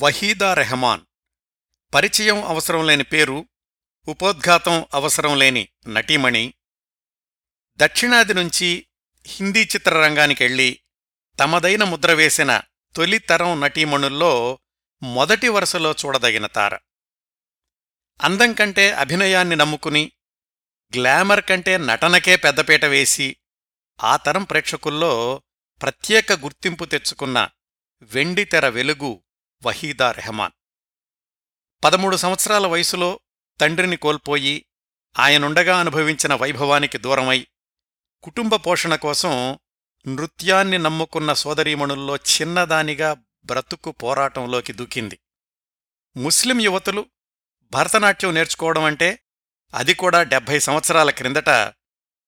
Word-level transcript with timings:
వహీదా 0.00 0.54
రెహమాన్. 0.54 1.00
పరిచయం 1.94 2.44
అవసరం 2.44 2.86
లేని 2.86 3.04
పేరు 3.04 3.48
ఉపోద్ఘాతం 4.08 4.86
అవసరం 4.94 5.38
లేని 5.38 5.68
నటీమణి. 5.88 6.54
దక్షిణాది 7.76 8.34
నుంచి 8.34 8.86
హిందీ 9.26 9.62
చిత్రరంగానికెళ్ళి 9.62 10.80
తమదైన 11.40 11.84
ముద్ర 11.84 12.12
వేసిన 12.12 12.60
తొలితరం 12.96 13.60
నటీమణుల్లో 13.60 14.58
మొదటి 15.02 15.48
వరుసలో 15.48 15.94
చూడదగిన 16.06 16.46
తార. 16.46 16.78
అందం 18.22 18.52
కంటే 18.52 18.92
అభినయాన్ని 18.92 19.56
నమ్ముకుని 19.56 20.12
గ్లామర్ 20.96 21.44
కంటే 21.44 21.78
నటనకే 21.78 22.36
పెద్దపీట 22.36 22.84
వేసి 22.84 23.36
ఆ 24.04 24.16
తరం 24.16 24.44
ప్రేక్షకుల్లో 24.44 25.42
ప్రత్యేక 25.82 26.32
గుర్తింపు 26.32 26.84
తెచ్చుకున్న 26.84 27.48
వెండితెర 28.02 28.68
వెలుగు 28.68 29.22
వహీదా 29.62 30.10
రెహమాన్. 30.10 30.52
పదమూడు 31.84 32.16
సంవత్సరాల 32.16 32.66
వయసులో 32.66 33.20
తండ్రిని 33.60 33.96
కోల్పోయి 33.96 34.66
ఆయనుండగా 35.18 35.80
అనుభవించిన 35.80 36.34
వైభవానికి 36.34 36.98
దూరమై 36.98 37.46
కుటుంబ 38.22 38.54
పోషణ 38.54 38.94
కోసం 38.94 39.58
నృత్యాన్ని 40.08 40.78
నమ్ముకున్న 40.78 41.32
సోదరీమణుల్లో 41.32 42.16
చిన్నదానిగా 42.16 43.16
బ్రతుకు 43.44 43.92
పోరాటంలోకి 43.92 44.72
దూకింది. 44.72 45.18
ముస్లిం 46.16 46.60
యువతులు 46.60 47.06
భరతనాట్యం 47.70 48.34
నేర్చుకోవడం 48.34 48.84
అంటే 48.84 49.20
అది 49.74 49.94
కూడా 49.94 50.22
డెబ్భై 50.22 50.58
సంవత్సరాల 50.58 51.10
క్రిందట 51.10 51.48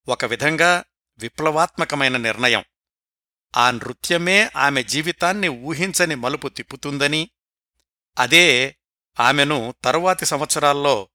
ఒక 0.08 0.24
విధంగా 0.24 0.84
విప్లవాత్మకమైన 1.18 2.16
నిర్ణయం. 2.16 2.64
ఆ 3.56 3.70
నృత్యమే 3.70 4.50
ఆమె 4.56 4.82
జీవితాన్ని 4.82 5.48
ఊహించని 5.48 6.14
మలుపు 6.14 6.48
తిప్పుతుందని. 6.48 7.30
అదే 8.18 8.76
ఆమెను 9.20 9.74
తరువాతి 9.84 10.26
సంవత్సరాల్లో 10.26 11.08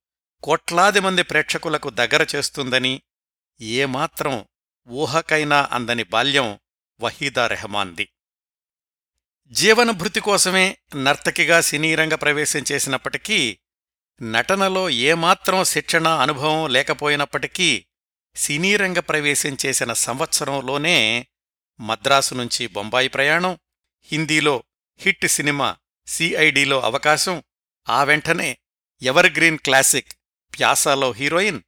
కోట్లాది 0.44 1.00
మంది 1.00 1.24
ప్రేక్షకులకు 1.24 1.90
దగ్గర 1.90 2.28
చేస్తుందని 2.36 3.02
ఏమాత్రం 3.62 4.46
ఊహకైనా 4.90 5.70
అందని 5.72 6.04
బాల్యం 6.04 6.60
వహీదా 7.00 7.48
రెహమాన్ది. 7.48 8.10
జీవనభృతి 9.52 10.20
కోసమే 10.20 10.78
నర్తకిగా 11.04 11.62
సినీరంగ 11.62 12.16
ప్రవేశం 12.16 12.64
చేసినప్పటికీ 12.72 13.60
నటనలో 14.22 14.90
ఏమాత్రం 14.90 15.64
శిక్షణ 15.64 16.08
అనుభవం 16.08 16.70
లేకపోయినప్పటికీ 16.70 17.86
సినీరంగ 18.36 19.00
ప్రవేశం 19.00 19.58
చేసిన 19.66 19.94
సంవత్సరంలోనే 19.94 21.28
మద్రాసు 21.80 22.36
నుంచి 22.36 22.68
బొంబాయి 22.68 23.08
ప్రయాణం 23.08 23.60
హిందీలో 24.04 24.64
హిట్ 25.00 25.28
సినిమా 25.28 25.78
సిఐడిలో 26.08 26.82
అవకాశం 26.82 27.44
ఆ 27.90 28.04
వెంటనే 28.04 28.58
ఎవర్గ్రీన్ 29.02 29.58
క్లాసిక్ 29.58 30.14
ప్యాసాలో 30.58 31.12
హీరోయిన్ 31.12 31.62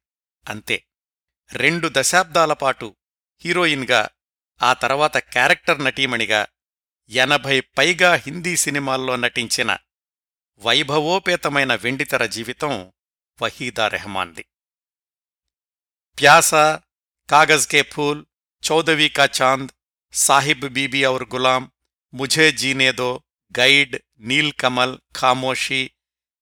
అంతే. 0.48 0.84
రెండు 1.52 1.90
దశాబ్దాల 1.92 2.52
పాటు 2.52 2.96
హీరోయిన్గా 3.44 4.08
ఆ 4.62 4.72
తర్వాత 4.72 5.16
క్యారెక్టర్ 5.16 5.84
నటీమణిగా 5.84 6.46
ఎనభై 7.10 7.60
పైగా 7.60 8.14
హిందీ 8.14 8.56
సినిమాల్లో 8.56 9.16
నటించిన 9.16 9.78
వైభవోపేతమైన 10.58 11.74
వెండితెర 11.74 12.26
జీవితం 12.26 12.92
వహీదా 13.42 13.88
రెహమాన్ది. 13.88 14.42
ప్యాసా 16.20 16.80
కాగజ్ 17.30 17.68
కే 17.68 17.82
ఫూల్ 17.82 18.24
చౌదవీ 18.70 19.08
కా 19.08 19.28
చాంద్ 19.42 19.70
సాహిబ్ 20.18 20.68
బీబీ 20.68 21.06
ఔర్ 21.06 21.22
గులాం 21.22 21.70
ముఝే 22.14 22.52
జీనేదో 22.52 23.22
గైడ్ 23.58 23.96
నీల్ 24.18 24.52
కమల్ 24.52 24.98
ఖామోషి 25.16 25.90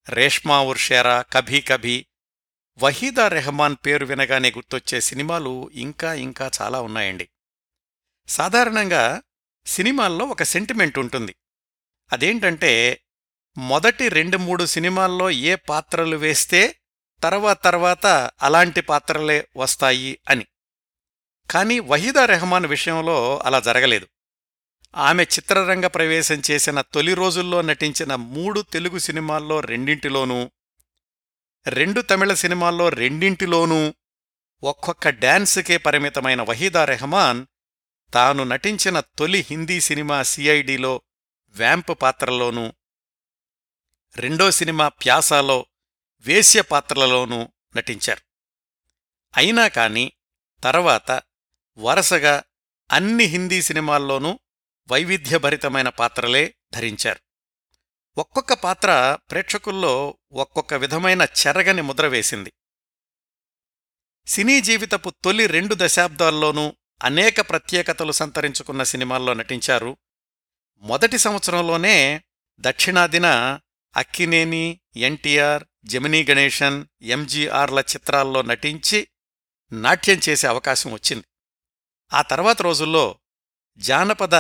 రేష్మా 0.09 0.63
ఉర్షేరా 0.63 1.23
కభీ 1.23 1.61
కభీ. 1.61 2.07
వహీదా 2.79 3.29
రెహమాన్ 3.29 3.77
పేరు 3.87 4.07
వినగానే 4.07 4.51
గుర్తొచ్చే 4.51 5.01
సినిమాలు 5.01 5.71
ఇంకా 5.73 6.15
ఇంకా 6.15 6.51
చాలా 6.63 6.81
ఉన్నాయండి. 6.81 7.29
సాధారణంగా 8.29 9.23
సినిమాల్లో 9.67 10.25
ఒక 10.25 10.43
సెంటిమెంట్ 10.43 10.99
ఉంటుంది. 10.99 11.35
అదేంటంటే 12.13 13.03
మొదటి 13.59 14.09
రెండు 14.09 14.37
మూడు 14.37 14.67
సినిమాల్లో 14.67 15.31
ఏ 15.31 15.55
పాత్రలు 15.55 16.17
వేస్తే 16.17 16.77
తర్వాత 17.23 17.65
తర్వాత 17.65 18.31
అలాంటి 18.43 18.81
పాత్రలే 18.81 19.49
వస్తాయి 19.57 20.19
అని. 20.31 20.47
కానీ 21.51 21.79
వహీదా 21.79 22.25
రెహమాన్ 22.25 22.67
విషయంలో 22.67 23.39
అలా 23.39 23.61
జరగలేదు. 23.61 24.07
ఆమె 24.97 25.23
చిత్రరంగ 25.23 25.87
ప్రవేశం 25.87 26.43
చేసిన 26.51 26.81
తొలి 26.81 27.15
రోజుల్లో 27.15 27.63
నటించిన 27.63 28.15
మూడు 28.15 28.61
తెలుగు 28.61 28.99
సినిమాల్లో 28.99 29.61
రెండింటిలోనూ 29.61 30.51
రెండు 31.67 32.01
తమిళ 32.01 32.35
సినిమాల్లో 32.35 32.89
రెండింటిలోనూ 32.89 33.95
ఒక్కొక్క 34.63 35.09
డాన్సుకే 35.09 35.77
పరిమితమైన 35.77 36.43
వహీదా 36.43 36.85
రెహమాన్ 36.85 37.47
తాను 38.15 38.45
నటించిన 38.45 39.01
తొలి 39.01 39.47
హిందీ 39.51 39.81
సినిమా 39.81 40.23
సిఐడిలో 40.23 41.03
వ్యాంప్ 41.49 42.03
పాత్రలోనూ 42.03 42.73
రెండో 44.17 44.51
సినిమా 44.51 44.89
ప్యాసాలో 44.89 45.67
వేశ్య 46.19 46.63
పాత్రలలోనూ 46.63 47.49
నటించారు. 47.77 48.21
అయినా 49.37 49.69
కాని 49.69 50.13
తర్వాత 50.63 51.23
వరసగా 51.79 52.43
అన్ని 52.93 53.25
హిందీ 53.25 53.63
సినిమాల్లోనూ 53.63 54.41
వైవిధ్యభరితమైన 54.91 55.89
పాత్రలే 55.89 56.55
ధరించారు. 56.73 57.21
ఒక్కొక్క 58.19 58.53
పాత్ర 58.53 59.19
ప్రేక్షకుల్లో 59.31 60.19
ఒక్కొక్క 60.33 60.75
విధమైన 60.75 61.23
చెరగని 61.23 61.83
ముద్ర 61.83 62.07
వేసింది. 62.07 62.53
సినీ 64.27 64.61
జీవితపు 64.61 65.13
తొలి 65.25 65.47
రెండు 65.47 65.77
దశాబ్దాల్లోనూ 65.79 66.75
అనేక 67.05 67.41
ప్రత్యేకతలు 67.41 68.13
సంతరించుకున్న 68.13 68.83
సినిమాల్లో 68.83 69.35
నటించారు. 69.35 69.97
మొదటి 70.79 71.19
సంవత్సరంలోనే 71.19 72.23
దక్షిణాదిన 72.61 73.27
అక్కినేని 73.97 74.81
ఎన్టీఆర్ 74.97 75.65
జమినీ 75.85 76.25
గణేశన్ 76.25 76.87
ఎంజీఆర్ల 77.03 77.79
చిత్రాల్లో 77.79 78.43
నటించి 78.43 79.09
నాట్యం 79.73 80.21
చేసే 80.29 80.47
అవకాశం 80.47 80.93
వచ్చింది. 80.93 81.25
ఆ 82.13 82.23
తర్వాత 82.23 82.63
రోజుల్లో 82.63 83.19
జానపద 83.77 84.35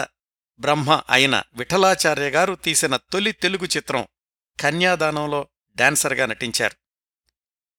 బ్రహ్మ 0.59 1.03
అయిన 1.10 1.43
విఠలాచార్య 1.54 2.31
గారు 2.31 2.54
తీసిన 2.54 2.97
తొలి 2.97 3.32
తెలుగు 3.32 3.65
చిత్రం 3.65 4.06
కన్యాదానంలో 4.60 5.49
డాన్సర్గా 5.77 6.27
నటించారు. 6.27 6.77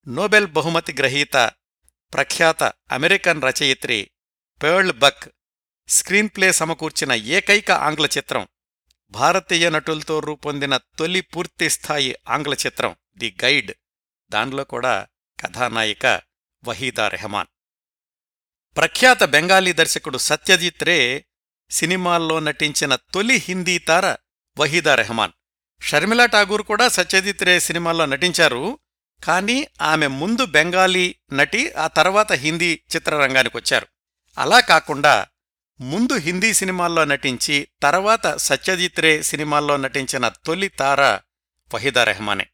నోబెల్ 0.09 0.48
బహుమతి 0.48 0.94
గ్రహీత 0.94 1.52
ప్రఖ్యాత 2.14 2.64
అమెరికన్ 2.64 3.42
రచయిత్రి 3.42 4.12
పేర్ల్ 4.64 4.92
బక్ 4.92 5.24
స్క్రీన్ప్లే 5.88 6.52
సమకూర్చిన 6.52 7.12
ఏకైక 7.12 7.72
ఆంగ్ల 7.72 8.06
చిత్రం 8.06 8.48
భారతీయ 9.09 9.69
నటులతో 9.69 10.19
రూపొందిన 10.19 10.78
తొలి 10.78 11.22
పూర్తిస్థాయి 11.22 12.16
ఆంగ్ల 12.30 12.54
చిత్రం 12.54 12.96
ది 13.18 13.38
గైడ్. 13.44 13.72
దానిలో 14.30 14.64
కూడా 14.64 15.08
కథానాయిక 15.40 16.22
వహీదా 16.64 17.08
రెహమాన్. 17.08 17.48
ప్రఖ్యాత 18.78 19.24
బెంగాలీ 19.24 19.74
దర్శకుడు 19.74 20.18
సత్యజిత్ 20.18 20.84
రే 20.84 21.26
సినిమాల్లో 21.70 22.40
నటించిన 22.40 22.96
తొలి 22.96 23.36
హిందీ 23.36 23.78
తార 23.78 24.16
వహీదా 24.58 24.96
రెహమాన్. 24.96 25.32
షర్మిలా 25.82 26.26
ఠాగూర్ 26.26 26.62
కూడా 26.62 26.88
సత్యజిత్ 26.88 27.44
రే 27.44 27.60
సినిమాల్లో 27.60 28.06
నటించారు. 28.06 28.80
కానీ 29.24 29.68
ఆమె 29.82 30.08
ముందు 30.08 30.46
బెంగాలీ 30.46 31.16
నటి 31.34 31.72
ఆ 31.72 31.88
తర్వాత 31.88 32.32
హిందీ 32.32 32.82
చిత్రరంగానికొచ్చారు. 32.96 33.88
అలా 34.38 34.60
కాకుండా 34.60 35.28
ముందు 35.82 36.14
హిందీ 36.18 36.54
సినిమాల్లో 36.54 37.06
నటించి 37.06 37.68
తర్వాత 37.82 38.36
సత్యజిత్ 38.36 39.00
రే 39.00 39.22
సినిమాల్లో 39.22 39.78
నటించిన 39.78 40.28
తొలి 40.28 40.68
తార 40.68 41.02
వహీదా 41.74 42.04
రెహమానే. 42.04 42.48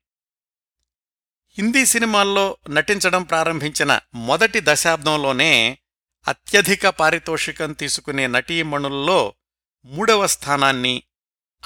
హిందీ 1.58 1.86
సినిమాల్లో 1.86 2.58
నటించడం 2.70 3.24
ప్రారంభించిన 3.24 4.00
మొదటి 4.16 4.60
దశాబ్దంలోనే 4.64 5.80
అత్యధిక 6.28 6.88
పారితోషికం 6.88 7.74
తీసుకునే 7.74 8.28
నటీమణుల్లో 8.28 9.36
మూడవ 9.86 10.28
స్థానాన్ని 10.28 11.04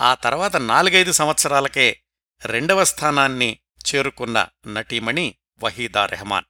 ఆ 0.02 0.14
తర్వాత 0.14 0.56
నాలుగైదు 0.56 1.12
సంవత్సరాలకే 1.12 2.02
రెండవ 2.46 2.84
స్థానాన్ని 2.84 3.60
చేరుకున్న 3.86 4.48
నటీమణి 4.68 5.36
వహీదా 5.64 6.06
రెహమాన్. 6.06 6.46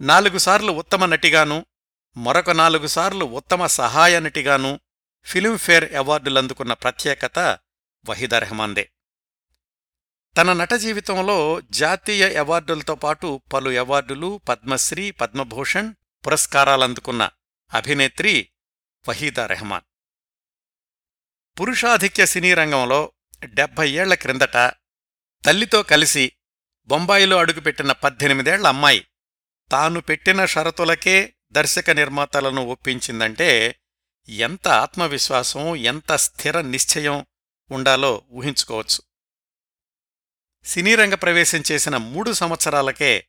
నాలుగుసార్లు 0.00 0.72
ఉత్తమ 0.72 1.06
నటిగాను 1.06 1.66
మరొక 2.16 2.50
నాలుగుసార్లు 2.50 3.24
ఉత్తమ 3.24 3.66
సహాయ 3.66 4.20
నటిగాను 4.20 4.80
ఫిలింఫేర్ 5.24 5.94
అవార్డులందుకున్న 5.94 6.72
ప్రత్యేకత 6.72 7.38
వహీదా 8.08 8.38
రెహమాన్దే. 8.38 8.90
తన 10.36 10.52
నట 10.52 10.74
జీవితంలో 10.74 11.60
జాతీయ 11.60 12.38
అవార్డులతో 12.38 12.94
పాటు 12.94 13.40
పలు 13.52 13.70
అవార్డులు 13.70 14.40
పద్మశ్రీ 14.48 15.10
పద్మభూషణ్ 15.10 15.94
పురస్కారాలందుకున్న 16.26 17.30
అభినేత్రి 17.74 18.50
వహీదా 19.08 19.46
రెహమాన్. 19.46 19.84
పురుషాధిక్య 21.60 22.26
సినీ 22.26 22.54
రంగంలో 22.54 23.12
డెబ్భై 23.44 23.90
ఏళ్ళ 23.90 24.14
క్రిందట 24.14 24.56
తల్లితో 25.46 25.82
కలిసి 25.82 26.32
బొంబాయిలో 26.84 27.36
అడుగుపెట్టిన 27.36 27.92
పద్దెనిమిదేళ్ళ 27.92 28.66
అమ్మాయి 28.66 29.06
తాను 29.70 30.00
పెట్టిన 30.00 30.44
షరతులకే 30.44 31.34
దర్శక 31.52 31.90
నిర్మాతలను 31.90 32.62
ఒప్పించిందంటే 32.62 33.80
ఎంత 34.28 34.68
ఆత్మవిశ్వాసం 34.68 35.76
ఎంత 35.76 36.12
స్థిర 36.12 36.60
నిశ్చయం 36.60 37.26
ఉండాలో 37.70 38.26
ఊహించుకోవచ్చు. 38.30 39.02
సినీరంగ 40.64 41.14
ప్రవేశం 41.14 41.62
చేసిన 41.72 41.96
మూడు 41.96 42.32
సంవత్సరాలకే 42.32 43.28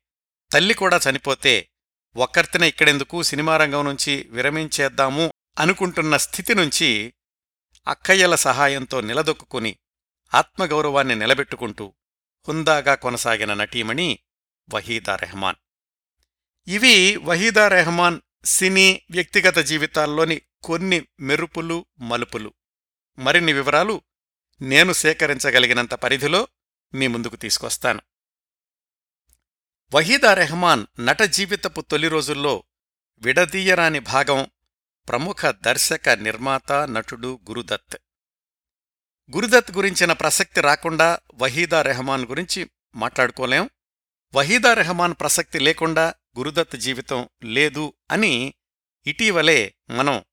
తల్లి 0.54 0.74
కూడా 0.74 1.00
చనిపోతే 1.10 1.71
ఒక్కర్తిన 2.16 2.64
ఇక్కడెందుకు 2.64 3.22
సినిమా 3.22 3.58
రంగం 3.58 3.86
నుంచి 3.86 4.28
విరమించేద్దాము 4.32 5.34
అనుకుంటున్న 5.60 6.18
స్థితి 6.18 6.54
నుంచి 6.54 7.14
అక్కయ్యల 7.88 8.36
సహాయంతో 8.36 9.02
నిలదొక్కుని 9.02 9.78
ఆత్మగౌరవాన్ని 10.34 11.16
నిలబెట్టుకుంటూ 11.16 11.94
హుందాగా 12.48 12.96
కొనసాగిన 12.96 13.54
నటీమణి 13.54 14.20
వహీదా 14.74 15.16
రెహమాన్. 15.16 15.56
ఇవి 16.68 17.18
వహీదా 17.18 17.68
రెహమాన్ 17.68 18.22
సినీ 18.46 19.02
వ్యక్తిగత 19.12 19.60
జీవితాల్లోని 19.60 20.42
కొన్ని 20.64 21.08
మెరుపులు 21.20 21.86
మలుపులు. 22.00 22.54
మరిన్ని 23.20 23.54
వివరాలు 23.54 24.02
నేను 24.62 24.94
సేకరించగలిగినంత 24.94 25.94
పరిధిలో 25.94 26.48
మీ 26.94 27.08
ముందుకు 27.08 27.36
తీసుకొస్తాను. 27.36 28.02
వహీదా 29.94 30.34
రెహమాన్ 30.34 30.86
నట 31.00 31.22
జీవితపు 31.22 31.82
తొలి 31.82 32.08
రోజుల్లో 32.08 32.64
విడదీయరాని 33.20 34.00
భాగం 34.00 34.48
ప్రముఖ 35.10 35.46
దర్శక 35.46 36.10
నిర్మాత 36.10 36.72
నటుడు 36.72 37.40
గురుదత్. 37.50 37.98
గురుదత్ 39.36 39.72
గురించిన 39.72 40.14
ప్రసక్తి 40.14 40.62
రాకుండా 40.62 41.20
వహీదా 41.34 41.82
రెహమాన్ 41.82 42.26
గురించి 42.26 42.70
మాట్లాడుకోలేం. 42.96 43.70
వహీదా 44.36 44.74
రెహమాన్ 44.74 45.14
ప్రసక్తి 45.20 45.60
లేకుండా 45.60 46.14
గురుదత్ 46.38 46.76
జీవితం 46.76 47.30
లేదు 47.44 47.94
అని 48.12 48.54
ఇటీవలే 49.08 49.76
మనం 49.90 50.24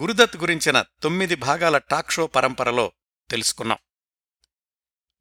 గురుదత్ 0.00 0.36
గురించిన 0.36 0.84
తొమ్మిది 1.02 1.34
భాగాల 1.34 1.78
టాక్ 1.78 2.10
షో 2.10 2.26
పరంపరలో 2.26 2.92
తెలుసుకున్నాం. 3.30 3.78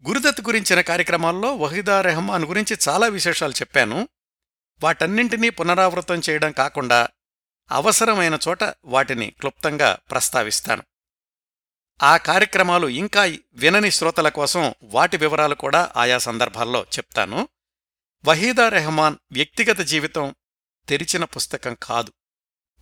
గురుదత్ 0.08 0.42
గురించిన 0.42 0.82
కార్యక్రమాల్లో 0.82 1.56
వహీదా 1.56 2.02
రెహమాన్ 2.02 2.46
గురించి 2.46 2.78
చాలా 2.90 3.08
విశేషాలు 3.08 3.52
చెప్పాను. 3.52 4.10
వాటన్నింటినీ 4.84 5.50
పునరావృతం 5.50 6.22
చేయడం 6.30 6.52
కాకుండా 6.52 7.08
అవసరమైన 7.72 8.40
చోట 8.48 8.64
వాటిని 8.86 9.32
క్లుప్తంగా 9.32 9.98
ప్రస్తావిస్తాను. 10.12 10.84
ఆ 12.04 12.18
కార్యక్రమాలు 12.18 12.88
ఇంకా 12.88 13.24
వినని 13.54 13.92
శ్రోతల 13.92 14.30
కోసం 14.30 14.74
వాటి 14.84 15.18
వివరాలు 15.18 15.56
కూడా 15.56 15.94
ఆయా 15.96 16.18
సందర్భాల్లో 16.18 16.82
చెప్తాను. 16.82 17.48
వహీదా 18.26 18.70
రెహమాన్ 18.70 19.16
వ్యక్తిగత 19.32 19.78
జీవితం 19.78 20.36
తెరిచిన 20.90 21.24
పుస్తకం 21.24 21.78
కాదు. 21.84 22.14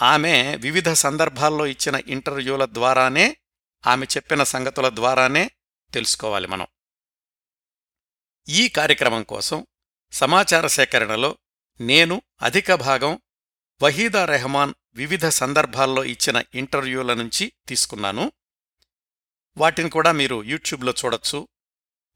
ఆమె 0.02 0.56
వివిధ 0.56 0.92
సందర్భాల్లో 0.92 1.68
ఇచ్చిన 1.68 2.02
ఇంటర్వ్యూల 2.08 2.66
ద్వారానే 2.66 3.38
ఆమె 3.88 4.06
చెప్పిన 4.06 4.44
సంగతుల 4.44 4.90
ద్వారానే 4.90 5.52
తెలుసుకోవాలి 5.94 6.48
మనం. 6.48 6.68
ఈ 8.54 8.68
కార్యక్రమం 8.68 9.24
కోసం 9.24 9.68
సమాచార 10.12 10.68
సేకరణలో 10.68 11.38
నేను 11.82 12.22
అధిక 12.42 12.74
భాగం 12.74 13.22
వహీదా 13.82 14.26
రెహమాన్ 14.26 14.74
వివిధ 14.94 15.28
సందర్భాల్లో 15.28 16.04
ఇచ్చిన 16.04 16.44
ఇంటర్వ్యూల 16.56 17.14
నుంచి 17.14 17.54
తీసుకున్నాను. 17.68 18.32
వాటిని 19.58 19.90
కూడా 19.90 20.12
మీరు 20.12 20.44
యూట్యూబ్లో 20.44 20.94
చూడొచ్చు. 21.06 21.48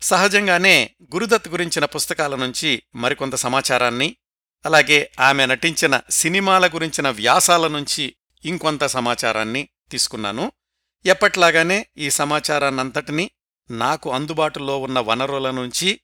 సహజంగానే 0.01 0.95
గురుదత్ 1.15 1.47
గురించిన 1.47 1.85
పుస్తకాల 1.85 2.35
నుంచి 2.35 2.83
మరికొంత 2.95 3.35
సమాచారాన్ని 3.35 4.17
అలాగే 4.65 5.11
ఆమె 5.19 5.45
నటించిన 5.45 6.01
సినిమాల 6.09 6.67
గురించిన 6.67 7.09
వ్యాసాల 7.09 7.67
నుంచి 7.67 8.15
ఇంకొంత 8.45 8.85
సమాచారాన్ని 8.85 9.69
తీసుకున్నాను. 9.91 10.51
ఎప్పట్లాగానే 11.05 11.87
ఈ 11.97 12.09
సమాచారాన్నంతటినీ 12.09 13.31
నాకు 13.71 14.11
అందుబాటులో 14.11 14.79
ఉన్న 14.79 14.99
వనరుల 14.99 15.51
నుంచి 15.51 16.01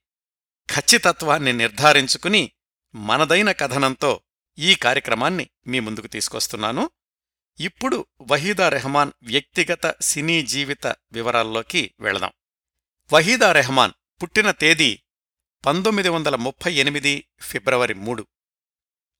ఖచ్చితత్వాన్ని 0.69 1.53
నిర్ధారించుకుని 1.53 2.51
మనదైన 2.95 3.51
కథనంతో 3.51 4.21
ఈ 4.57 4.75
కార్యక్రమాన్ని 4.75 5.49
మీ 5.67 5.79
ముందుకు 5.79 6.07
తీసుకొస్తున్నాను. 6.07 6.89
ఇప్పుడు 7.59 8.05
వహీదా 8.21 8.69
రెహమాన్ 8.69 9.11
వ్యక్తిగత 9.23 10.01
సినీ 10.01 10.41
జీవిత 10.41 10.87
వివరాల్లోకి 10.87 11.93
వెళదాం. 11.99 12.31
వహీదా 13.13 13.51
రెహమాన్ 13.51 13.91
పుట్టిన 14.23 14.51
తేదీ 14.51 15.01
పంతొమ్మిది 15.65 16.09
వందల 16.09 16.35
ముప్పై 16.35 16.73
ఎనిమిది 16.73 17.27
ఫిబ్రవరి 17.41 17.93
మూడు. 17.93 18.27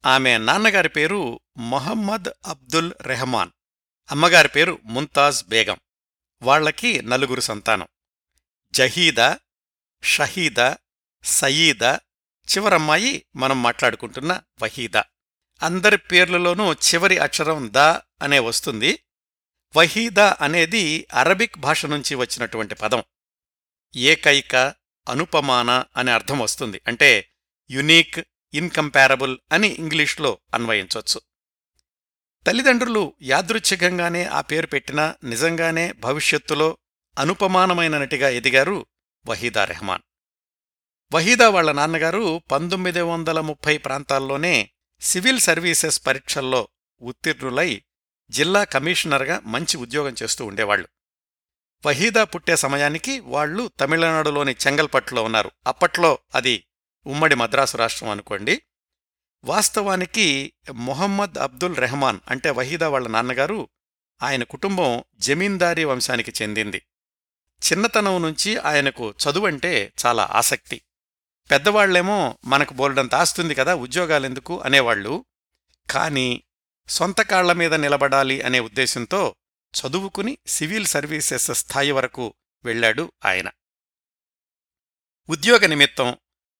ఆమె 0.05 0.37
నాన్నగారి 0.37 0.89
పేరు 0.89 1.39
మొహమ్మద్ 1.57 2.29
అబ్దుల్ 2.45 2.93
రెహమాన్. 3.01 3.51
అమ్మగారి 4.11 4.47
పేరు 4.47 4.79
ముంతాజ్ 4.83 5.45
బేగం. 5.45 5.77
వాళ్ళకి 6.41 7.01
నలుగురు 7.01 7.41
సంతానం. 7.41 7.87
జహీదా 8.71 9.39
షహీదా 10.03 10.77
సయీదా 11.23 11.99
చివరమ్మాయి 12.47 13.25
మనం 13.35 13.63
మాట్లాడుకుంటున్న 13.63 14.41
వహీదా. 14.61 15.03
అందరి 15.61 15.97
పేర్లలోనూ 15.97 16.73
చివరి 16.73 17.17
అక్షరం 17.17 17.69
ద 17.73 17.77
అనే 18.21 18.39
వస్తుంది. 18.39 18.99
వహీదా 19.75 20.37
అనేది 20.41 21.07
అరబిక్ 21.13 21.57
భాష 21.57 21.85
నుంచి 21.85 22.15
వచ్చినటువంటి 22.15 22.75
పదం. 22.75 23.03
ఏకైక 23.95 24.55
అనుపమాన 25.09 25.83
అనే 25.97 26.11
అర్థం 26.11 26.39
వస్తుంది. 26.39 26.81
అంటే 26.87 27.29
యునీక్ 27.71 28.19
ఇన్కంపారబుల్ 28.53 29.37
అని 29.51 29.67
ఇంగ్లీష్లో 29.67 30.39
అన్వయించవచ్చు 30.53 31.21
తల్లిదండ్రులు 32.47 33.13
యాదృచ్ఛికంగానే 33.21 34.25
ఆ 34.25 34.41
పేరు 34.41 34.67
పెట్టినా 34.67 35.15
నిజంగానే 35.23 35.91
భవిష్యత్తులో 35.91 36.77
అనుపమానమైన 37.19 37.97
నటిగా 37.97 38.29
ఎదిగారు 38.29 38.85
వహీదా 39.25 39.65
రెహమాన్. 39.65 40.01
వహీదా 41.13 41.49
వాళ్ళ 41.49 41.71
నాన్నగారు 41.71 42.41
పంతొమ్మిది 42.51 43.01
వందల 43.01 43.39
ముప్పై 43.39 43.77
ప్రాంతాల్లోనే 43.77 44.69
సివిల్ 45.01 45.39
సర్వీసెస్ 45.39 46.05
పరీక్షల్లో 46.07 46.67
ఉత్తీర్ణులై 47.01 47.83
జిల్లా 48.29 48.63
కమిషనర్గా 48.63 49.41
మంచి 49.45 49.77
ఉద్యోగం 49.77 50.15
చేస్తూ 50.23 50.45
ఉండేవాళ్ళు 50.45 50.87
వహీదా 51.85 52.23
పుట్టే 52.23 52.55
సమయానికి 52.55 53.19
వాళ్ళు 53.19 53.71
తమిళనాడులోని 53.79 54.55
చెంగల్పట్టులో 54.67 55.23
ఉన్నారు. 55.23 55.51
అప్పట్లో 55.67 56.19
అది 56.35 56.65
ఉమ్మడి 57.07 57.35
మద్రాసు 57.35 57.77
రాష్ట్రం 57.77 58.09
అనుకోండి. 58.09 58.61
వాస్తవానికి 59.43 60.53
మొహమ్మద్ 60.73 61.37
అబ్దుల్ 61.37 61.77
రెహమాన్ 61.77 62.19
అంటే 62.27 62.49
వహీదా 62.49 62.89
వాళ్ళ 62.89 63.07
నాన్నగారు 63.07 63.69
ఆయన 64.23 64.43
కుటుంబం 64.43 65.03
జమీందారీ 65.15 65.83
వంశానికి 65.83 66.33
చెందింది. 66.41 66.81
చిన్నతనం 67.61 68.21
నుంచి 68.21 68.57
ఆయనకు 68.57 69.13
చదువంటే 69.25 69.93
చాలా 70.05 70.29
ఆసక్తి. 70.31 70.81
పెద్దవాళ్ళేమో 71.51 72.37
మనకు 72.45 72.73
బోల్డంత 72.73 73.15
ఆస్తుంది 73.15 73.55
కదా 73.55 73.75
ఉద్యోగాలెందుకు 73.75 74.61
అనేవాళ్ళు 74.61 75.25
కానీ 75.89 76.43
సొంత 76.87 77.21
కాళ్ళ 77.21 77.51
మీద 77.51 77.73
నిలబడాలి 77.73 78.41
అనే 78.41 78.59
ఉద్దేశంతో 78.59 79.35
చదువుకుని 79.73 80.37
సివిల్ 80.47 80.85
సర్వీసెస్ 80.85 81.51
స్థాయి 81.51 81.91
వరకు 81.91 82.33
వెళ్ళాడు 82.63 83.13
ఆయన. 83.25 83.51
ఉద్యోగ 85.29 85.65
నిమిత్తం 85.65 86.17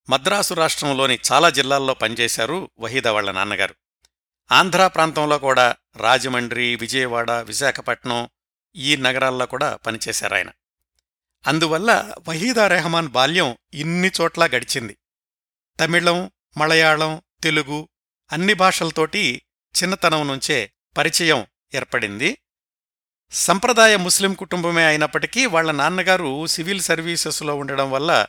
మద్రాసు 0.09 0.53
రాష్ట్రంలోని 0.53 1.19
చాలా 1.31 1.49
జిల్లాల్లో 1.49 1.93
పనిచేశారు 1.93 2.71
వహీదా 2.79 3.11
వాళ్ళ 3.11 3.31
నాన్నగారు. 3.31 3.75
ఆంధ్రా 4.51 4.87
ప్రాంతంలో 4.87 5.37
కూడా 5.37 5.75
రాజమండ్రి 5.97 6.75
విజయవాడ 6.75 7.31
విశాఖపట్నం 7.31 8.29
ఈ 8.75 8.95
నగరాల్లో 8.95 9.45
కూడా 9.45 9.75
పనిచేశారాయన. 9.75 10.51
అందువల్ల 11.47 12.13
వహీదా 12.27 12.67
రెహమాన్ 12.67 13.07
బాల్యం 13.07 13.57
ఇన్ని 13.73 14.11
చోట్లా 14.21 14.45
గడిచింది. 14.45 14.97
తమిళం 15.79 16.31
మలయాళం 16.57 17.21
తెలుగు 17.43 17.89
అన్ని 18.31 18.53
భాషలతోటి 18.53 19.41
చిన్నతనం 19.83 20.27
నుంచే 20.27 20.73
పరిచయం 20.97 21.45
ఏర్పడింది. 21.73 22.37
సంప్రదాయ 23.31 23.95
ముస్లిం 23.97 24.33
కుటుంబమే 24.33 24.85
అయినప్పటికీ 24.85 25.45
వాళ్ళ 25.45 25.71
నాన్నగారు 25.71 26.45
సివిల్ 26.45 26.81
సర్వీసెస్లో 26.81 27.55
ఉండడం 27.55 27.91
వల్ల 27.91 28.27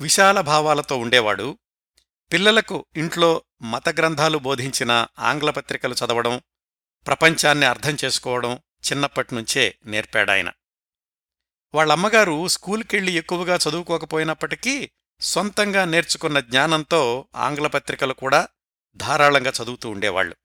విశాల 0.00 0.40
భావాలతో 0.40 0.96
ఉండేవాడు. 0.96 1.58
పిల్లలకు 2.32 2.86
ఇంట్లో 2.96 3.42
మత 3.62 3.88
గ్రంథాలు 3.88 4.38
బోధించిన 4.38 5.06
ఆంగ్ల 5.18 5.50
పత్రికలు 5.50 5.94
చదవడం 5.94 6.40
ప్రపంచాన్ని 7.06 7.66
అర్థం 7.66 7.96
చేసుకోవడం 8.04 8.54
చిన్నప్పటినుంచే 8.54 9.78
నేర్పాడాయన. 9.86 10.50
వాళ్ళమ్మగారు 11.74 12.48
స్కూల్కెళ్ళి 12.48 13.12
ఎక్కువగా 13.12 13.58
చదువుకోకపోయినప్పటికీ 13.68 14.90
సొంతంగా 15.20 15.84
నేర్చుకున్న 15.84 16.40
జ్ఞానంతో 16.40 17.28
ఆంగ్ల 17.36 17.66
పత్రికలు 17.66 18.14
కూడా 18.14 18.48
ధారాళంగా 18.96 19.52
చదువుతూ 19.62 19.90
ఉండేవాళ్ళు 19.90 20.36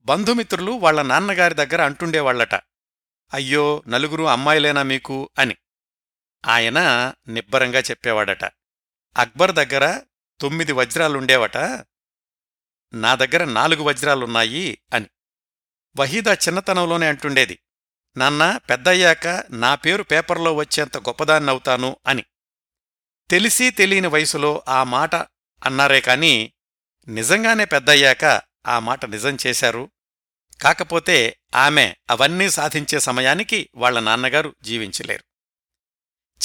బంధుమిత్రులు 0.00 0.70
వాళ్ళ 0.72 1.02
నాన్నగారి 1.02 1.54
దగ్గర 1.54 1.82
అంటుండేవాళ్ళట 1.82 2.54
అయ్యో 3.34 3.82
నలుగురు 3.88 4.24
అమ్మాయిలేనా 4.24 4.82
మీకు? 4.82 5.30
అని. 5.38 5.56
ఆయన 6.46 6.78
నిబ్బరంగా 7.28 7.78
చెప్పేవాడట 7.78 8.44
అక్బర్ 9.16 9.52
దగ్గర 9.52 10.00
తొమ్మిది 10.40 10.72
వజ్రాలుండేవట 10.72 11.56
నా 12.94 13.14
దగ్గర 13.14 13.44
నాలుగు 13.44 13.82
వజ్రాలున్నాయి 13.82 14.78
అని. 14.92 15.06
వహీదా 15.96 16.34
చిన్నతనంలోనే 16.34 17.06
అంటుండేది 17.08 17.58
నాన్న 18.16 18.56
పెద్దయ్యాక 18.56 19.44
నా 19.50 19.74
పేరు 19.74 20.02
పేపర్లో 20.02 20.54
వచ్చేంత 20.54 20.98
గొప్పదాన్నవుతాను 20.98 21.96
అని. 22.06 22.24
తెలిసి 23.30 23.70
తెలియని 23.70 24.06
వయసులో 24.06 24.64
ఆ 24.68 24.82
మాట 24.82 25.14
అన్నారే 25.64 26.00
కాని 26.00 26.52
నిజంగానే 27.08 27.64
పెద్దయ్యాక 27.64 28.42
ఆ 28.66 28.78
మాట 28.78 29.04
నిజం 29.04 29.36
చేశారు. 29.46 29.90
కాకపోతే 30.62 31.36
ఆమె 31.54 31.94
అవన్నీ 32.10 32.50
సాధించే 32.50 32.98
సమయానికి 32.98 33.70
వాళ్ళ 33.74 34.00
నాన్నగారు 34.00 34.56
జీవించలేరు. 34.62 35.24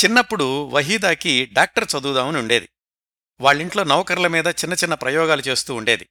చిన్నప్పుడు 0.04 0.64
వహీదాకి 0.64 1.46
డాక్టర్ 1.54 1.88
చదువుదామని 1.98 2.38
ఉండేది. 2.38 2.70
వాళ్ళింట్లో 3.42 3.84
నౌకర్ల 3.84 4.28
మీద 4.28 4.48
చిన్న 4.48 4.74
చిన్న 4.74 4.94
ప్రయోగాలు 4.94 5.42
చేస్తూ 5.42 5.76
ఉండేది. 5.76 6.10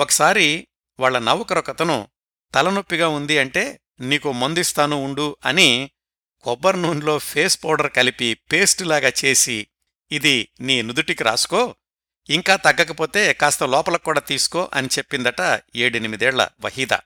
ఒకసారి 0.00 0.68
వాళ్ళ 1.00 1.18
నౌకరొకతను 1.18 2.08
తలనొప్పిగా 2.54 3.08
ఉంది 3.08 3.38
అంటే 3.38 3.80
నీకు 4.00 4.32
మందిస్తాను 4.32 5.04
ఉండు 5.04 5.36
అని 5.44 5.90
కొబ్బరి 6.42 6.82
నూనెలో 6.82 7.18
ఫేస్ 7.18 7.64
పౌడర్ 7.64 7.92
కలిపి 7.92 8.34
పేస్టులాగా 8.34 9.12
చేసి 9.24 9.66
ఇది 10.12 10.48
నీ 10.60 10.82
నుదుటికి 10.82 11.24
రాసుకో 11.24 11.74
ఇంకా 12.30 12.56
తగ్గకపోతే 12.56 13.32
కాస్త 13.32 13.62
లోపలకు 13.62 14.04
కూడా 14.04 14.20
తీసుకో 14.20 14.70
అని 14.74 14.88
చెప్పిందట 14.98 15.60
ఏడెనిమిదేళ్ళ 15.76 16.48
వహీదా. 16.60 17.00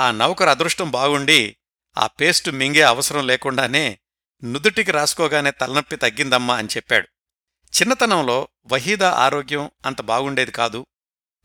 ఆ 0.00 0.10
నౌకరు 0.10 0.48
అదృష్టం 0.48 0.90
బాగుండి 0.90 1.56
ఆ 1.98 2.06
పేస్టు 2.06 2.50
మింగే 2.50 2.80
అవసరం 2.80 3.26
లేకుండానే 3.26 3.98
నుదుటికి 4.44 4.92
రాసుకోగానే 4.92 5.50
తలనొప్పి 5.50 5.96
తగ్గిందమ్మా 5.96 6.56
అని 6.56 6.68
చెప్పాడు. 6.76 7.08
చిన్నతనంలో 7.76 8.48
వహీదా 8.66 9.10
ఆరోగ్యం 9.10 9.70
అంత 9.86 10.00
బాగుండేది 10.00 10.52
కాదు 10.52 10.86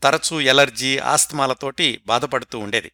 తరచూ 0.02 0.40
ఎలర్జీ 0.40 0.98
ఆస్తమాలతోటి 0.98 2.02
బాధపడుతూ 2.06 2.58
ఉండేది. 2.58 2.92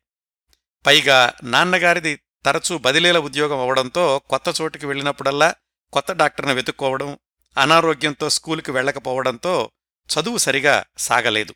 పైగా 0.86 1.32
నాన్నగారిది 1.42 2.20
తరచూ 2.44 2.78
బదిలీల 2.78 3.18
ఉద్యోగం 3.18 3.58
అవడంతో 3.58 4.18
కొత్త 4.18 4.60
చోటుకి 4.60 4.86
వెళ్ళినప్పుడల్లా 4.86 5.54
కొత్త 5.92 6.12
డాక్టర్ను 6.12 6.54
వెతుక్కోవడం 6.54 7.18
అనారోగ్యంతో 7.58 8.30
స్కూలుకి 8.30 8.70
వెళ్ళకపోవడంతో 8.70 9.70
చదువు 10.10 10.38
సరిగా 10.38 10.84
సాగలేదు. 10.98 11.54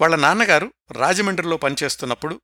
వాళ్ళ 0.00 0.16
నాన్నగారు 0.16 0.72
రాజమండ్రిలో 0.90 1.56
పనిచేస్తున్నప్పుడు 1.56 2.40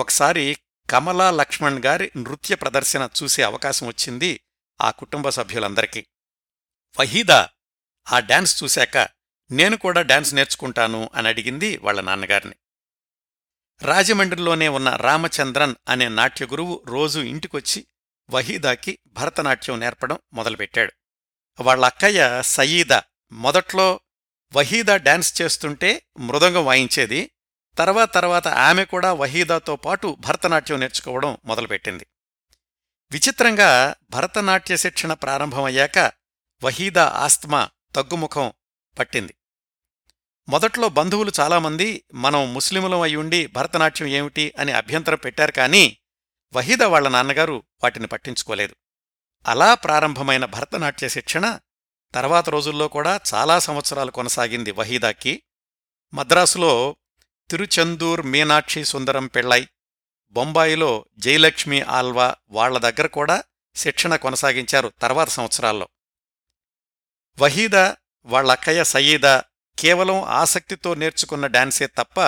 ఒకసారి 0.00 0.56
కమలా 0.90 1.30
లక్ష్మణ్ 1.30 1.84
గారి 1.84 2.10
నృత్య 2.16 2.54
ప్రదర్శన 2.54 3.08
చూసే 3.22 3.42
అవకాశం 3.42 3.86
వచ్చింది 3.86 4.40
ఆ 4.80 4.90
కుటుంబ 4.90 5.28
సభ్యులందరికీ. 5.28 6.06
వహీదా 7.00 7.48
ఆ 8.12 8.18
డాన్స్ 8.18 8.64
చూశాక 8.64 9.08
నేను 9.50 9.76
కూడా 9.76 10.02
డాన్స్ 10.02 10.34
నేర్చుకుంటాను 10.34 11.10
అని 11.14 11.28
అడిగింది 11.28 11.76
వాళ్ళ 11.76 12.00
నాన్నగారిని. 12.00 12.54
రాజమండ్రిలోనే 13.82 14.68
ఉన్న 14.68 14.90
రామచంద్రన్ 14.90 15.74
అనే 15.88 16.08
నాట్య 16.08 16.46
గురువు 16.46 16.82
రోజూ 16.86 17.22
ఇంటికొచ్చి 17.22 17.86
వహీదాకి 18.30 18.98
భరతనాట్యం 19.06 19.80
నేర్పడం 19.80 20.18
మొదలుపెట్టాడు. 20.32 20.92
వాళ్ళక్కయ్య 21.60 22.42
సయీదా 22.42 23.02
మొదట్లో 23.32 24.00
వహీదా 24.52 24.96
డాన్స్ 24.96 25.42
చేస్తుంటే 25.42 26.02
మృదంగం 26.18 26.64
వాయించేది 26.64 27.30
తర్వాత 27.78 28.14
తర్వాత 28.14 28.48
ఆమె 28.48 28.84
కూడా 28.84 29.12
వహీదాతో 29.12 29.76
పాటు 29.76 30.16
భరతనాట్యం 30.20 30.80
నేర్చుకోవడం 30.80 31.38
మొదలుపెట్టింది. 31.44 32.06
విచిత్రంగా 33.10 33.94
భరతనాట్య 34.10 34.76
శిక్షణ 34.76 35.12
ప్రారంభమయ్యాక 35.12 35.98
వహీదా 36.64 37.08
ఆస్తమా 37.08 37.70
తగ్గుముఖం 37.94 38.52
పట్టింది. 38.98 39.34
మొదట్లో 40.48 40.88
బంధువులు 40.88 41.32
చాలామంది 41.40 42.04
మనం 42.14 42.54
ముస్లిములం 42.54 43.00
అయ్యుండి 43.00 43.46
భరతనాట్యం 43.46 44.08
ఏమిటి? 44.08 44.54
అని 44.58 44.72
అభ్యంతరం 44.72 45.16
పెట్టారు 45.16 45.52
కానీ 45.52 45.98
వహీదా 46.52 46.88
వాళ్ళ 46.88 47.08
నాన్నగారు 47.08 47.62
వాటిని 47.82 48.06
పట్టించుకోలేదు. 48.06 48.76
అలా 49.46 49.74
ప్రారంభమైన 49.74 50.44
భరతనాట్య 50.44 51.08
శిక్షణ 51.08 51.58
తర్వాత 52.14 52.48
రోజుల్లో 52.48 52.88
కూడా 52.88 53.20
చాలా 53.34 53.58
సంవత్సరాలు 53.58 54.10
కొనసాగింది 54.10 54.70
వహీదాకి. 54.70 55.42
మద్రాసులో 56.14 56.96
తిరుచందూర్ 57.50 58.22
మీనాక్షి 58.22 58.84
సుందరం 58.84 59.26
పెళ్ళై 59.26 59.68
బొంబాయిలో 60.30 61.06
జయలక్ష్మి 61.18 61.82
ఆల్వా 61.82 62.34
వాళ్ళ 62.50 62.78
దగ్గర 62.78 63.06
కూడా 63.06 63.42
శిక్షణ 63.76 64.16
కొనసాగించారు 64.16 64.92
తర్వాత 65.02 65.28
సంవత్సరాల్లో. 65.28 65.88
వహీదా 67.38 67.96
వాళ్ళక్కయ్య 68.24 68.84
సయీదా 68.84 69.44
కేవలం 69.78 70.22
ఆసక్తితో 70.22 70.94
నేర్చుకున్న 70.94 71.46
డాన్సే 71.46 71.86
తప్ప 71.86 72.20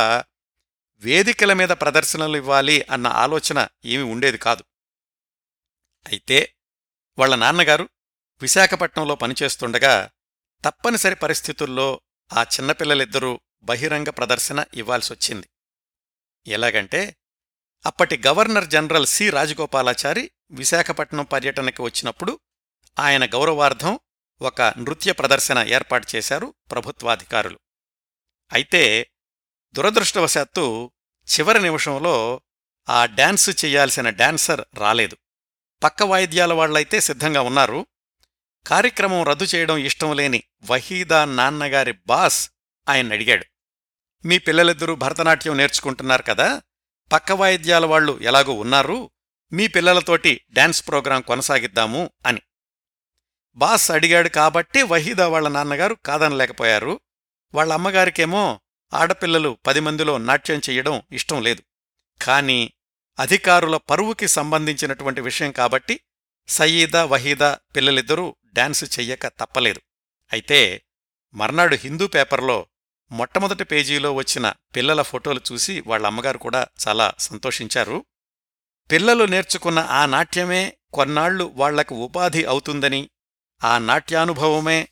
వేదికల 1.00 1.52
మీద 1.52 1.68
ప్రదర్శనలు 1.68 2.36
ఇవ్వాలి 2.36 2.82
అన్న 2.90 3.06
ఆలోచన 3.06 3.68
ఏమీ 3.84 4.02
ఉండేది 4.02 4.38
కాదు. 4.38 4.64
అయితే 6.06 6.54
వాళ్ళ 7.18 7.34
నాన్నగారు 7.34 7.88
విశాఖపట్నంలో 8.42 9.14
పనిచేస్తుండగా 9.14 10.10
తప్పనిసరి 10.64 11.14
పరిస్థితుల్లో 11.14 12.00
ఆ 12.32 12.42
చిన్నపిల్లలిద్దరూ 12.42 13.40
బహిరంగ 13.62 14.08
ప్రదర్శన 14.08 14.64
ఇవ్వాల్సొచ్చింది. 14.74 15.48
ఎలాగంటే 16.46 17.16
అప్పటి 17.86 18.22
governor 18.26 18.68
general 18.68 19.06
C. 19.06 19.30
Rajagopalachari 19.30 20.30
Visakhapatnam 20.50 21.24
పర్యటనకి 21.24 21.82
వచ్చినప్పుడు 21.82 22.40
ఆయన 22.98 23.24
గౌరవార్థం 23.26 24.00
ఒక 24.40 24.62
నృత్య 24.62 25.12
ప్రదర్శన 25.12 25.58
ఏర్పాటు 25.68 26.06
చేశారు 26.16 26.54
ప్రభుత్వాధికారులు. 26.70 27.58
అయితే 28.52 29.10
దురదృష్టవశాత్తు 29.72 30.92
చివరి 31.28 31.62
నిమిషంలో 31.62 32.40
ఆ 32.88 33.06
డ్యాన్సు 33.06 33.50
చేయాల్సిన 33.64 34.10
డాన్సర్ 34.10 34.60
రాలేదు. 34.74 35.16
పక్క 35.82 36.02
వాయిద్యాల 36.02 36.52
వాళ్ళైతే 36.52 37.00
సిద్ధంగా 37.00 37.40
ఉన్నారు. 37.40 37.86
కార్యక్రమం 38.66 39.22
రద్దు 39.22 39.44
చేయడం 39.44 39.76
ఇష్టం 39.76 40.16
లేని 40.16 40.42
వహీదా 40.70 41.24
నాన్నగారి 41.24 41.92
బాస్ 41.92 42.50
ఆయన 42.88 43.12
అడిగాడు. 43.12 43.44
మీ 44.24 44.38
పిల్లలిద్దరూ 44.38 44.94
భరతనాట్యం 44.94 45.56
నేర్చుకుంటున్నారు 45.56 46.22
కదా 46.22 46.62
పక్క 47.12 47.32
వాయిద్యాల 47.32 47.86
వాళ్ళు 47.86 48.18
ఎలాగూ 48.22 48.52
ఉన్నారు 48.52 49.10
మీ 49.52 49.66
పిల్లలతోటి 49.66 50.40
డాన్స్ 50.50 50.88
ప్రోగ్రాం 50.88 51.22
కొనసాగిద్దాము 51.22 52.10
అని. 52.26 52.40
బాస్ 53.58 53.90
అడిగాడు 53.90 54.28
కాబట్టి 54.28 54.82
వహీదా 54.82 55.28
వాళ్ళ 55.28 55.48
నాన్నగారు 55.48 55.94
కాదనలేకపోయారు. 55.94 57.00
వాళ్ళ 57.54 57.72
అమ్మగారికేమో 57.72 58.60
ఆడపిల్లలు 58.94 59.58
పది 59.66 59.80
మందిలో 59.80 60.18
నాట్యం 60.18 60.58
చెయ్యడం 60.58 61.02
ఇష్టం 61.12 61.42
లేదు. 61.42 61.62
కాని 62.22 62.72
అధికారుల 63.18 63.76
పరువుకి 63.76 64.28
సంబంధించినటువంటి 64.28 65.20
విషయం 65.20 65.52
కాబట్టి 65.52 66.00
సయీదా 66.48 67.04
వహీదా 67.04 67.58
పిల్లలిద్దరూ 67.76 68.36
డాన్సు 68.52 68.84
చెయ్యక 68.84 69.26
తప్పలేదు. 69.26 69.80
అయితే 70.32 70.82
మర్నాడు 71.34 71.76
హిందూ 71.76 72.06
పేపర్లో 72.06 72.66
మొట్టమొదటి 73.10 73.64
పేజీలో 73.64 74.14
వచ్చిన 74.14 74.52
పిల్లల 74.76 75.02
ఫోటోలు 75.02 75.40
చూసి 75.52 75.82
వాళ్ళ 75.86 76.06
అమ్మగారు 76.06 76.38
కూడా 76.38 76.66
చాలా 76.88 77.12
సంతోషించారు. 77.18 78.04
పిల్లలు 78.90 79.24
నేర్చుకున్న 79.24 79.78
ఆ 79.78 80.06
నాట్యమే 80.06 80.76
కొన్నాళ్ళు 80.92 81.44
వాళ్ళకు 81.44 81.94
ఉపాధి 81.94 82.44
అవుతుందని 82.44 83.10
ఆ 83.64 83.78
నాట్యానుభవమే 83.78 84.88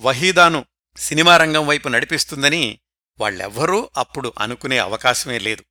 వహీదాను 0.00 0.64
సినిమా 0.96 1.36
రంగం 1.36 1.66
వైపు 1.66 1.88
నడిపిస్తుందని 1.88 2.80
వాళ్ళెవ్వరూ 3.20 3.90
అప్పుడు 3.96 4.32
అనుకునే 4.38 4.78
అవకాశమే 4.78 5.38
లేదు. 5.38 5.64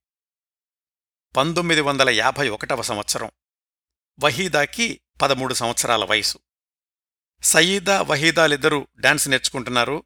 పంతొమ్మిది 1.38 1.82
వందల 1.82 2.10
యాభై 2.10 2.50
ఒకటవ 2.50 2.82
సంవత్సరం. 2.82 3.32
వహీదాకి 4.20 5.02
పదమూడు 5.22 5.54
సంవత్సరాల 5.54 6.06
వయసు. 6.06 6.40
సయీదా 7.44 8.02
వహీదాలిద్దరూ 8.02 8.88
డాన్స్ 9.00 9.30
నేర్చుకుంటున్నారు. 9.30 10.04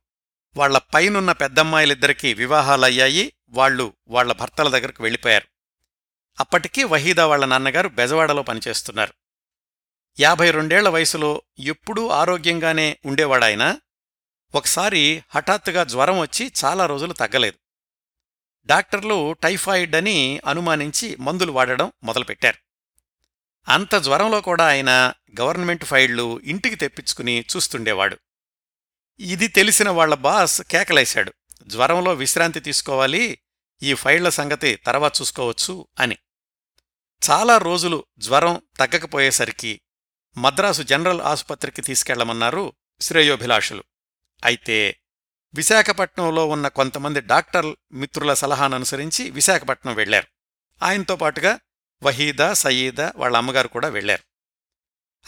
వాళ్ళ 0.58 0.78
పైనున్న 0.78 1.32
పెద్దమ్మాయిలిద్దరికీ 1.32 2.34
వివాహాలయ్యాయి. 2.34 3.34
వాళ్ళు 3.50 3.94
వాళ్ళ 4.08 4.34
భర్తల 4.34 4.70
దగ్గరకు 4.70 5.04
వెళ్ళిపోయారు. 5.04 5.48
అప్పటికీ 6.40 6.84
వహీదా 6.84 7.26
వాళ్ళ 7.26 7.46
నాన్నగారు 7.46 7.90
బెజవాడలో 7.90 8.44
పనిచేస్తున్నారు. 8.44 9.14
యాభై 10.20 10.52
రెండేళ్ళ 10.52 10.90
వయసులో 10.90 11.42
ఎప్పుడూ 11.60 12.08
ఆరోగ్యంగానే 12.08 13.00
ఉండేవాడాయన. 13.06 13.80
ఒకసారి 14.56 15.24
హఠాత్తుగా 15.30 15.84
జ్వరం 15.84 16.20
వచ్చి 16.20 16.52
చాలా 16.66 16.86
రోజులు 16.86 17.14
తగ్గలేదు. 17.14 17.58
డాక్టర్లు 18.66 19.34
టైఫాయిడ్ 19.34 19.96
అని 19.96 20.40
అనుమానించి 20.46 21.16
మందులు 21.16 21.52
వాడడం 21.52 21.92
మొదలుపెట్టారు. 22.04 22.58
అంత 23.68 23.96
జ్వరంలో 23.96 24.42
కూడా 24.42 24.68
ఆయన 24.68 25.14
గవర్నమెంట్ 25.42 25.86
ఫైళ్ళు 25.86 26.40
ఇంటికి 26.44 26.76
తెప్పించుకుని 26.76 27.46
చూస్తుండేవాడు. 27.56 28.18
ఇది 29.20 29.48
తెలిసిన 29.48 29.90
వాళ్ళ 29.90 30.16
బాస్ 30.16 30.62
కేకలేశాడు. 30.62 31.34
జ్వరంలో 31.68 32.14
విశ్రాంతి 32.14 32.60
తీసుకోవాలి 32.60 33.40
ఈ 33.84 33.94
ఫైళ్ళ 33.94 34.30
సంగతి 34.30 34.76
తర్వాత 34.76 35.22
చూసుకోవచ్చు 35.22 35.88
అని. 36.00 36.18
చాలా 37.32 37.58
రోజులు 37.58 38.06
జ్వరం 38.18 38.62
తగ్గకపోయేసరికి 38.80 39.82
మద్రాసు 40.38 40.82
జనరల్ 40.82 41.22
ఆసుపత్రికి 41.22 41.82
తీసుకెళ్ళమన్నారు 41.82 42.74
శ్రేయోభిలాషులు. 43.02 43.84
అయితే 44.44 45.00
విశాఖపట్నంలో 45.54 46.48
ఉన్న 46.48 46.68
కొంతమంది 46.68 47.22
డాక్టర్ 47.22 47.76
మిత్రుల 47.92 48.34
సలహాననుసరించి 48.34 49.30
విశాఖపట్నం 49.30 49.96
వెళ్ళారు 49.96 50.28
ఆయనతో 50.84 51.16
పాటుగా 51.16 51.60
వహీదా 52.04 52.54
సయీదా 52.54 53.14
వాళ్ళ 53.16 53.38
అమ్మగారు 53.38 53.68
కూడా 53.68 53.90
వెళ్ళారు 53.90 54.24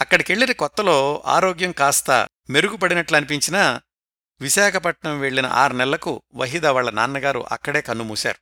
అక్కడికెళ్ళిన 0.00 0.52
కొత్తలో 0.52 1.22
ఆరోగ్యం 1.26 1.72
కాస్త 1.72 2.28
మెరుగుపడినట్లు 2.50 3.16
అనిపించినా 3.16 3.80
విశాఖపట్నం 4.40 5.20
వెళ్ళిన 5.20 5.46
ఆరు 5.46 5.72
నెలలకు 5.72 6.22
వహీదా 6.34 6.70
వాళ్ళ 6.70 6.90
నాన్నగారు 6.90 7.46
అక్కడే 7.52 7.80
కన్నుమూశారు 7.80 8.40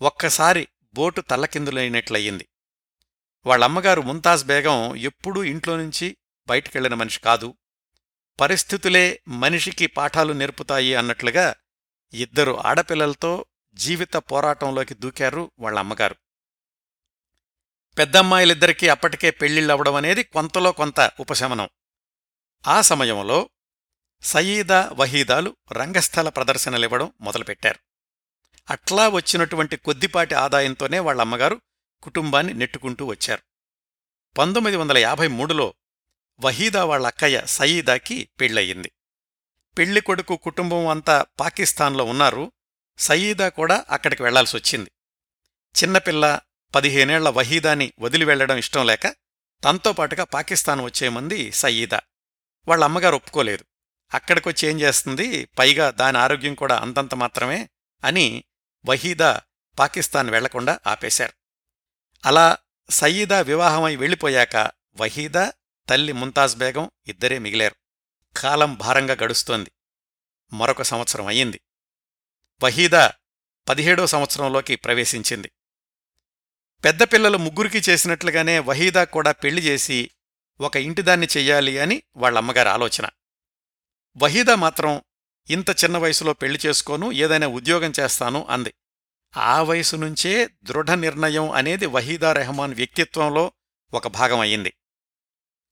ఒక్కసారి 0.00 0.68
బోటు 0.94 1.20
తల్లకిందులైనట్లయింది. 1.20 2.48
వాళ్ళమ్మగారు 3.46 4.00
ముంతాజ్ 4.00 4.44
బేగం 4.44 4.96
ఎప్పుడూ 4.96 5.44
ఇంట్లో 5.44 5.76
నుంచి 5.76 6.16
బయటికెళ్ళిన 6.48 6.94
మనిషి 6.94 7.20
కాదు. 7.20 7.54
పరిస్థితులే 8.40 9.22
మనిషికి 9.28 9.86
పాఠాలు 9.86 10.32
నేర్పుతాయి 10.32 10.94
అన్నట్లుగా 10.94 11.54
ఇద్దరు 12.14 12.60
ఆడపిల్లలతో 12.66 13.46
జీవిత 13.74 14.14
పోరాటంలోకి 14.14 14.94
దూకారు 14.94 15.50
వాళ్ళ 15.58 15.78
అమ్మగారు 15.78 16.16
పెద్దమ్మాయిలిద్దరికీ 17.98 18.88
అప్పటికే 18.88 19.30
పెళ్ళిళ్ళవడం 19.30 19.94
అనేది 19.94 20.22
కొంతలో 20.22 20.72
కొంత 20.72 21.10
ఉపశమనం. 21.20 21.68
ఆ 22.66 22.80
సమయంలో 22.80 23.50
సయీదా 24.22 24.90
వహీదాలు 24.92 25.56
రంగస్థల 25.72 26.28
ప్రదర్శనలివ్వడం 26.28 27.12
మొదలుపెట్టారు. 27.20 27.78
అట్లా 28.70 29.08
వచ్చినటువంటి 29.08 29.76
కొద్దిపాటి 29.76 30.34
ఆదాయంతోనే 30.34 30.98
వాళ్ళమ్మగారు 30.98 31.60
కుటుంబాన్ని 32.02 32.54
నెట్టుకుంటూ 32.54 33.06
వచ్చారు. 33.06 33.42
పంతొమ్మిది 34.38 34.76
వందల 34.76 34.98
యాభై 34.98 35.26
మూడులో 35.26 35.74
వహీదా 36.40 36.84
వాళ్ళ 36.84 37.06
అక్కయ్య 37.06 37.42
సయీదాకి 37.46 38.28
పెళ్ళయింది. 38.40 38.92
పెళ్ళి 39.78 40.00
కొడుకు 40.00 40.36
కుటుంబం 40.36 40.88
అంతా 40.88 41.26
పాకిస్తాన్లో 41.40 42.04
ఉన్నారు. 42.04 42.52
సయీదా 42.98 43.48
కూడా 43.48 43.84
అక్కడికి 43.90 44.22
వెళ్ళాల్సొచ్చింది 44.22 44.90
చిన్నపిల్ల 45.82 46.40
పదిహేనేళ్ళ 46.74 47.28
వహీదాని 47.28 47.92
వదిలి 47.98 48.24
వెళ్ళడం 48.24 48.56
ఇష్టం 48.56 48.86
లేక 48.86 49.06
తనతో 49.64 49.92
పాటుగా 49.92 50.24
పాకిస్తాన్ 50.24 50.80
వచ్చేమంది 50.80 51.52
సయీదా. 51.52 52.00
వాళ్ళ 52.68 52.84
అమ్మగారు 52.84 53.16
ఒప్పుకోలేదు. 53.16 53.64
అక్కడికొచ్చి 54.14 54.68
ఏం 54.68 54.80
చేస్తుంది? 54.80 55.44
పైగా 55.44 55.90
దాని 55.90 56.18
ఆరోగ్యం 56.18 56.54
కూడా 56.54 56.76
అంతంత 56.76 57.14
మాత్రమే 57.14 57.68
అని 58.04 58.44
వహీదా 58.86 59.40
పాకిస్తాన్ 59.78 60.30
వెళ్ళకుండా 60.30 60.80
ఆపేశారు. 60.86 61.32
అలా 62.24 62.58
సయీదా 62.90 63.40
వివాహమై 63.40 63.96
వెళ్ళిపోయాక 63.96 64.56
వహీదా 65.00 65.52
తల్లి 65.88 66.12
ముంతాజ్ 66.12 66.56
బేగం 66.56 66.90
ఇద్దరే 67.06 67.38
మిగిలారు. 67.38 67.74
కాలం 68.36 68.74
భారంగా 68.74 69.16
గడుస్తోంది. 69.22 69.72
మరొక 70.52 70.82
సంవత్సరం 70.82 71.26
అయ్యింది. 71.26 71.60
వహీదా 72.62 73.12
పదిహేడో 73.68 74.06
సంవత్సరంలోకి 74.06 74.76
ప్రవేశించింది. 74.76 75.50
పెద్ద 76.84 77.02
పిల్లలు 77.02 77.38
ముగ్గురికి 77.38 77.78
చేసినట్లుగానే 77.78 78.58
వహీదా 78.58 79.04
కూడా 79.04 79.32
పెళ్ళి 79.32 79.62
చేసి 79.62 80.10
ఒక 80.60 80.76
ఇంటిదాన్ని 80.76 81.26
చెయ్యాలి 81.36 81.78
అని 81.78 82.02
వాళ్ళమ్మగారి 82.16 82.68
ఆలోచన. 82.68 83.08
వహీదా 84.16 84.54
మాత్రం 84.54 85.02
ఇంత 85.50 85.70
చిన్న 85.70 85.98
వయసులో 85.98 86.32
పెళ్ళి 86.32 86.60
చేసుకోను 86.66 87.12
ఏదైనా 87.12 87.46
ఉద్యోగం 87.46 87.92
చేస్తాను 88.00 88.46
అంది. 88.50 88.74
ఆ 89.36 89.62
వయసు 89.62 89.96
నుంచే 89.96 90.50
దృఢ 90.62 90.90
నిర్ణయం 90.90 91.50
అనేది 91.50 91.86
వహీదా 91.86 92.32
రెహమాన్ 92.32 92.74
వ్యక్తిత్వంలో 92.74 93.52
ఒక 93.94 94.08
భాగం 94.08 94.40
అయింది 94.40 94.72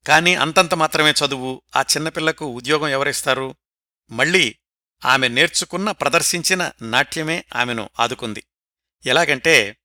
కాని 0.07 0.35
అంతంత 0.35 0.75
మాత్రమే 0.75 1.11
చదువు 1.11 1.63
ఆ 1.77 1.81
చిన్నపిల్లకు 1.81 2.45
ఉద్యోగం 2.47 2.89
ఎవరిస్తారు? 2.89 3.57
మళ్ళీ 4.11 4.57
ఆమె 5.05 5.29
నేర్చుకున్న 5.29 5.91
ప్రదర్శించిన 5.91 6.73
నాట్యమే 6.83 7.45
ఆమెను 7.57 7.91
ఆదుకుంది. 8.01 8.45
ఎలాగంటే 9.07 9.77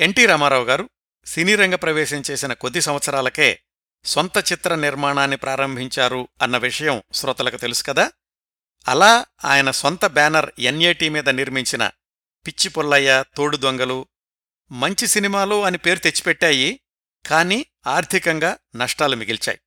ఎన్టీ 0.00 0.26
రామారావు 0.26 0.64
గారు 0.64 0.90
సినీ 1.26 1.54
రంగ 1.54 1.74
ప్రవేశం 1.74 2.22
చేసిన 2.30 2.52
కొద్ది 2.52 2.80
సంవత్సరాలకే 2.80 3.60
సొంత 4.04 4.52
చిత్ర 4.52 4.74
నిర్మాణాన్ని 4.74 5.36
ప్రారంభించారు 5.36 6.28
అన్న 6.42 6.56
విషయం 6.56 7.02
శ్రోతలకు 7.12 7.56
తెలుసు 7.56 7.84
కదా? 7.84 8.12
అలా 8.88 9.26
ఆయన 9.44 9.70
సొంత 9.70 10.06
బ్యానర్ 10.06 10.50
ఎన్ఏటీ 10.58 11.08
మీద 11.08 11.28
నిర్మించిన 11.28 11.90
పిచ్చి 12.46 12.70
పొల్లయ్య 12.70 13.24
తోడు 13.36 13.56
దొంగలు. 13.56 14.06
మంచి 14.72 15.06
సినిమాలు 15.06 15.64
అని 15.64 15.78
పేరు 15.78 15.98
తెచ్చిపెట్టాయి 15.98 16.80
కాని 17.26 17.66
ఆర్థికంగా 17.86 18.58
నష్టాలు 18.76 19.16
మిగిల్చాయి. 19.16 19.60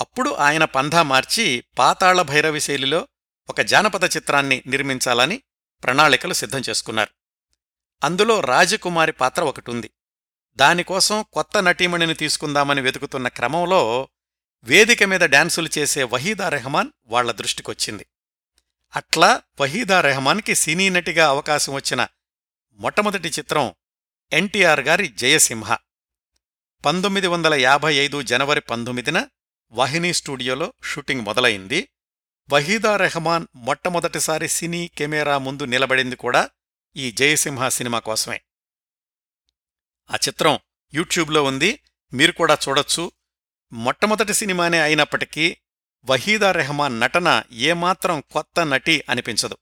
అప్పుడు 0.00 0.30
ఆయన 0.30 0.64
పంధా 0.64 1.02
మార్చి 1.02 1.64
పాతాళ 1.78 2.22
భైరవి 2.22 2.60
శైలిలో 2.60 3.08
ఒక 3.50 3.60
జానపద 3.60 4.04
చిత్రాన్ని 4.04 4.62
నిర్మించాలని 4.66 5.42
ప్రణాళికలు 5.82 6.32
సిద్ధం 6.32 6.62
చేసుకున్నారు. 6.68 7.10
అందులో 8.04 8.40
రాజకుమారి 8.40 9.12
పాత్ర 9.12 9.42
ఒకటుంది. 9.42 9.90
దానికోసం 10.56 11.24
కొత్త 11.32 11.62
నటీమణిని 11.62 12.14
తీసుకుందామని 12.14 12.80
వెతుకుతున్న 12.80 13.28
క్రమంలో 13.28 14.08
వేదిక 14.62 15.02
మీద 15.02 15.20
డాన్సులు 15.20 15.68
చేసే 15.78 16.02
వహీదా 16.02 16.48
రెహమాన్ 16.48 16.90
వాళ్ళ 17.06 17.32
దృష్టికొచ్చింది. 17.32 18.06
అట్లా 18.96 19.42
వహీదా 19.60 20.00
రెహమాన్కి 20.00 20.54
సినీ 20.54 20.90
నటిగా 20.90 21.28
అవకాశం 21.28 21.72
వచ్చిన 21.72 22.06
మొట్టమొదటి 22.72 23.28
చిత్రం 23.28 23.74
ఎన్టీఆర్ 24.32 24.80
గారి 24.80 25.08
జయసింహ. 25.08 25.76
పంతొమ్మిది 26.84 27.26
వందల 27.26 27.54
యాభై 27.54 27.94
ఐదు 27.94 28.22
జనవరి 28.22 28.60
పంతొమ్మిదిన 28.60 29.28
వాహినీ 29.70 30.12
స్టూడియోలో 30.12 30.72
షూటింగ్ 30.84 31.20
మొదలైంది. 31.20 31.88
వహీదా 32.52 32.96
రెహమాన్ 32.96 33.46
మొట్టమొదటిసారి 33.54 34.48
సినీ 34.48 34.88
కెమెరా 34.88 35.38
ముందు 35.38 35.64
నిలబడింది 35.64 36.16
కూడా 36.16 36.50
ఈ 36.96 37.12
జయసింహ 37.12 37.68
సినిమా 37.68 37.98
కోసమే. 37.98 38.40
ఆ 40.10 40.14
చిత్రం 40.14 40.58
యూట్యూబ్లో 40.94 41.44
ఉంది. 41.44 41.80
మీరు 42.12 42.32
కూడా 42.32 42.58
చూడొచ్చు. 42.68 43.12
మొట్టమొదటి 43.72 44.34
సినిమానే 44.34 44.80
అయినప్పటికీ 44.80 45.56
వహీదా 46.06 46.52
రెహమాన్ 46.52 47.00
నటన 47.00 47.42
ఏమాత్రం 47.52 48.20
కొత్త 48.20 48.66
నటి 48.66 49.04
అనిపించదు. 49.10 49.56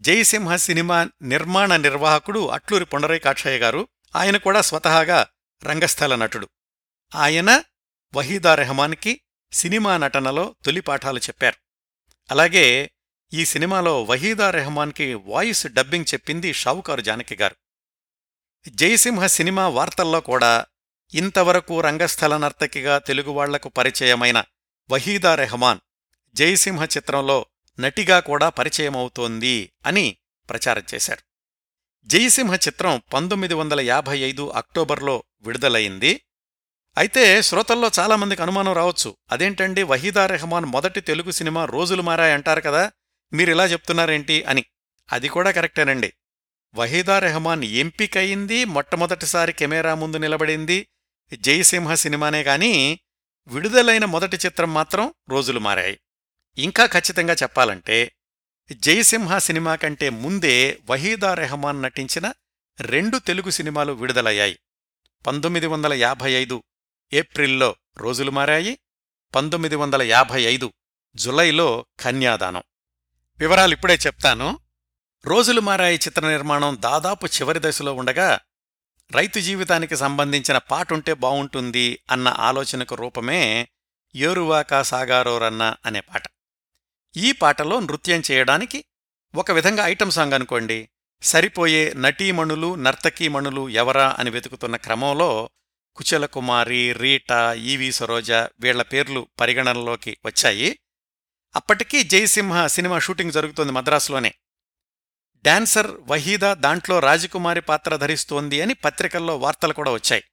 జయసింహ 0.00 0.56
సినిమా 0.56 1.08
నిర్మాణ 1.22 1.76
నిర్వాహకుడు 1.76 2.46
అట్లూరి 2.48 2.84
పుండరీకాక్షయ్య 2.84 3.58
గారు 3.58 3.88
ఆయన 4.16 4.36
కూడా 4.36 4.60
స్వతహాగా 4.60 5.26
రంగస్థల 5.64 6.14
నటుడు. 6.14 6.48
ఆయన 7.14 7.64
వహీదా 8.14 8.54
రెహమాన్కి 8.54 9.20
సినిమా 9.52 9.96
నటనలో 9.96 10.54
తొలి 10.64 10.80
పాఠాలు 10.80 11.18
చెప్పారు. 11.18 11.56
అలాగే 12.30 12.90
ఈ 13.34 13.44
సినిమాలో 13.44 14.02
వహీదా 14.02 14.50
రెహమాన్కి 14.50 15.14
వాయిస్ 15.14 15.66
డబ్బింగ్ 15.66 16.04
చెప్పింది 16.14 16.52
షావుకారు 16.52 17.00
జానకి 17.00 17.36
గారు. 17.36 17.56
జయసింహ 18.68 19.26
సినిమా 19.26 19.68
వార్తల్లో 19.68 20.20
కూడా 20.20 20.66
ఇంతవరకు 21.14 21.80
రంగస్థల 21.80 22.36
నర్తకిగా 22.36 22.98
తెలుగువాళ్ళకు 22.98 23.68
పరిచయమైన 23.68 24.44
వహీదా 24.90 25.34
రెహమాన్ 25.34 25.78
జయసింహ 26.36 26.84
చిత్రంలో 26.84 27.46
నటిగా 27.80 28.20
కూడా 28.20 28.48
పరిచయమవుతోంది 28.48 29.72
అని 29.86 30.16
ప్రచారం 30.50 30.82
చేశారు. 30.94 31.20
జయసింహ 32.06 32.54
చిత్రం 32.54 33.02
పంతొమ్మిది 33.14 33.54
వందల 33.54 33.80
యాభై 33.80 34.18
ఐదు 34.18 34.48
అక్టోబర్లో 34.48 35.24
విడుదలయింది 35.40 36.20
అయితే 36.96 37.42
శ్రోతల్లో 37.42 37.90
చాలామందికి 37.98 38.42
అనుమానం 38.42 38.72
రావచ్చు. 38.72 39.16
అదేంటండి 39.30 39.82
వహీదా 39.82 40.26
రెహమాన్ 40.26 40.64
మొదటి 40.64 41.00
తెలుగు 41.00 41.30
సినిమా 41.30 41.64
రోజులు 41.64 42.02
మారాయంటారు 42.02 42.60
కదా 42.60 42.92
మీరిలా 43.32 43.64
చెప్తున్నారేంటి 43.66 44.44
అని. 44.44 44.64
అది 45.12 45.28
కూడా 45.28 45.50
కరెక్టేనండి. 45.50 46.12
వహీదా 46.74 47.18
రెహమాన్ 47.18 47.64
ఎంపికయింది 47.64 48.64
మొట్టమొదటిసారి 48.64 49.52
కెమెరా 49.52 49.94
ముందు 49.94 50.16
నిలబడింది 50.16 50.88
జయసింహ 51.34 51.94
సినిమానే 51.94 52.42
కానీ 52.42 53.00
విడుదలైన 53.46 54.04
మొదటి 54.04 54.36
చిత్రం 54.36 54.74
మాత్రం 54.74 55.14
రోజులు 55.28 55.60
మారాయి. 55.60 56.00
ఇంకా 56.58 56.86
ఖచ్చితంగా 56.86 57.34
చెప్పాలంటే 57.34 58.12
జయసింహ 58.72 59.38
సినిమా 59.38 59.74
కంటే 59.74 60.10
ముందే 60.10 60.78
వహీదా 60.90 61.34
రెహమాన్ 61.34 61.82
నటించిన 61.82 62.32
రెండు 62.80 63.18
తెలుగు 63.18 63.50
సినిమాలు 63.50 63.92
విడుదలయ్యాయి. 63.92 64.58
పంతొమ్మిది 65.26 65.66
వందల 65.66 65.92
యాభై 65.92 66.32
ఐదు 66.32 66.62
ఏప్రిల్లో 67.12 67.76
రోజులు 67.96 68.30
మారాయి 68.30 68.78
పంతొమ్మిది 69.34 69.76
వందల 69.76 70.02
యాభై 70.02 70.42
ఐదు 70.42 70.72
జులైలో 71.14 71.86
కన్యాదానం. 72.00 72.62
వివరాలిప్పుడే 73.38 73.94
చెప్తాను. 73.94 74.60
రోజులు 75.24 75.60
మారాయి 75.60 75.96
చిత్ర 75.96 76.28
నిర్మాణం 76.28 76.76
దాదాపు 76.80 77.26
చివరి 77.26 77.60
దశలో 77.62 77.94
ఉండగా 77.94 78.40
రైతు 79.12 79.38
జీవితానికి 79.38 79.96
సంబంధించిన 79.96 80.58
పాటుంటే 80.58 81.14
బావుంటుంది 81.14 82.00
అన్న 82.10 82.28
ఆలోచనకు 82.28 82.94
రూపమే 82.94 83.68
ఏరువాకా 84.16 84.82
సాగారోరన్న 84.82 85.76
అనే 85.86 86.00
పాట. 86.00 86.22
ఈ 87.16 87.32
పాటలో 87.32 87.80
నృత్యం 87.80 88.22
చేయడానికి 88.30 88.84
ఒక 89.34 89.50
విధంగా 89.50 89.86
ఐటెం 89.86 90.10
సాంగ్ 90.10 90.32
అనుకోండి. 90.32 90.88
సరిపోయే 91.22 91.92
నటీమణులు 91.96 92.74
నర్తకీమణులు 92.74 93.68
ఎవరా 93.68 94.16
అని 94.18 94.30
వెతుకుతున్న 94.30 94.76
క్రమంలో 94.76 95.50
కుచల 95.96 96.26
కుమారి 96.26 96.92
రీటా 96.92 97.52
ఈవి 97.52 97.92
సరోజ 97.92 98.32
వీళ్ళ 98.32 98.82
పేర్లు 98.82 99.28
పరిగణనలోకి 99.40 100.16
వచ్చాయి. 100.24 100.78
అప్పటికీ 101.56 102.02
జయసింహ 102.02 102.66
సినిమా 102.66 102.98
షూటింగ్ 102.98 103.32
జరుగుతోంది 103.32 103.72
మద్రాసులోనే. 103.72 104.34
డాన్సర్ 105.42 105.90
వహీదా 106.00 106.54
దాంట్లో 106.54 106.98
రాజకుమారి 106.98 107.60
పాత్ర 107.60 107.96
ధరిస్తోంది 107.96 108.60
అని 108.60 108.74
పత్రికల్లో 108.74 109.38
వార్తలు 109.38 109.72
కూడా 109.72 109.90
వచ్చాయి. 109.90 110.24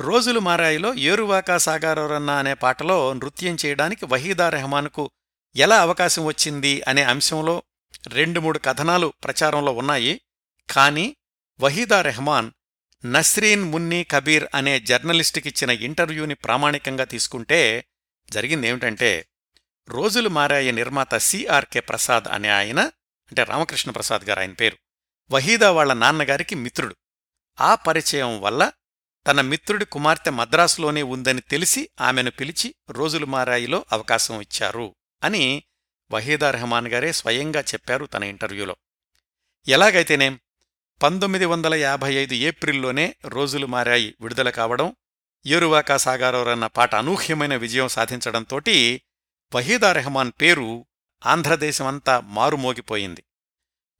రోజులు 0.00 0.40
మారాయిలో 0.40 0.94
ఏరువాకా 0.94 1.58
సాగారోరన్న 1.58 2.30
అనే 2.30 2.54
పాటలో 2.54 3.12
నృత్యం 3.12 3.56
చేయడానికి 3.66 4.04
వహీదా 4.04 4.48
రెహమాన్కు 4.48 5.10
ఎలా 5.56 5.80
అవకాశం 5.80 6.24
వచ్చింది 6.24 6.82
అనే 6.88 7.02
అంశంలో 7.02 7.62
రెండు 8.06 8.40
మూడు 8.40 8.58
కథనాలు 8.58 9.12
ప్రచారంలో 9.24 9.72
ఉన్నాయి. 9.72 10.20
కానీ 10.70 11.16
వహీదా 11.60 12.02
రెహమాన్ 12.02 12.50
నస్రీన్ 13.04 13.62
మున్నీ 13.62 14.04
కబీర్ 14.04 14.46
అనే 14.54 14.80
జర్నలిస్టుకిచ్చిన 14.80 15.70
ఇంటర్వ్యూని 15.70 16.34
ప్రామాణికంగా 16.34 17.04
తీసుకుంటే 17.04 17.84
జరిగిందేమిటంటే 18.30 19.26
రోజులు 19.88 20.28
మారాయే 20.28 20.70
నిర్మాత 20.70 21.14
సిఆర్కే 21.14 21.80
ప్రసాద్ 21.80 22.24
అనే 22.28 22.48
ఆయన 22.48 22.80
అంటే 23.30 23.44
రామకృష్ణ 23.44 23.90
ప్రసాద్ 23.90 24.22
గారు 24.22 24.40
ఆయన 24.40 24.52
పేరు 24.52 24.76
వహీదా 25.30 25.70
వాళ్ళ 25.70 25.92
నాన్నగారికి 25.92 26.54
మిత్రుడు. 26.54 26.96
ఆ 27.60 27.74
పరిచయం 27.74 28.40
వల్ల 28.40 28.72
తన 29.26 29.40
మిత్రుడి 29.40 29.84
కుమార్తె 29.84 30.30
మద్రాసులోనే 30.30 31.02
ఉందని 31.02 31.40
తెలిసి 31.40 31.90
ఆమెను 32.00 32.30
పిలిచి 32.30 32.74
రోజులు 32.90 33.26
మారాయిలో 33.26 33.84
అవకాశం 33.92 34.40
ఇచ్చారు. 34.40 34.94
అని 35.24 35.62
వహీదా 36.12 36.50
రెహమాన్ 36.50 36.88
గారే 36.88 37.12
స్వయంగా 37.12 37.60
చెప్పారు 37.60 38.04
తన 38.04 38.22
ఇంటర్వ్యూలో. 38.22 38.76
ఎలాగైతేనేం 39.68 40.40
పంతొమ్మిది 41.02 41.44
వందల 41.44 41.74
యాభై 41.74 42.14
ఐదు 42.14 42.34
ఏప్రిల్లోనే 42.34 43.16
రోజులు 43.24 43.66
మారాయి 43.66 44.14
విడుదల 44.20 44.50
కావడం 44.50 44.96
ఏరువాకా 45.46 45.96
సాగారోరన్న 45.96 46.66
పాట 46.66 46.94
అనూహ్యమైన 46.94 47.56
విజయం 47.56 47.88
సాధించడంతోటి 47.88 49.02
వహీదా 49.54 49.92
రెహమాన్ 49.92 50.32
పేరు 50.40 50.86
ఆంధ్రదేశమంతా 51.26 52.20
మారుమోగిపోయింది. 52.20 53.24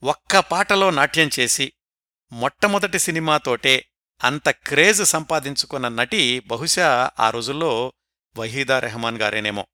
ఒక్క 0.02 0.38
పాటలో 0.38 0.90
నాట్యం 0.90 1.30
చేసి 1.40 1.72
మొట్టమొదటి 2.33 2.98
సినిమాతోటే 2.98 3.87
అంత 4.24 4.50
క్రేజ్ 4.50 5.04
సంపాదించుకున్న 5.04 5.88
నటి 5.88 6.40
బహుశా 6.40 7.11
ఆ 7.20 7.30
రోజుల్లో 7.30 7.92
వహీదా 8.37 8.78
రెహమాన్ 8.78 9.18
గారేనేమో. 9.18 9.66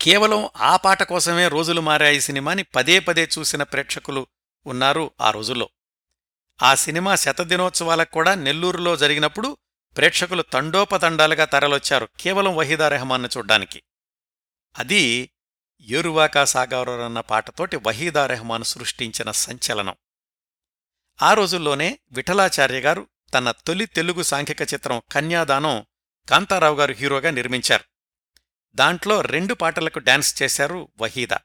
కేవలం 0.00 0.50
ఆ 0.56 0.76
పాట 0.76 1.02
కోసమే 1.02 1.48
రోజులు 1.48 1.80
మారాయి 1.80 2.20
సినిమాని 2.20 2.62
పదే 2.62 2.98
పదే 2.98 3.28
చూసిన 3.38 3.62
ప్రేక్షకులు 3.62 4.26
ఉన్నారు 4.66 5.10
ఆ 5.20 5.30
రోజుల్లో. 5.30 5.70
ఆ 6.62 6.74
సినిమా 6.74 7.14
శతదినోత్సవాలకు 7.14 8.10
కూడా 8.10 8.34
నెల్లూరులో 8.34 8.96
జరిగినప్పుడు 8.96 9.58
ప్రేక్షకులు 9.96 10.42
తండోపతండాలుగా 10.42 11.44
తరలొచ్చారు 11.44 12.08
కేవలం 12.20 12.56
వహీదా 12.56 12.88
రెహమాన్ను 12.88 13.28
చూడ్డానికి. 13.36 13.82
అది 14.78 15.30
ఏరువాకా 15.80 16.44
సాగారన్న 16.44 17.20
పాటతోటి 17.20 17.76
వహీదా 17.76 18.26
రెహమాన్ 18.26 18.64
సృష్టించిన 18.64 19.30
సంచలనం. 19.30 19.96
ఆ 21.22 21.34
రోజుల్లోనే 21.34 21.98
విఠలాచార్య 22.10 22.80
గారు 22.80 23.08
తన 23.34 23.50
తొలి 23.50 23.86
తెలుగు 23.86 24.22
సాంఘిక 24.22 24.62
చిత్రం 24.62 25.02
కన్యాదానం 25.12 25.86
కాంతారావు 26.28 26.76
గారు 26.76 26.92
హీరోగా 26.92 27.30
నిర్మించారు. 27.30 27.95
దాంట్లో 28.76 29.20
రెండు 29.20 29.54
పాటలకు 29.54 29.98
డాన్స్ 29.98 30.42
చేశారు 30.42 30.88
వహీదా. 31.00 31.38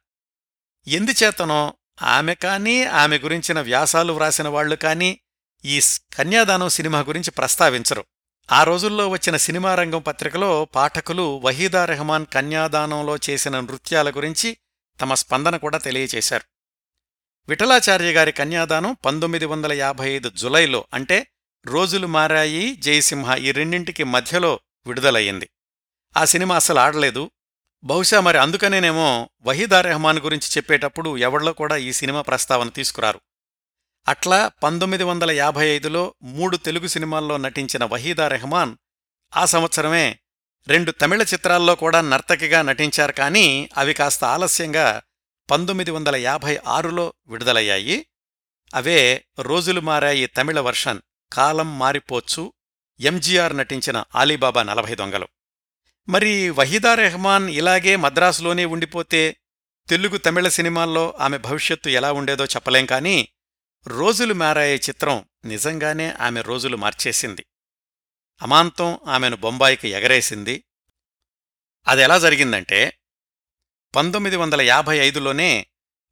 ఎందుచేతనో 0.87 1.73
ఆమె 2.01 2.33
కానీ 2.33 2.83
ఆమె 2.83 3.17
గురించిన 3.17 3.61
వ్యాసాలు 3.61 4.13
వ్రాసిన 4.13 4.47
వాళ్ళు 4.47 4.75
కానీ 4.75 5.19
ఈ 5.65 5.81
కన్యాదానం 6.17 6.69
సినిమా 6.69 6.99
గురించి 6.99 7.31
ప్రస్తావించరు. 7.31 8.05
ఆ 8.51 8.63
రోజుల్లో 8.63 9.09
వచ్చిన 9.09 9.37
సినిమా 9.37 9.75
రంగం 9.75 10.01
పత్రికలో 10.01 10.65
పాఠకులు 10.65 11.41
వహీదా 11.43 11.85
రెహమాన్ 11.85 12.25
కన్యాదానంలో 12.25 13.17
చేసిన 13.29 13.59
నృత్యాల 13.59 14.09
గురించి 14.09 14.57
తమ 15.01 15.13
స్పందన 15.13 15.57
కూడా 15.57 15.77
తెలియచేశారు. 15.77 16.43
విఠలాచార్య 17.49 18.11
గారి 18.13 18.31
కన్యాదానం 18.31 18.97
పంతొమ్మిది 19.05 19.45
వందల 19.45 19.73
యాభై 19.73 20.09
ఐదు 20.09 20.29
జులైలో 20.29 20.85
అంటే 20.93 21.27
రోజులు 21.65 22.07
మారాయి 22.07 22.75
జయసింహ 22.75 23.35
ఈ 23.35 23.51
రెండింటికి 23.51 24.03
మధ్యలో 24.03 24.59
విడుదలయ్యింది. 24.87 25.49
ఆ 26.17 26.25
సినిమా 26.25 26.55
అసలు 26.55 26.79
ఆడలేదు. 26.79 27.31
బహుశా 27.83 28.19
మరి 28.19 28.37
అందుకనేనేమో 28.37 29.29
వహీదా 29.41 29.81
రెహమాన్ 29.81 30.19
గురించి 30.19 30.49
చెప్పేటప్పుడు 30.57 31.17
ఎవళ్ళో 31.17 31.53
కూడా 31.53 31.75
ఈ 31.75 31.93
సినిమా 31.93 32.21
ప్రస్తావన 32.21 32.69
తీసుకురారు. 32.69 33.21
అట్లా 34.07 34.47
పంతొమ్మిది 34.47 35.03
వందల 35.03 35.31
యాభై 35.31 35.67
ఐదులో 35.67 36.13
మూడు 36.23 36.57
తెలుగు 36.57 36.87
సినిమాల్లో 36.87 37.37
నటించిన 37.37 37.85
వహీదా 37.85 38.27
రెహమాన్ 38.27 38.75
ఆ 39.37 39.45
సంవత్సరమే 39.45 40.19
రెండు 40.67 40.91
తమిళ 40.91 41.23
చిత్రాల్లో 41.23 41.75
కూడా 41.75 42.01
నర్తకిగా 42.01 42.61
నటించారు 42.61 43.11
కానీ 43.11 43.69
అవి 43.77 43.93
కాస్త 43.93 44.23
ఆలస్యంగా 44.23 45.01
పంతొమ్మిది 45.51 45.91
వందల 45.91 46.15
యాభై 46.15 46.59
ఆరులో 46.67 47.13
విడుదలయ్యాయి. 47.27 48.05
అవే 48.75 49.25
రోజులు 49.39 49.81
మారాయి 49.81 50.25
తమిళ 50.25 50.59
వర్షన్ 50.59 51.01
కాలం 51.33 51.79
మారిపోచ్చు. 51.79 52.53
ఎంజీఆర్ 52.99 53.57
నటించిన 53.57 54.03
ఆలీబాబా 54.15 54.63
నలభై 54.63 54.95
దొంగలు. 54.95 55.27
మరి 56.09 56.49
వహీదా 56.49 56.95
రెహమాన్ 56.95 57.49
ఇలాగే 57.49 57.95
మద్రాసులోనే 57.95 58.65
ఉండిపోతే 58.65 59.37
తెలుగు 59.89 60.17
తమిళ 60.17 60.47
సినిమాల్లో 60.47 61.13
ఆమె 61.19 61.37
భవిష్యత్తు 61.37 61.89
ఎలా 61.89 62.11
ఉండేదో 62.11 62.45
చెప్పలేం 62.45 62.85
కానీ 62.85 63.29
రోజులు 63.87 64.33
మారాయే 64.33 64.75
చిత్రం 64.75 65.25
నిజంగానే 65.45 66.13
ఆమె 66.21 66.41
రోజులు 66.41 66.77
మార్చేసింది. 66.77 67.45
అమాంతం 68.41 68.99
ఆమెను 69.07 69.35
బొంబాయికి 69.37 69.89
ఎగరేసింది. 69.89 70.63
అదెలా 71.87 72.19
జరిగిందంటే 72.19 72.97
పంతొమ్మిది 73.95 74.35
వందల 74.35 74.61
యాభై 74.61 74.97
ఐదులోనే 74.97 75.67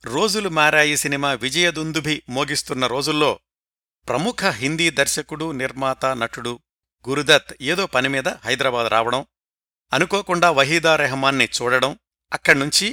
రోజులు 0.06 0.50
మారాయి 0.50 0.98
సినిమా 0.98 1.34
విజయదుందుభి 1.34 2.24
మోగిస్తున్న 2.30 2.88
రోజుల్లో 2.88 3.40
ప్రముఖ 4.08 4.46
హిందీ 4.46 4.90
దర్శకుడు 4.90 5.52
నిర్మాత 5.52 6.06
నటుడు 6.06 6.60
గురుదత్ 7.10 7.54
ఏదో 7.62 7.86
పనిమీద 7.86 8.28
హైదరాబాద్ 8.28 8.92
రావడం 8.92 9.26
అనుకోకుండా 9.92 10.50
వహీదా 10.50 10.96
రెహమాన్ని 10.96 11.48
చూడడం 11.58 11.92
అక్కడ్నుంచి 12.32 12.88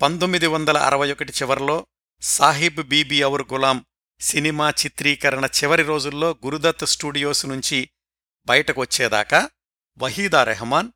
పంతొమ్మిది 0.00 0.46
వందల 0.46 0.78
అరవై 0.78 1.08
ఒకటి 1.10 1.32
చివరిలో 1.32 1.76
సాహిబ్ 2.22 2.82
బీబీ 2.82 3.18
అవర్ 3.22 3.44
గులాం 3.52 3.78
సినిమా 4.20 4.66
చిత్రీకరణ 4.70 5.44
చివరి 5.58 5.82
రోజుల్లో 5.82 6.28
గురుదత్ 6.44 6.84
స్టూడియోస్ 6.86 7.42
నుంచి 7.46 7.78
బయటకొచ్చేదాకా 8.48 9.40
వహీదా 10.00 10.42
రెహమాన్ 10.44 10.90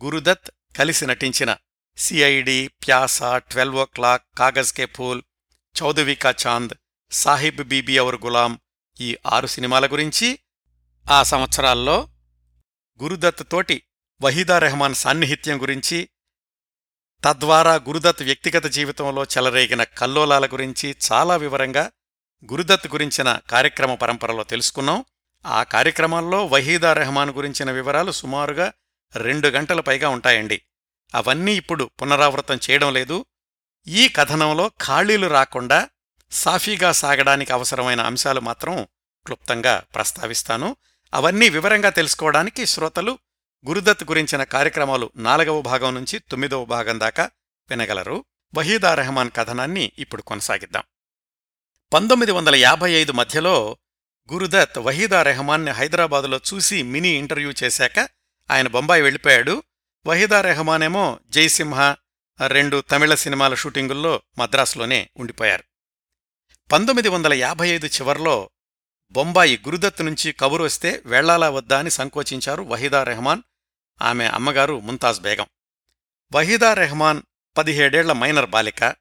గురుదత్ 0.00 0.48
కలిసి 0.78 1.04
నటించిన 1.06 1.50
CID 1.98 2.58
Pyaasa 2.86 3.30
twelve 3.50 3.76
o'clock 3.96 4.24
Kaagaz 4.38 4.72
Ke 4.72 4.86
Phool 4.86 5.22
Chaudhvin Ka 5.76 6.32
Chand 6.42 6.74
Sahib 7.12 7.62
Bibi 7.64 7.96
Aur 7.98 8.20
Ghulam 8.24 8.52
ఈ 9.00 9.10
ఆరు 9.26 9.46
సినిమాల 9.46 9.86
గురించి 9.86 10.28
ఆ 11.06 11.22
సంవత్సరాల్లో 11.22 11.96
గురుదత్ 13.00 13.44
తోటి 13.52 13.76
వహీదా 14.22 14.58
రెహమాన్ 14.58 14.94
సాన్నిహిత్యం 14.94 15.62
గురించి 15.62 16.08
తద్వారా 17.24 17.74
గురుదత్ 17.74 18.22
వ్యక్తిగత 18.22 18.66
జీవితంలో 18.66 19.24
చెలరేగిన 19.24 19.82
కల్లోలాల 19.82 20.46
గురించి 20.46 20.96
చాలా 21.12 21.36
వివరంగా 21.36 21.90
గురుదత్ 22.52 22.86
గురించిన 22.86 23.38
కార్యక్రమ 23.50 23.94
పరంపరలో 23.94 24.44
తెలుసుకున్నాం. 24.44 25.04
ఆ 25.46 25.62
కార్యక్రమాల్లో 25.62 26.46
వహీదా 26.46 26.92
రెహమాన్ 26.92 27.30
గురించిన 27.30 27.70
వివరాలు 27.70 28.12
సుమారుగా 28.12 28.72
రెండు 29.16 29.48
గంటల 29.48 29.80
పైగా 29.80 30.08
ఉంటాయండి. 30.08 30.62
అవన్నీ 31.14 31.54
ఇప్పుడు 31.54 31.90
పునరావృతం 32.02 32.58
చేయడం 32.70 32.92
లేదు. 32.92 33.26
ఈ 33.86 34.08
కథనంలో 34.08 34.68
ఖాళీలు 34.68 35.26
రాకుండా 35.26 35.88
సాఫీగా 36.30 36.92
సాగడానికి 36.92 37.52
అవసరమైన 37.52 38.00
అంశాలు 38.00 38.40
మాత్రం 38.40 38.88
క్లుప్తంగా 39.26 39.82
ప్రస్తావిస్తాను. 39.94 40.76
అవన్నీ 41.14 41.48
వివరంగా 41.48 41.90
తెలుసుకోవడానికి 41.90 42.66
శ్రోతలు 42.66 43.18
గురుదత్ 43.68 44.04
గురించిన 44.04 44.42
కార్యక్రమాలు 44.42 45.10
నాలుగవ 45.16 45.60
భాగం 45.60 45.94
నుంచి 45.94 46.18
తొమ్మిదవ 46.18 46.64
భాగం 46.64 47.00
దాకా 47.00 47.30
వినగలరు. 47.70 48.24
వహీదా 48.54 48.94
రెహమాన్ 48.94 49.30
కథనాన్ని 49.36 49.92
ఇప్పుడు 49.98 50.22
కొనసాగిద్దాం. 50.22 50.82
పంతొమ్మిది 51.92 52.32
వందల 52.32 52.54
యాభై 52.54 52.92
ఐదు 52.92 53.12
మధ్యలో 53.12 53.76
గురుదత్ 54.32 54.78
వహీదా 54.78 55.22
రెహమాన్ని 55.22 55.70
హైదరాబాదులో 55.70 56.40
చూసి 56.54 56.82
మినీ 56.82 57.08
ఇంటర్వ్యూ 57.08 57.52
చేశాక 57.64 58.08
ఆయన 58.50 58.68
బొంబాయి 58.68 59.02
వెళ్ళిపోయాడు. 59.02 59.62
వహీదా 60.06 60.40
రెహమానేమో 60.40 61.18
జైసింహ 61.28 61.94
రెండు 62.46 62.80
తమిళ 62.80 63.14
సినిమాల 63.14 63.54
షూటింగుల్లో 63.54 64.22
మద్రాసులోనే 64.38 65.10
ఉండిపోయారు. 65.16 65.64
పంతొమ్మిది 66.72 67.08
వందల 67.08 67.34
యాభై 67.34 67.68
ఐదు 67.68 67.86
చివర్లో 67.86 68.50
బొంబాయి 69.12 69.62
గురుదత్ 69.66 70.02
నుంచి 70.02 70.32
కబురు 70.32 70.64
వస్తే 70.64 71.02
వెళ్ళాలా 71.06 71.50
వద్దా 71.50 71.78
అని 71.78 71.90
సంకోచించారు 71.90 72.62
వహీదా 72.62 73.02
రెహమాన్. 73.02 73.42
ఆమె 74.02 74.24
అమ్మగారు 74.24 74.80
ముంతాజ్ 74.80 75.20
బేగం. 75.20 75.46
వహీదా 76.34 76.74
రెహమాన్ 76.74 77.22
పదిహేడేళ్ళ 77.56 78.12
మైనర్ 78.12 78.46
బాలిక. 78.46 78.96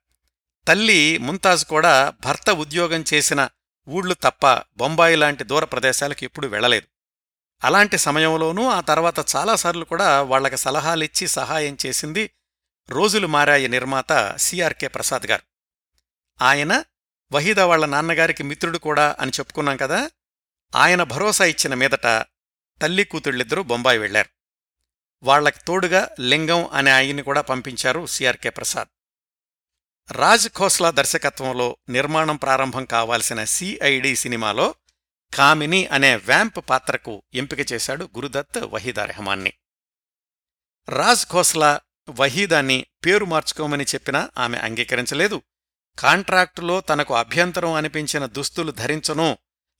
తల్లి 0.68 1.18
ముంతాజ్ 1.18 1.66
కూడా 1.66 2.14
భర్త 2.24 2.50
ఉద్యోగం 2.50 3.04
చేసిన 3.14 3.50
ఊళ్ళు 3.90 4.14
తప్ప 4.14 4.54
బొంబాయి 4.78 5.16
లాంటి 5.16 5.44
దూర 5.44 5.64
ప్రదేశాలకు 5.66 6.24
ఎప్పుడూ 6.24 6.48
వెళ్ళలేదు 6.48 6.88
అలాంటి 7.64 7.98
సమయంలోనూ 7.98 8.70
ఆ 8.70 8.82
తర్వాత 8.82 9.36
చాలాసార్లు 9.36 9.86
కూడా 9.86 10.22
వాళ్ళకి 10.22 10.58
సలహాలిచ్చి 10.58 11.28
సహాయం 11.28 11.78
చేసింది 11.86 12.32
రోజులు 12.90 13.28
మారాయి 13.28 13.68
నిర్మాత 13.68 14.36
సిఆర్కే 14.36 14.88
ప్రసాద్ 14.88 15.28
గారు. 15.28 15.44
ఆయన 16.44 16.84
వహీదా 17.32 17.66
వాళ్ళ 17.66 17.86
నాన్నగారికి 17.86 18.44
మిత్రుడు 18.44 18.78
కూడా 18.78 19.16
అని 19.20 19.32
చెప్పుకున్నాం 19.40 19.78
కదా 19.78 20.12
ఆయన 20.76 21.04
భరోసా 21.04 21.46
ఇచ్చిన 21.46 21.74
మీదట 21.74 22.08
తల్లి 22.82 23.04
కూతుళ్ళిద్దరూ 23.04 23.64
బొంబాయి 23.64 23.98
వెళ్ళారు 23.98 24.30
వాళ్ళకి 25.24 25.60
తోడుగా 25.68 26.10
లింగం 26.20 26.68
అనే 26.68 26.92
ఆయన్ని 26.92 27.24
కూడా 27.24 27.42
పంపించారు 27.42 28.06
సిఆర్కే 28.06 28.50
ప్రసాద్. 28.50 28.88
రాజ్ 30.12 30.50
ఖోస్లా 30.50 30.92
దర్శకత్వంలో 30.92 31.78
నిర్మాణం 31.90 32.36
ప్రారంభం 32.36 32.86
కావాల్సిన 32.86 33.44
సిఐడి 33.44 34.16
సినిమాలో 34.16 34.76
కామిని 35.34 35.88
అనే 35.88 36.16
వ్యాంప్ 36.16 36.70
పాత్రకు 36.70 37.24
ఎంపిక 37.34 37.72
చేశాడు 37.72 38.06
గురుదత్ 38.06 38.58
వహీదా 38.58 39.06
రెహమాన్ని. 39.06 39.54
రాజ్ 40.90 41.26
ఖోస్లా 41.26 41.82
వహీదాన్ని 42.10 42.86
పేరు 43.06 43.26
మార్చుకోమని 43.26 43.84
చెప్పినా 43.84 44.30
ఆమె 44.38 44.58
అంగీకరించలేదు. 44.58 45.42
కాంట్రాక్టులో 46.00 46.82
తనకు 46.82 47.16
అభ్యంతరం 47.16 47.74
అనిపించిన 47.74 48.26
దుస్తులు 48.26 48.72
ధరించను 48.72 49.38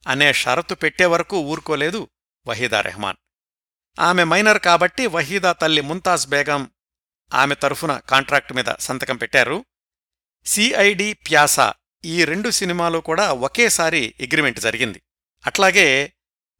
అనే 0.08 0.34
షరతు 0.34 0.76
పెట్టే 0.76 1.06
వరకు 1.06 1.42
ఊరుకోలేదు 1.42 2.10
వహీదా 2.48 2.82
రెహమాన్. 2.82 3.18
ఆమె 4.00 4.24
మైనర్ 4.24 4.60
కాబట్టి 4.60 5.08
వహీదా 5.08 5.54
తల్లి 5.54 5.82
ముంతాజ్ 5.82 6.28
బేగం 6.28 6.72
ఆమె 7.34 7.56
తరఫున 7.56 7.98
కాంట్రాక్టు 7.98 8.54
మీద 8.54 8.66
సంతకం 8.80 9.18
పెట్టారు. 9.18 9.66
సిఐడి 10.46 11.14
ప్యాసా 11.14 11.74
ఈ 12.06 12.26
రెండు 12.26 12.50
సినిమాలు 12.50 13.00
కూడా 13.00 13.32
ఒకేసారి 13.32 14.16
అగ్రిమెంట్ 14.22 14.60
జరిగింది. 14.60 15.02
అట్లాగే 15.46 16.14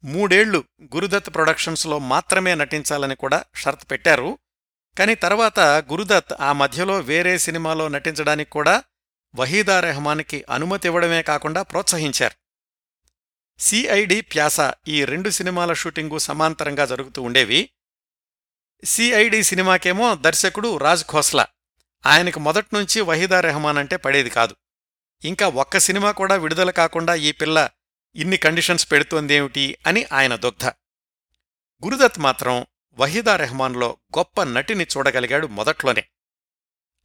మూడేళ్ళు 0.04 0.64
గురుదత్ 0.82 1.34
ప్రొడక్షన్స్లో 1.34 1.98
మాత్రమే 1.98 2.54
నటించాలని 2.54 3.16
కూడా 3.16 3.44
షరత్ 3.54 3.90
పెట్టారు. 3.90 4.38
కాని 4.98 5.14
తర్వాత 5.14 5.60
గురుదత్ 5.60 6.32
ఆ 6.40 6.52
మధ్యలో 6.52 6.98
వేరే 6.98 7.38
సినిమాలో 7.38 7.88
నటించడానికి 7.88 8.50
కూడా 8.50 8.82
వహీదా 9.36 9.80
రెహమాన్కి 9.80 10.44
అనుమతి 10.50 10.88
ఇవ్వడమే 10.88 11.22
కాకుండా 11.22 11.62
ప్రోత్సహించారు. 11.62 12.34
సిఐడి 13.58 14.20
ప్యాస 14.20 14.56
ఈ 14.88 15.04
రెండు 15.04 15.30
సినిమాల 15.30 15.72
షూటింగు 15.72 16.18
సమాంతరంగా 16.18 16.86
జరుగుతూ 16.86 17.22
ఉండేవి. 17.22 17.70
సిఐడి 18.84 19.42
సినిమాకేమో 19.42 20.14
దర్శకుడు 20.14 20.76
రాజ్ 20.76 21.04
ఖోస్లా. 21.04 21.46
ఆయనకు 22.06 22.40
మొదట్నుంచి 22.40 23.00
వహీదా 23.00 23.40
రెహమాన్ 23.40 23.78
అంటే 23.78 23.96
పడేది 23.96 24.30
కాదు. 24.30 24.56
ఇంకా 25.24 25.48
ఒక్క 25.48 25.78
సినిమా 25.78 26.10
కూడా 26.10 26.34
విడుదల 26.34 26.70
కాకుండా 26.70 27.14
ఈ 27.14 27.32
పిల్ల 27.32 27.70
ఇన్ని 28.14 28.36
కండిషన్స్ 28.36 28.92
పెడుతోందేమిటి 28.92 29.78
అని 29.86 30.06
ఆయన 30.12 30.36
దుగ్ధ. 30.36 30.66
గురుదత్ 31.84 32.18
మాత్రం 32.18 32.66
వహీదా 32.94 33.36
రెహమాన్లో 33.36 33.96
గొప్ప 34.18 34.42
నటిని 34.42 34.86
చూడగలిగాడు 34.96 35.46
మొదట్లోనే. 35.46 36.04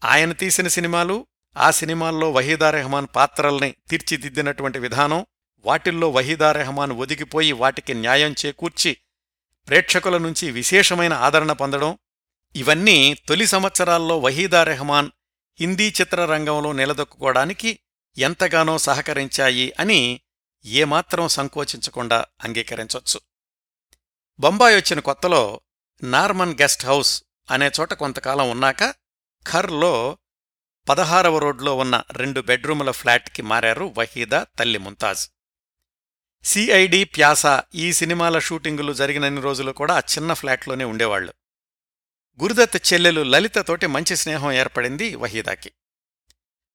ఆయన 0.03 0.31
తీసిన 0.31 0.67
సినిమాలు 0.67 1.27
ఆ 1.57 1.71
సినిమాల్లో 1.71 2.31
వహీదా 2.31 2.71
రెహమాన్ 2.71 3.07
పాత్రల్ని 3.15 3.75
తీర్చిదిద్దినటువంటి 3.89 4.79
విధానం 4.79 5.25
వాటిల్లో 5.59 6.09
వహీదా 6.09 6.51
రెహమాన్ 6.51 6.91
ఒదిగిపోయి 6.91 7.51
వాటికి 7.51 7.93
న్యాయం 7.93 8.35
చేకూర్చి 8.45 8.97
ప్రేక్షకుల 9.67 10.17
నుంచి 10.17 10.51
విశేషమైన 10.51 11.13
ఆదరణ 11.13 11.51
పొందడం 11.51 11.97
ఇవన్నీ 12.55 13.13
తొలి 13.27 13.47
సంవత్సరాల్లో 13.47 14.19
వహీదా 14.19 14.63
రెహమాన్ 14.63 15.09
హిందీ 15.59 15.87
చిత్రరంగంలో 16.01 16.71
నిలదొక్కుకోవడానికి 16.71 17.79
ఎంతగానో 18.17 18.77
సహకరించాయి 18.77 19.73
అని 19.79 20.21
ఏమాత్రం 20.65 21.27
సంకోచించకుండా 21.27 22.25
అంగీకరించొచ్చు. 22.43 23.21
బొంబాయి 24.39 24.75
వచ్చిన 24.75 24.99
కొత్తలో 24.99 25.61
నార్మన్ 26.03 26.55
గెస్ట్ 26.61 26.85
హౌస్ 26.85 27.23
అనే 27.51 27.71
చోట 27.79 27.93
కొంతకాలం 27.93 28.49
ఉన్నాక 28.49 28.91
ఖర్లో 29.47 30.17
పదహారవ 30.89 31.37
రోడ్లో 31.37 31.77
ఉన్న 31.77 32.03
రెండు 32.11 32.41
బెడ్రూముల 32.41 32.91
ఫ్లాట్కి 32.91 33.41
మారారు 33.41 33.93
వహీదా 33.97 34.45
తల్లి 34.59 34.79
ముంతాజ్. 34.79 35.29
సిఐడి 36.43 37.03
ప్యాసా 37.03 37.63
ఈ 37.75 37.93
సినిమాల 37.93 38.39
షూటింగులు 38.39 38.93
జరిగినన్ని 38.93 39.41
రోజులు 39.41 39.71
కూడా 39.71 39.93
ఆ 39.93 39.99
చిన్న 39.99 40.33
ఫ్లాట్లోనే 40.33 40.83
ఉండేవాళ్ళు 40.83 41.33
గురుదత్ 42.41 42.93
చెల్లెలు 42.93 43.21
లలితతోటి 43.21 43.87
మంచి 43.87 44.15
స్నేహం 44.15 44.51
ఏర్పడింది 44.51 45.15
వహీదాకి. 45.15 45.71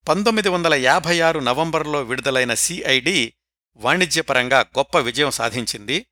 పంతొమ్మిది 0.08 0.48
వందల 0.48 0.74
యాభై 0.74 1.20
ఆరు 1.20 1.40
నవంబర్లో 1.40 2.02
విడుదలైన 2.02 2.54
సిఐడి 2.54 3.32
వాణిజ్యపరంగా 3.76 4.60
గొప్ప 4.60 4.98
విజయం 4.98 5.30
సాధించింది. 5.30 6.06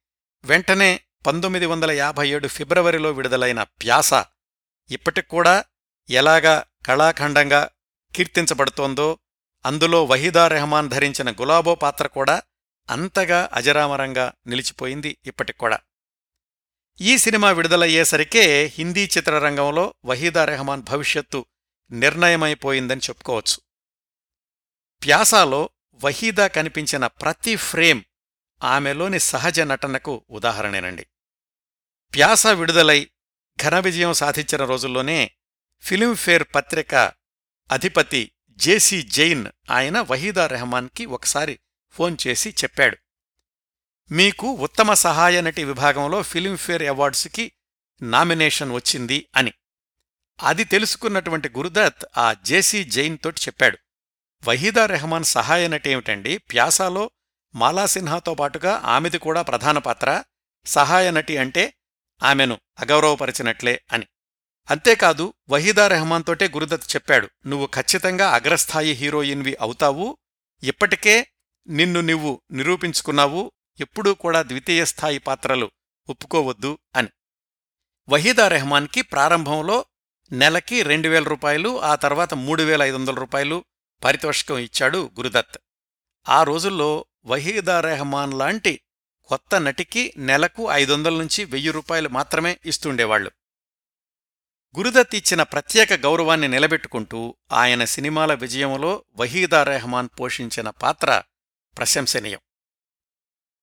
వెంటనే 0.45 1.01
పంతొమ్మిది 1.27 1.67
వందల 1.67 1.91
యాభై 1.91 2.29
ఏడు 2.29 2.49
ఫిబ్రవరిలో 2.49 3.13
విడుదలైన 3.13 3.63
ప్యాస 3.63 4.15
ఇప్పటికూడా 4.91 5.65
ఎలాగా 6.11 6.65
కళాఖండంగా 6.87 7.69
కీర్తించబడుతోందో 8.15 9.19
అందులో 9.67 10.05
వహీదా 10.05 10.49
రెహమాన్ 10.49 10.91
ధరించిన 10.91 11.31
గులాబో 11.31 11.75
పాత్ర 11.75 12.07
కూడా 12.07 12.43
అంతగా 12.91 13.51
అజరామరంగా 13.53 14.33
నిలిచిపోయింది 14.47 15.19
ఇప్పటికూడా 15.27 15.79
ఈ 17.01 17.19
సినిమా 17.19 17.51
విడుదలయ్యేసరికే 17.51 18.65
హిందీ 18.65 19.05
చిత్రరంగంలో 19.05 19.95
వహీదా 20.05 20.45
రెహమాన్ 20.45 20.83
భవిష్యత్తు 20.83 21.47
నిర్ణయమైపోయిందని 21.91 23.01
చెప్పుకోవచ్చు. 23.01 23.61
ప్యాసాలో 25.05 25.71
వహీదా 25.95 26.47
కనిపించిన 26.47 27.07
ప్రతి 27.07 27.57
ఫ్రేమ్ 27.57 28.03
ఆమెలోని 28.63 29.21
సహజ 29.21 29.61
నటనకు 29.61 30.25
ఉదాహరణేనండి. 30.31 31.07
ప్యాస 32.15 32.47
విడుదలై 32.47 33.11
ఘన 33.63 33.79
విజయం 33.79 34.13
సాధించిన 34.13 34.65
రోజుల్లోనే 34.65 35.31
ఫిలింఫేర్ 35.81 36.45
పత్రిక 36.55 37.13
అధిపతి 37.73 38.33
జేసీ 38.57 39.03
జైన్ 39.03 39.47
ఆయన 39.71 40.01
వహీదా 40.01 40.47
రెహమాన్కి 40.47 41.07
ఒకసారి 41.07 41.59
ఫోన్ 41.91 42.17
చేసి 42.27 42.51
చెప్పాడు. 42.51 42.97
మీకు 44.11 44.51
ఉత్తమ 44.51 44.95
సహాయ 44.95 45.41
నటి 45.41 45.65
విభాగంలో 45.65 46.23
ఫిలింఫేర్ 46.23 46.83
అవార్డ్స్కి 46.83 47.53
నామినేషన్ 48.03 48.73
వచ్చింది 48.73 49.29
అని. 49.37 49.53
అది 50.43 50.65
తెలుసుకున్నటువంటి 50.65 51.49
గురుదత్ 51.49 52.05
ఆ 52.19 52.33
జేసీ 52.33 52.85
జైన్ 52.85 53.19
తోటి 53.25 53.41
చెప్పాడు. 53.41 53.79
వహీదా 54.45 54.87
రెహమాన్ 54.87 55.25
సహాయ 55.25 55.69
నటి 55.69 55.91
ఏమిటండి? 55.91 56.39
ప్యాసాలో 56.39 57.11
మాలాసిన్హాతో 57.55 58.35
పాటుగా 58.35 58.83
ఆమెది 58.85 59.19
కూడా 59.19 59.43
ప్రధాన 59.43 59.79
పాత్ర. 59.79 60.25
సహాయ 60.67 61.11
నటి 61.11 61.37
అంటే 61.37 61.75
ఆమెను 62.23 62.61
అగౌరవపరిచినట్లే 62.79 63.83
అని. 63.93 64.07
అంతేకాదు 64.71 65.35
వహీదా 65.51 65.89
రెహమాన్ 65.89 66.25
తోటే 66.25 66.49
గురుదత్ 66.49 66.97
చెప్పాడు 66.97 67.29
నువ్వు 67.47 67.67
ఖచ్చితంగా 67.67 68.31
అగ్రస్థాయి 68.31 68.93
హీరోయిన్వి 68.93 69.57
అవుతావు. 69.61 70.19
ఇప్పటికే 70.63 71.27
నిన్ను 71.69 72.01
నువ్వు 72.01 72.43
నిరూపించుకున్నావు. 72.51 73.53
ఎప్పుడూ 73.81 74.15
కూడా 74.15 74.43
ద్వితీయ 74.43 74.85
స్థాయి 74.85 75.19
పాత్రలు 75.19 75.71
ఒప్పుకోవద్దు 76.09 76.79
అని. 76.97 77.09
వహీదా 78.09 78.49
రెహమాన్కి 78.49 79.03
ప్రారంభంలో 79.03 79.87
నెలకి 80.33 80.83
రెండు 80.83 81.09
వేల 81.09 81.25
రూపాయలు 81.25 81.83
ఆ 81.83 81.95
తర్వాత 81.95 82.35
మూడు 82.35 82.63
వేల 82.63 82.83
ఐదు 82.83 82.97
వందల 82.97 83.15
రూపాయలు 83.15 83.65
పారితోషికం 84.03 84.59
ఇచ్చాడు 84.59 84.99
గురుదత్. 84.99 85.59
ఆ 86.29 86.43
రోజుల్లో 86.43 87.07
వహీదా 87.27 87.81
రెహమాన్ 87.81 88.35
లాంటి 88.35 88.81
కొత్త 89.23 89.55
నటికి 89.55 90.15
నెలకు 90.17 90.71
ఐదొందల 90.71 91.15
నుంచి 91.15 91.45
వెయ్యి 91.45 91.71
రూపాయలు 91.71 92.09
మాత్రమే 92.09 92.59
ఇస్తుండేవాళ్ళు 92.67 93.31
గురుదత్ 94.79 95.15
ఇచ్చిన 95.15 95.43
ప్రత్యేక 95.43 95.93
గౌరవాన్ని 95.93 96.49
నిలబెట్టుకుంటూ 96.49 97.37
ఆయన 97.53 97.85
సినిమాల 97.85 98.35
విజయంలో 98.35 99.05
వహీదా 99.15 99.63
రెహమాన్ 99.63 100.09
పోషించిన 100.21 100.71
పాత్ర 100.71 101.23
ప్రశంసనీయం. 101.79 102.41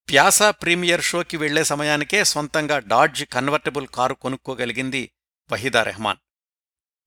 ప్యాసా 0.10 0.52
ప్రీమియర్ 0.52 1.02
షోకి 1.02 1.38
వెళ్ళే 1.38 1.64
సమయానికే 1.64 2.24
సొంతంగా 2.24 2.80
డాడ్జ్ 2.80 3.26
కన్వర్టబుల్ 3.26 3.88
కారు 3.88 4.14
కొనుక్కోగలిగింది 4.14 5.12
వహీదా 5.52 5.84
రెహమాన్. 5.84 6.18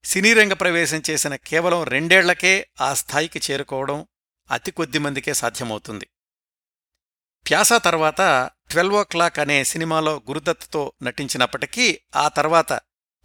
సినీరంగ 0.05 0.53
ప్రవేశం 0.53 1.03
చేసిన 1.11 1.37
కేవలం 1.37 1.83
రెండేళ్ళకే 1.85 2.67
ఆ 2.81 2.95
స్థాయికి 2.95 3.41
చేరుకోవడం 3.47 4.07
అతి 4.51 4.71
కొద్ది 4.71 4.99
మందికే 4.99 5.35
సాధ్యమవుతుంది. 5.35 6.07
ప్యాసా 7.47 7.79
తర్వాత 7.79 8.51
ట్వెల్వ్ 8.71 8.95
ఓ 8.95 9.05
క్లాక్ 9.05 9.39
అనే 9.39 9.65
సినిమాలో 9.65 10.23
గురుదత్తో 10.29 10.93
నటించినప్పటికీ 11.03 12.01
ఆ 12.17 12.29
తర్వాత 12.29 12.73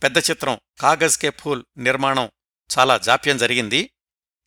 పెద్ద 0.03 0.17
చిత్రం 0.17 0.59
కాగజ్ 0.81 1.17
కే 1.17 1.29
ఫూల్ 1.29 1.63
నిర్మాణం 1.77 2.31
చాలా 2.79 2.97
జాప్యం 2.97 3.37
జరిగింది. 3.37 3.91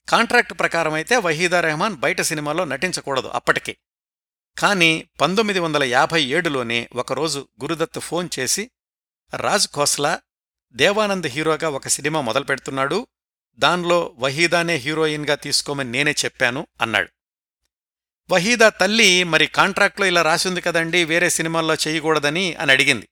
కాంట్రాక్టు 0.09 0.55
ప్రకారమైతే 0.55 1.17
వహీదా 1.17 1.61
రెహమాన్ 1.61 1.97
బయట 1.97 2.21
సినిమాలో 2.21 2.65
నటించకూడదు 2.65 3.29
అప్పటికి. 3.29 3.77
కాని 4.59 5.09
పంతొమ్మిది 5.21 5.61
వందల 5.61 5.85
యాభై 5.85 6.25
ఏడులోనే 6.25 6.89
ఒకరోజు 6.95 7.49
గురుదత్ 7.63 8.01
ఫోన్ 8.01 8.29
చేసి 8.39 8.71
రాజ్ 9.37 9.69
ఖోస్లా 9.69 10.21
దేవానంద్ 10.73 11.27
హీరోగా 11.27 11.69
ఒక 11.69 11.89
సినిమా 11.89 12.21
మొదలు 12.21 12.45
పెడుతున్నాడు 12.45 13.07
దాన్లో 13.57 14.15
వహీదానే 14.19 14.75
హీరోయిన్గా 14.75 15.35
తీసుకోమని 15.35 15.91
నేనే 15.91 16.11
చెప్పాను 16.11 16.67
అన్నాడు. 16.81 17.09
వహీదా 18.31 18.69
తల్లి 18.69 19.25
మరి 19.25 19.47
కాంట్రాక్ట్లో 19.47 20.07
ఇలా 20.07 20.23
రాసింది 20.23 20.61
కదండి 20.61 21.05
వేరే 21.05 21.31
సినిమాల్లో 21.31 21.75
చేయకూడదని 21.75 22.55
అని 22.55 22.73
అడిగింది. 22.73 23.09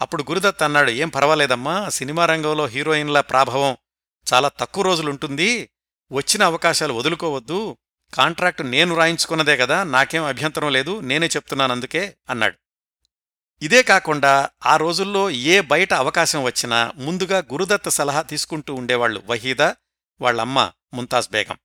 అప్పుడు 0.00 0.22
గురుదత్ 0.22 0.62
అన్నాడు 0.62 0.90
ఏం 0.90 1.08
పర్వాలేదమ్మా 1.08 1.88
సినిమా 1.88 2.26
రంగంలో 2.26 2.66
హీరోయిన్ల 2.66 3.20
ప్రాభవం 3.20 3.76
చాలా 4.32 4.48
తక్కువ 4.48 4.84
రోజులుంటుంది 4.84 5.70
వచ్చిన 6.12 6.42
అవకాశాలు 6.42 6.92
వదులుకోవద్దు. 6.92 7.76
కాంట్రాక్టు 8.14 8.62
నేను 8.62 8.94
రాయించుకున్నదే 8.94 9.56
కదా 9.56 9.84
నాకేం 9.84 10.24
అభ్యంతరం 10.24 10.72
లేదు 10.72 11.00
నేనే 11.00 11.26
చెప్తున్నానందుకే 11.26 12.16
అన్నాడు. 12.30 12.58
ఇదే 13.62 13.82
కాకుండా 13.82 14.50
ఆ 14.66 14.76
రోజుల్లో 14.76 15.30
ఏ 15.30 15.60
బయట 15.60 15.94
అవకాశం 15.94 16.42
వచ్చినా 16.42 16.92
ముందుగా 16.96 17.38
గురుదత్త 17.38 17.88
సలహా 17.88 18.22
తీసుకుంటూ 18.22 18.74
ఉండేవాళ్ళు 18.74 19.22
వహీదా 19.26 19.76
వాళ్ళమ్మ 20.20 20.72
ముంతాజ్ 20.94 21.30
బేగం. 21.30 21.58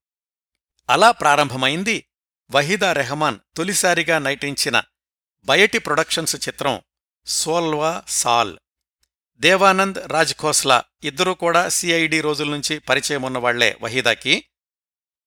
అలా 0.90 1.12
ప్రారంభమైంది 1.12 2.08
వహీదా 2.52 2.94
రెహమాన్ 2.94 3.40
తొలిసారిగా 3.58 4.20
నటించిన 4.20 4.84
బయటి 5.46 5.80
ప్రొడక్షన్స్ 5.80 6.48
చిత్రం 6.48 6.82
సోల్వా 7.26 8.04
సాల్. 8.08 8.58
దేవానంద్ 9.40 10.00
రాజ్ 10.08 10.34
ఖోస్లా 10.34 10.84
ఇద్దరూ 11.04 11.34
కూడా 11.34 11.70
సిఐడి 11.70 12.22
రోజుల 12.22 12.50
నుంచి 12.50 12.80
పరిచయం 12.80 13.22
ఉన్నవాళ్ళే 13.22 13.78
వహీదాకి. 13.82 14.46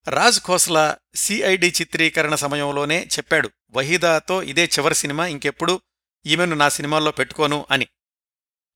రాజ్ 0.08 0.40
ఖోస్లా 0.40 0.96
సిఐడి 1.14 1.68
చిత్రీకరణ 1.80 2.34
సమయంలోనే 2.34 3.04
చెప్పాడు 3.04 3.50
వహీదాతో 3.70 4.42
ఇదే 4.42 4.64
చివరి 4.64 4.94
సినిమా 4.94 5.26
ఇంకెప్పుడు 5.26 5.80
ఈమెను 6.26 6.56
నా 6.56 6.68
సినిమాల్లో 6.68 7.10
పెట్టుకోను 7.10 7.66
అని. 7.70 7.88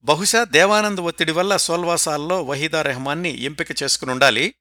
బహుశా 0.02 0.44
దేవానంద్ 0.44 1.00
ఒత్తిడి 1.00 1.32
వల్ల 1.32 1.56
సోల్వాసాల్లో 1.56 2.42
వహీదా 2.42 2.82
రెహమాన్ని 2.82 3.42
ఎంపిక 3.42 3.82
చేసుకునుండాలి 3.82 4.54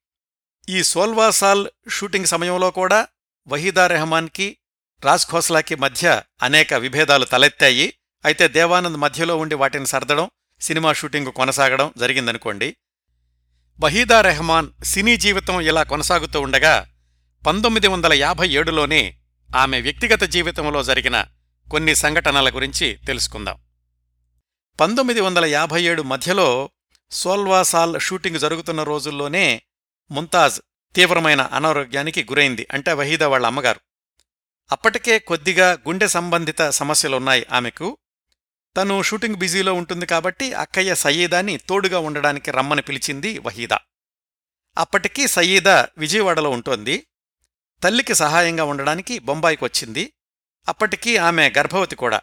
ఈ 0.70 0.84
సోల్వాసాల్ 0.84 1.68
షూటింగ్ 1.90 2.26
సమయంలో 2.26 2.72
కూడా 2.72 3.08
వహీదా 3.48 3.88
రెహమాన్కి 3.88 4.58
రాజ్ 5.06 5.28
ఖోస్లాకి 5.28 5.76
మధ్య 5.76 6.22
అనేక 6.42 6.74
విభేదాలు 6.74 7.26
తలెత్తాయి. 7.26 7.94
అయితే 8.26 8.48
దేవానంద్ 8.48 8.98
మధ్యలో 8.98 9.38
ఉండి 9.38 9.56
వాటిని 9.56 9.88
సర్దడం 9.88 10.30
సినిమా 10.62 10.94
షూటింగ్ 10.94 11.32
కొనసాగడం 11.32 11.94
జరిగిందనుకోండి. 11.98 12.76
వహీదా 13.80 14.22
రెహమాన్ 14.22 14.84
సినీ 14.84 15.18
జీవితం 15.18 15.62
ఇలా 15.62 15.84
కొనసాగుతూ 15.84 16.42
ఉండగా 16.42 16.90
పంతొమ్మిది 17.48 17.88
వందల 17.88 18.14
యాభై 18.14 18.50
ఏడులోనే 18.50 19.18
ఆమె 19.56 19.82
వ్యక్తిగత 19.82 20.24
జీవితంలో 20.24 20.84
జరిగిన 20.84 21.26
కొన్ని 21.72 21.96
సంఘటనల 21.96 22.56
గురించి 22.56 23.00
తెలుసుకుందాం. 23.08 23.58
పంతొమ్మిది 24.80 25.22
వందల 25.22 25.46
యాభై 25.46 25.84
ఏడు 25.84 26.02
మధ్యలో 26.02 26.70
సోల్వాసాల్ 27.12 28.00
షూటింగ్ 28.00 28.40
జరుగుతున్న 28.40 28.84
రోజుల్లోనే 28.84 29.62
ముంతాజ్ 30.12 30.62
తీవ్రమైన 30.96 31.42
అనారోగ్యానికి 31.42 32.24
గురైంది 32.24 32.68
అంటే 32.72 32.94
వహీదా 32.94 33.28
వాళ్ళ 33.28 33.46
అమ్మగారు. 33.46 33.80
అప్పటికే 34.72 35.20
కొద్దిగా 35.20 35.72
గుండె 35.72 36.08
సంబంధిత 36.08 36.70
సమస్యలున్నాయి 36.70 37.46
ఆమెకు. 37.52 37.98
తను 38.78 39.04
షూటింగ్ 39.04 39.36
బిజీలో 39.36 39.74
ఉంటుంది 39.74 40.06
కాబట్టి 40.06 40.54
అక్కయ్య 40.54 40.96
సయీదాని 40.96 41.58
తోడుగా 41.58 42.00
ఉండడానికి 42.00 42.52
రమ్మని 42.52 42.82
పిలిచింది 42.82 43.40
వహీదా. 43.40 43.80
అప్పటికీ 44.78 45.28
సయీదా 45.28 45.88
విజయవాడలో 45.98 46.50
ఉంటోంది. 46.50 47.08
తల్లికి 47.84 48.16
సహాయంగా 48.16 48.64
ఉండడానికి 48.64 49.20
బొంబాయికి 49.20 49.64
వచ్చింది. 49.64 50.14
అప్పటికీ 50.68 51.18
ఆమె 51.18 51.54
గర్భవతి 51.58 51.96
కూడా. 51.96 52.22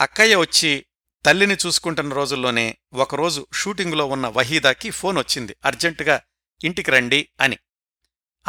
అక్కయ్య 0.00 0.36
వచ్చి 0.36 0.86
తల్లిని 1.24 1.56
చూసుకుంటున్న 1.66 2.14
రోజుల్లోనే 2.14 2.78
ఒకరోజు 2.94 3.46
షూటింగులో 3.54 4.06
ఉన్న 4.06 4.26
వహీదాకి 4.26 4.90
ఫోన్ 4.90 5.18
వచ్చింది. 5.18 5.56
అర్జెంటుగా 5.64 6.20
ఇంటికి 6.64 6.90
రండి 6.90 7.28
అని. 7.40 7.58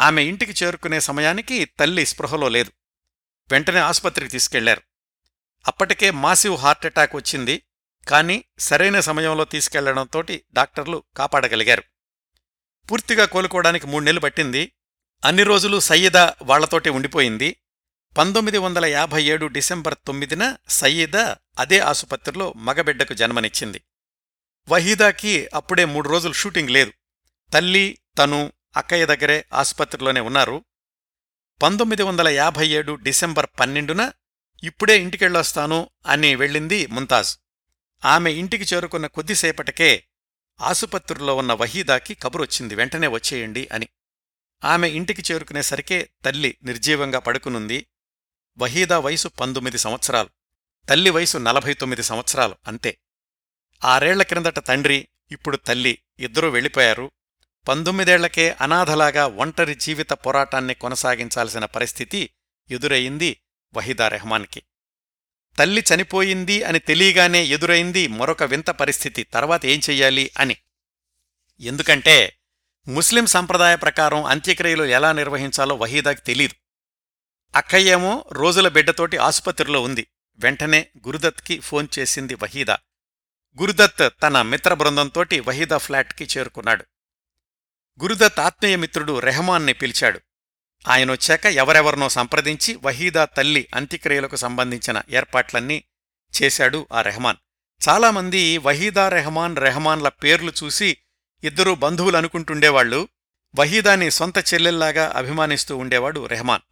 ఆమె 0.00 0.24
ఇంటికి 0.24 0.64
చేరుకునే 0.64 1.00
సమయానికి 1.00 1.64
తల్లి 1.64 2.06
స్పృహలో 2.06 2.48
లేదు. 2.48 2.72
వెంటనే 3.50 3.80
ఆసుపత్రికి 3.80 4.30
తీసుకెళ్ళారు. 4.30 4.82
అప్పటికే 5.68 6.10
మాసివ్ 6.10 6.56
హార్ట్అటాక్ 6.56 7.14
వచ్చింది 7.14 7.62
కాని 8.08 8.44
సరైన 8.58 9.00
సమయంలో 9.00 9.44
తీసుకెళ్ళడంతోటి 9.44 10.44
డాక్టర్లు 10.52 11.02
కాపాడగలిగారు. 11.16 11.82
పూర్తిగా 12.90 13.24
కోలుకోవడానికి 13.24 13.86
మూడు 13.86 14.04
నెలలు 14.04 14.20
పట్టింది. 14.20 14.72
అన్ని 15.24 15.42
రోజులు 15.42 15.80
సయ్యద 15.80 16.16
వాళ్ళతోటి 16.16 16.90
ఉండిపోయింది. 16.90 17.56
పంతొమ్మిది 18.18 18.58
వందల 18.58 18.84
యాభై 18.84 19.24
ఏడు 19.24 19.46
డిసెంబర్ 19.46 19.94
తొమ్మిదిన 20.06 20.56
సయ్యద 20.68 21.16
అదే 21.58 21.78
ఆసుపత్రిలో 21.78 22.52
మగబిడ్డకు 22.52 23.14
జన్మనిచ్చింది. 23.14 23.82
వహీదాకి 24.68 25.48
అప్పుడే 25.54 25.84
మూడు 25.84 26.08
రోజులు 26.08 26.32
షూటింగ్ 26.32 26.70
లేదు. 26.70 26.92
తల్లి 27.52 27.98
తను 28.18 28.52
అక్కయ్య 28.76 29.06
దగ్గరే 29.06 29.44
ఆసుపత్రిలోనే 29.54 30.20
ఉన్నారు. 30.20 30.64
పంతొమ్మిది 31.62 32.02
వందల 32.02 32.28
యాభై 32.28 32.68
ఏడు 32.68 32.94
డిసెంబర్ 32.94 33.46
పన్నెండున 33.60 34.12
ఇప్పుడే 34.62 35.02
ఇంటికెళ్ళొస్తాను 35.02 35.90
అని 36.06 36.34
వెళ్ళింది 36.34 36.86
ముంతాజ్. 36.86 37.38
ఆమె 38.04 38.32
ఇంటికి 38.32 38.74
చేరుకున్న 38.74 39.06
కొద్దిసేపటికే 39.06 40.04
ఆసుపత్రిలో 40.60 41.36
ఉన్న 41.36 41.52
వహీదాకి 41.52 42.14
కబురొచ్చింది. 42.14 42.74
వెంటనే 42.74 43.06
వచ్చేయండి 43.06 43.68
అని. 43.72 43.88
ఆమె 44.64 44.88
ఇంటికి 44.88 45.32
చేరుకునేసరికే 45.32 46.10
తల్లి 46.24 46.58
నిర్జీవంగా 46.62 47.18
పడుకునుంది. 47.18 47.86
వహీదా 48.58 48.98
వయసు 48.98 49.28
పంతొమ్మిది 49.28 49.78
సంవత్సరాలు. 49.78 50.28
తల్లి 50.88 51.10
వయసు 51.10 51.38
నలభై 51.38 51.74
తొమ్మిది 51.74 52.02
సంవత్సరాలు 52.02 52.56
అంతే. 52.66 52.98
ఆరేళ్ళ 53.84 54.22
క్రిందట 54.22 54.66
తండ్రి 54.66 55.08
ఇప్పుడు 55.30 55.56
తల్లి 55.56 55.98
ఇద్దరూ 56.18 56.48
వెళ్ళిపోయారు. 56.48 57.10
పంతొమ్మిదేళ్ళకే 57.68 58.56
అనాథలాగా 58.60 59.26
ఒంటరి 59.26 59.74
జీవిత 59.74 60.10
పోరాటాన్ని 60.10 60.74
కొనసాగించాల్సిన 60.74 61.64
పరిస్థితి 61.64 62.30
ఎదురయింది. 62.70 63.40
వహీదా 63.74 64.08
రెహమాన్కి. 64.08 64.62
తల్లి 65.58 65.84
చనిపోయింది 65.94 66.62
అని 66.62 66.78
తెలియగానే 66.78 67.44
ఎదురైంది 67.44 68.06
మరొక 68.06 68.42
వింత 68.42 68.70
పరిస్థితి 68.70 69.22
తర్వాత 69.22 69.66
ఏం 69.66 69.80
చెయ్యాలి 69.90 70.30
అని. 70.38 70.56
ఎందుకంటే 71.60 72.38
ముస్లిం 72.88 73.26
సంప్రదాయ 73.26 73.76
ప్రకారం 73.76 74.24
అంత్యక్రియలు 74.24 74.84
ఎలా 74.84 75.12
నిర్వహించాలో 75.12 75.74
వహీదాకి 75.74 76.20
తెలీదు. 76.20 76.54
అక్కయ్యేమో 77.54 78.24
రోజుల 78.32 78.68
బిడ్డతోటి 78.68 79.16
ఆసుపత్రిలో 79.16 79.82
ఉంది. 79.82 80.06
వెంటనే 80.36 80.88
గురుదత్కి 81.06 81.60
ఫోన్ 81.60 81.88
చేసింది 81.98 82.34
వహీదా. 82.34 82.78
గురుదత్ 83.60 84.12
తన 84.22 84.42
మిత్ర 84.42 84.74
బృందంతోటి 84.74 85.40
వహీదా 85.40 85.78
ఫ్లాట్కి 85.78 86.28
చేరుకున్నాడు. 86.38 86.84
గురుదత్ 88.02 88.40
ఆత్మీయ 88.40 88.76
మిత్రుడు 88.76 89.18
రెహమాన్ని 89.18 89.72
పిలిచాడు. 89.72 90.20
ఆయనొచ్చాక 90.88 91.46
ఎవరెవరినో 91.46 92.08
సంప్రదించి 92.08 92.74
వహీదా 92.74 93.24
తల్లి 93.24 93.68
అంత్యక్రియలకు 93.74 94.36
సంబంధించిన 94.36 95.02
ఏర్పాట్లన్నీ 95.10 95.84
చేశాడు 96.42 96.88
ఆ 96.92 97.02
రెహమాన్. 97.02 97.36
చాలామంది 97.88 98.58
వహీదా 98.58 99.08
రెహమాన్ 99.08 99.56
రెహమాన్ల 99.56 100.08
పేర్లు 100.08 100.52
చూసి 100.64 100.96
ఇద్దరూ 101.44 101.74
బంధువులు 101.74 102.16
అనుకుంటుండేవాళ్ళు 102.16 103.08
వహీదాని 103.58 104.10
సొంత 104.10 104.38
చెల్లెల్లాగా 104.38 105.12
అభిమానిస్తూ 105.16 105.76
ఉండేవాడు 105.76 106.26
రెహమాన్. 106.26 106.62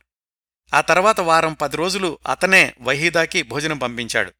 ఆ 0.75 0.81
తర్వాత 0.81 1.21
వారం 1.21 1.53
పది 1.53 1.77
రోజులు 1.77 2.19
అతనే 2.31 2.75
వహీదాకి 2.81 3.43
భోజనం 3.43 3.79
పంపించాడు. 3.79 4.33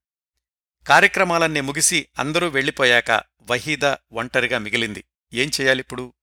కార్యక్రమాలన్నీ 0.87 1.61
ముగిసి 1.61 2.09
అందరూ 2.19 2.49
వెళ్ళిపోయాక 2.49 3.11
వహీదా 3.51 3.99
ఒంటరిగా 4.13 4.59
మిగిలింది. 4.59 5.05
ఏం 5.33 5.51
చేయాలిప్పుడు? 5.61 6.15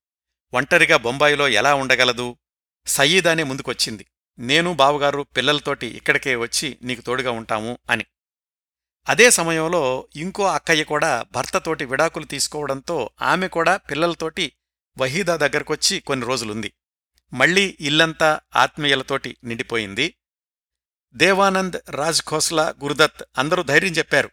ఒంటరిగా 0.54 0.98
బొంబాయిలో 0.98 1.48
ఎలా 1.48 1.76
ఉండగలదు? 1.76 2.38
సయీదానే 2.88 3.44
ముందుకొచ్చింది. 3.44 4.06
నేను 4.40 4.74
బావగారు 4.74 5.22
పిల్లలతోటి 5.22 5.88
ఇక్కడికే 5.88 6.36
వచ్చి 6.36 6.78
నీకు 6.82 7.02
తోడుగా 7.02 7.32
ఉంటాము 7.32 7.78
అని. 7.90 8.06
అదే 9.10 9.30
సమయంలో 9.30 10.08
ఇంకో 10.16 10.46
అక్కయ్య 10.48 10.84
కూడా 10.84 11.26
భర్తతోటి 11.32 11.86
విడాకులు 11.86 12.26
తీసుకోవడంతో 12.26 13.10
ఆమె 13.22 13.48
కూడా 13.48 13.78
పిల్లలతోటి 13.78 14.52
వహీదా 14.98 15.36
దగ్గరకొచ్చి 15.36 16.00
కొన్ని 16.00 16.26
రోజులుంది. 16.26 16.74
మళ్ళీ 17.34 17.78
ఇల్లంతా 17.80 18.40
ఆత్మీయులతోటి 18.56 19.38
నిండిపోయింది. 19.44 20.16
దేవానంద్ 21.14 21.78
రాజ్ 21.90 22.22
ఖోస్లా 22.22 22.76
గురుదత్ 22.84 23.24
అందరూ 23.38 23.64
ధైర్యం 23.64 23.92
చెప్పారు. 23.92 24.30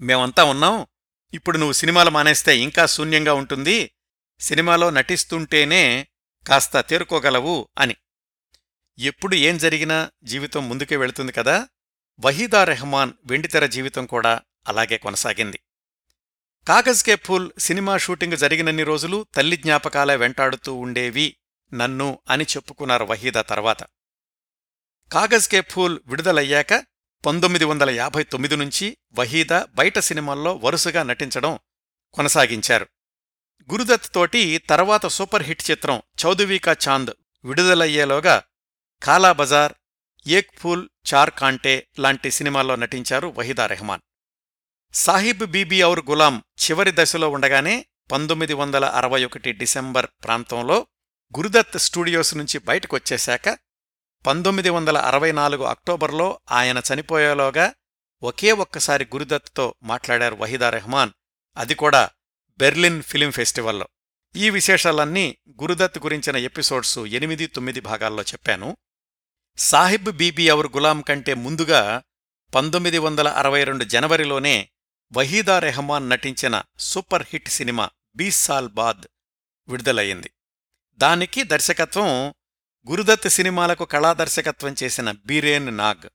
మేమంతా 0.00 0.44
ఉన్నాం. 0.44 0.86
ఇప్పుడు 1.34 1.58
నువ్వు 1.58 1.72
సినిమాలు 1.72 2.10
మానేస్తే 2.10 2.58
ఇంకా 2.58 2.86
శూన్యంగా 2.86 3.34
ఉంటుంది. 3.34 3.90
సినిమాలో 4.40 4.90
నటిస్తుంటేనే 4.90 6.06
కాస్త 6.46 6.80
తేరుకోగలవు 6.80 7.68
అని. 7.78 7.96
ఎప్పుడు 8.98 9.34
ఏం 9.34 9.58
జరిగినా 9.58 10.10
జీవితం 10.24 10.68
ముందుకే 10.68 10.96
వెళుతుంది 10.96 11.32
కదా? 11.32 11.68
వహీదా 12.20 12.64
రెహమాన్ 12.64 13.12
వెండితెర 13.24 13.66
జీవితం 13.66 14.06
కూడా 14.06 14.40
అలాగే 14.68 14.98
కొనసాగింది. 14.98 15.60
కాగజ్ 16.68 17.04
కే 17.04 17.16
ఫూల్ 17.16 17.50
సినిమా 17.58 17.98
షూటింగ్ 17.98 18.36
జరిగినన్ని 18.36 18.82
రోజులు 18.82 19.26
తల్లి 19.34 19.56
జ్ఞాపకాలే 19.56 20.16
వెంటాడుతూ 20.16 20.74
ఉండేవి 20.74 21.36
నన్ను 21.74 22.18
అని 22.30 22.44
చెప్పుకున్నారు 22.44 23.04
వహీదా 23.04 23.42
తర్వాత. 23.42 23.82
కాగజ్ 25.12 25.48
కే 25.48 25.60
ఫూల్ 25.60 26.00
విడుదలయ్యాక 26.06 26.74
పంతొమ్మిది 27.26 27.64
వందల 27.64 27.90
యాభై 27.90 28.22
తొమ్మిది 28.22 28.56
నుంచి 28.56 28.96
వహీదా 29.18 29.66
బయట 29.74 29.98
సినిమాల్లో 29.98 30.54
వరుసగా 30.54 31.02
నటించడం 31.02 31.58
కొనసాగించారు. 32.14 32.86
గురుదత్ 33.68 34.14
తోటి 34.14 34.58
తర్వాత 34.58 35.06
సూపర్ 35.06 35.42
హిట్ 35.42 35.70
చిత్రం 35.70 36.02
చౌదవీకా 36.24 36.76
చాంద్ 36.88 37.10
విడుదలయ్యేలోగా 37.44 38.42
కాలా 39.02 39.32
బజార్ 39.32 39.72
ఏక్ 40.26 40.50
ఫూల్ 40.58 40.88
చార్ 41.10 41.30
కాంటే 41.30 41.88
లాంటి 41.98 42.30
సినిమాల్లో 42.30 42.76
నటించారు 42.76 43.28
వహీదా 43.28 43.66
రెహమాన్. 43.66 44.00
సాహిబ్ 44.92 45.46
బీబీ 45.46 45.82
ఔర్ 45.82 46.00
గులాం 46.10 46.42
చివరి 46.64 46.92
దశలో 46.94 47.30
ఉండగానే 47.30 47.86
పంతొమ్మిది 48.12 48.54
వందల 48.54 48.84
అరవై 48.84 49.24
ఒకటి 49.24 49.52
డిసెంబర్ 49.52 50.06
ప్రాంతంలో 50.06 50.86
గురుదత్ 51.38 51.78
స్టూడియోస్ 51.78 52.36
నుంచి 52.36 52.58
బయటకొచ్చేశాక 52.58 53.58
పంతొమ్మిది 54.26 54.70
వందల 54.70 54.98
అరవై 54.98 55.32
నాలుగు 55.32 55.64
అక్టోబర్లో 55.64 56.40
ఆయన 56.50 56.78
చనిపోయేలోగా 56.78 57.74
ఒకే 58.22 58.52
ఒక్కసారి 58.52 59.04
గురుదత్తో 59.04 59.74
మాట్లాడారు 59.82 60.34
వహీదా 60.34 60.70
రెహమాన్. 60.70 61.12
అది 61.56 61.74
కూడా 61.74 62.10
బెర్లిన్ 62.60 63.02
ఫిలిం 63.02 63.30
ఫెస్టివల్లో. 63.30 63.88
ఈ 64.36 64.50
విశేషాలన్నీ 64.50 65.38
గురుదత్ 65.62 65.98
గురించిన 65.98 66.36
ఎపిసోడ్స్ 66.36 66.98
ఎనిమిది 66.98 67.46
తొమ్మిది 67.46 67.80
భాగాల్లో 67.80 68.22
చెప్పాను. 68.22 68.76
సాహిబ్ 69.58 70.10
బీబీ 70.10 70.48
అవర్ 70.48 70.66
గులాం 70.66 71.00
కంటే 71.00 71.34
ముందుగా 71.34 72.02
పంతొమ్మిది 72.54 72.98
వందల 72.98 73.28
అరవై 73.28 73.64
రెండు 73.64 73.84
జనవరిలోనే 73.84 74.68
వహీదా 75.12 75.58
రెహమాన్ 75.58 76.10
నటించిన 76.10 76.62
సూపర్ 76.78 77.26
హిట్ 77.30 77.48
సినిమా 77.48 77.90
బీస్ 78.16 78.44
సాల్ 78.44 78.68
బాద్ 78.68 79.02
విడుదలయ్యింది. 79.68 80.30
దానికి 80.98 81.42
దర్శకత్వం 81.42 82.34
గురుదత్ 82.90 83.28
సినిమాలకు 83.28 83.84
కళాదర్శకత్వం 83.84 84.74
చేసిన 84.82 85.10
బీరేన్ 85.10 85.76
నాగ్. 85.76 86.08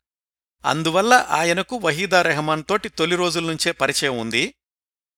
అందువల్ల 0.65 1.13
ఆయనకు 1.13 1.75
వహీదా 1.75 2.21
రెహమాన్ 2.21 2.63
తోటి 2.69 2.89
తొలి 2.89 3.15
రోజుల 3.15 3.43
నుంచే 3.43 3.71
పరిచయం 3.71 4.17
ఉంది. 4.17 4.55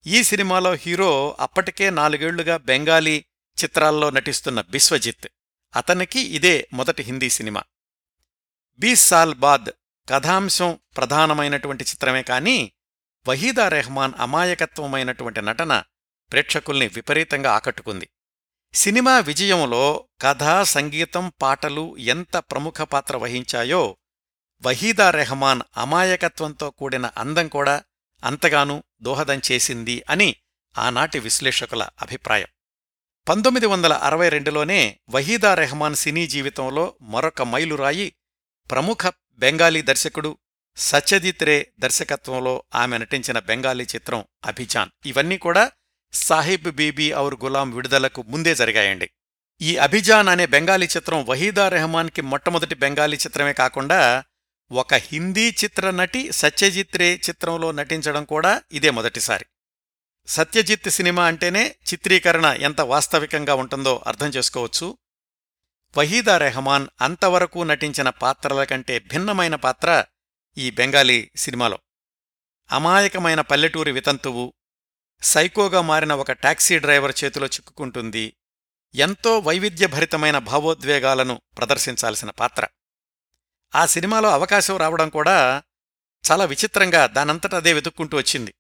ఈ 0.06 0.24
సినిమాలో 0.24 0.74
హీరో 0.74 1.38
అప్పటికే 1.40 1.90
నాలుగేళ్ళుగా 1.90 2.58
బెంగాలీ 2.58 3.26
చిత్రాల్లో 3.64 4.10
నటిస్తున్న 4.10 4.62
బిశ్వజిత్. 4.62 5.28
అతనికి 5.76 6.20
ఇదే 6.20 6.68
మొదటి 6.74 7.04
హిందీ 7.04 7.30
సినిమా. 7.30 7.64
బీస్ 8.80 9.08
సాల్ 9.08 9.36
బాద్ 9.36 9.70
కథాంశం 10.10 10.80
ప్రధానమైనటువంటి 10.98 11.84
చిత్రమే 11.84 12.24
కాని 12.24 12.72
వహీదా 13.28 13.68
రెహమాన్ 13.68 14.14
అమాయకత్వమైనటువంటి 14.18 15.42
నటన 15.42 15.84
ప్రేక్షకుల్ని 16.32 16.88
విపరీతంగా 16.88 17.52
ఆకట్టుకుంది. 17.52 18.10
సినిమా 18.74 19.20
విజయంలో 19.20 20.08
కథ 20.22 20.62
సంగీతం 20.62 21.32
పాటలు 21.42 21.98
ఎంత 21.98 22.38
ప్రముఖ 22.38 22.82
పాత్ర 22.82 23.18
వహించాయో 23.18 23.98
వహీదా 24.66 25.10
రెహమాన్ 25.10 25.62
అమాయకత్వంతో 25.78 26.70
కూడిన 26.70 27.06
అందం 27.06 27.48
కూడా 27.48 27.84
అంతగానూ 28.24 28.84
దోహదం 29.02 29.42
చేసింది 29.52 30.04
అని 30.10 30.36
ఆనాటి 30.78 31.20
విశ్లేషకుల 31.20 31.84
అభిప్రాయం. 32.02 32.48
పంతొమ్మిది 33.30 33.66
వందల 33.66 33.94
అరవై 33.94 34.30
రెండులోనే 34.30 35.00
వహీదా 35.10 35.54
రెహమాన్ 35.54 35.96
సినీ 35.96 36.28
జీవితంలో 36.28 36.94
మరొక 37.02 37.42
మైలురాయి 37.42 38.14
ప్రముఖ 38.72 39.12
బెంగాలీ 39.34 39.82
దర్శకుడు 39.82 40.38
సత్యజిత్ 40.78 41.44
రే 41.44 41.72
దర్శకత్వంలో 41.80 42.64
ఆమె 42.76 42.98
నటించిన 42.98 43.40
బెంగాలీ 43.40 43.88
చిత్రం 43.96 44.26
అభిజాన్. 44.46 44.90
ఇవన్నీ 45.06 45.38
కూడా 45.38 45.72
సాహిబ్ 46.14 46.76
బీబీ 46.76 47.14
ఔర్ 47.16 47.36
గులాం 47.36 47.72
విడుదలకు 47.72 48.24
ముందే 48.28 48.56
జరిగాయండి. 48.56 49.10
ఈ 49.62 49.78
అభిజాన్ 49.78 50.28
అనే 50.28 50.46
బెంగాలీ 50.46 50.86
చిత్రం 50.86 51.26
వహీదా 51.26 51.70
రెహమాన్కి 51.70 52.22
మొట్టమొదటి 52.22 52.76
బెంగాలీ 52.76 53.18
చిత్రమే 53.18 53.54
కాకుండా 53.54 54.24
ఒక 54.72 54.94
హిందీ 54.94 55.56
చిత్రనటి 55.64 56.32
సత్యజిత్ 56.32 56.98
రే 56.98 57.22
చిత్రంలో 57.30 57.72
నటించడం 57.72 58.24
కూడా 58.24 58.62
ఇదే 58.72 58.90
మొదటిసారి. 58.90 59.46
సత్యజిత్ 60.28 60.90
సినిమా 60.90 61.26
అంటేనే 61.26 61.76
చిత్రీకరణ 61.94 62.46
ఎంత 62.46 62.82
వాస్తవికంగా 62.82 63.56
ఉంటుందో 63.56 64.04
అర్థం 64.08 64.28
చేసుకోవచ్చు. 64.28 64.98
వహీదా 65.98 66.38
రెహమాన్ 66.38 66.88
అంతవరకు 67.02 67.64
నటించిన 67.64 68.10
పాత్రల 68.10 68.64
కంటే 68.64 69.00
భిన్నమైన 69.00 69.56
పాత్ర 69.56 70.04
ఈ 70.58 70.72
బెంగాలీ 70.72 71.32
సినిమాలో. 71.36 71.80
అమాయకమైన 72.72 73.42
పల్లెటూరి 73.42 73.92
వితంతువు 73.92 74.54
సైకోగా 75.22 75.82
మారిన 75.82 76.14
ఒక 76.14 76.32
టాక్సీ 76.32 76.80
డ్రైవర్ 76.80 77.14
చేతిలో 77.24 77.48
చిక్కుకుంటుంది 77.48 78.38
ఎంతో 78.96 79.40
వైవిధ్యభరితమైన 79.40 80.38
భావోద్వేగాలను 80.38 81.42
ప్రదర్శించాల్సిన 81.58 82.30
పాత్ర. 82.30 82.68
ఆ 83.76 83.86
సినిమాలో 83.86 84.30
అవకాశం 84.30 84.78
రావడం 84.78 85.10
కూడా 85.10 85.64
చాలా 86.32 86.46
విచిత్రంగా 86.46 87.08
దానంతటదే 87.08 87.74
వెతుక్కుంటూ 87.74 88.18
వచ్చింది. 88.18 88.54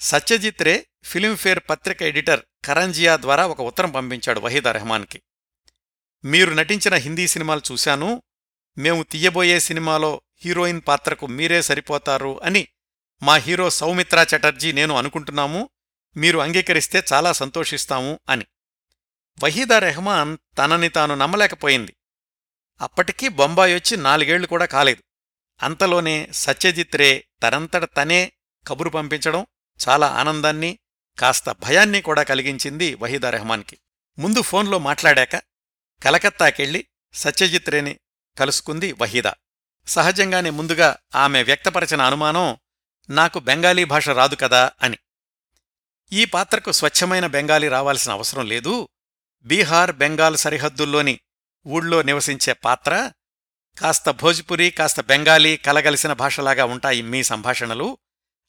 సత్యజిత్ 0.00 0.62
రే 0.62 0.86
ఫిలింఫేర్ 1.04 1.60
పత్రిక 1.70 2.02
ఎడిటర్ 2.02 2.40
కరంజియా 2.64 3.16
ద్వారా 3.16 3.46
ఒక 3.46 3.60
ఉత్తరం 3.60 3.90
పంపించాడు 3.90 4.40
వహీదా 4.40 4.72
రెహమాన్కి. 4.72 5.22
మీరు 6.24 6.50
నటించిన 6.50 6.94
హిందీ 6.94 7.28
సినిమాలు 7.28 7.60
చూశాను. 7.72 8.22
మేము 8.78 9.02
తీయబోయే 9.02 9.60
సినిమాలో 9.60 10.22
హీరోయిన్ 10.36 10.80
పాత్రకు 10.88 11.26
మీరే 11.26 11.62
సరిపోతారు 11.62 12.40
అని 12.42 12.68
మా 13.22 13.34
హీరో 13.34 13.70
సౌమిత్రా 13.70 14.22
చటర్జీ 14.22 14.72
నేను 14.72 14.96
అనుకుంటున్నాము. 14.96 15.68
మీరు 16.16 16.38
అంగీకరిస్తే 16.38 17.02
చాలా 17.12 17.32
సంతోషిస్తాము 17.32 18.20
అని. 18.28 18.46
వహీదా 19.44 19.78
రెహమాన్ 19.78 20.36
తనని 20.58 20.88
తాను 20.88 21.14
నమ్మలేకపోయింది. 21.14 21.94
అప్పటికీ 22.80 23.28
బొంబాయి 23.28 23.74
వచ్చి 23.74 23.96
నాలుగేళ్ళు 23.96 24.46
కూడా 24.46 24.64
కాలేదు. 24.64 25.02
అంతలోనే 25.64 26.28
సత్యజిత్ 26.32 26.96
రే 26.96 27.26
తనంతట 27.42 27.96
తనే 27.96 28.32
కబురు 28.68 28.90
పంపించడం 28.90 29.46
చాలా 29.88 30.06
ఆనందాన్ని 30.06 30.78
కాస్త 31.18 31.50
భయాన్ని 31.50 32.02
కూడా 32.02 32.22
కలిగించింది 32.22 32.94
వహీదా 32.94 33.30
రెహమాన్కి. 33.30 33.78
ముందు 34.18 34.42
ఫోన్లో 34.42 34.78
మాట్లాడాక 34.78 35.36
కలకత్తాకెళ్ళి 36.02 36.86
సత్యజిత్ 37.14 37.70
రేని 37.70 37.98
కలుసుకుంది 38.38 38.92
వహీదా. 38.92 39.34
సహజంగానే 39.86 40.50
ముందుగా 40.50 40.96
ఆమె 41.14 41.42
వ్యక్తపరచిన 41.42 42.02
అనుమానం 42.02 42.56
నాకు 43.10 43.38
బెంగాలీ 43.38 43.84
భాష 43.84 44.08
రాదు 44.08 44.34
కదా 44.34 44.70
అని. 44.82 44.98
ఈ 46.12 46.24
పాత్రకు 46.24 46.72
స్వచ్ఛమైన 46.72 47.26
బెంగాలీ 47.26 47.68
రావాల్సిన 47.68 48.12
అవసరం 48.12 48.46
లేదు. 48.46 48.88
బీహార్ 49.44 49.92
బెంగాల్ 49.92 50.36
సరిహద్దుల్లోని 50.36 51.20
ఊళ్ళో 51.66 52.02
నివసించే 52.02 52.52
పాత్ర 52.52 53.12
కాస్త 53.78 54.10
భోజ్పురి 54.10 54.70
కాస్త 54.70 55.00
బెంగాలీ 55.00 55.56
కలగలిసిన 55.56 56.12
భాషలాగా 56.12 56.64
ఉంటాయి 56.64 57.02
మీ 57.02 57.22
సంభాషణలు. 57.22 57.98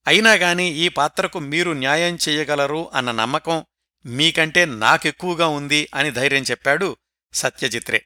అయినాగాని 0.08 0.68
ఈ 0.68 0.90
పాత్రకు 0.90 1.40
మీరు 1.40 1.72
న్యాయం 1.72 2.16
చెయ్యగలరు 2.16 2.92
అన్న 2.94 3.12
నమ్మకం 3.12 3.66
మీకంటే 4.06 4.66
నాకెక్కువగా 4.66 5.48
ఉంది 5.48 5.90
అని 5.96 6.12
ధైర్యం 6.12 6.44
చెప్పాడు 6.44 6.98
సత్యజిత్రే. 7.34 8.06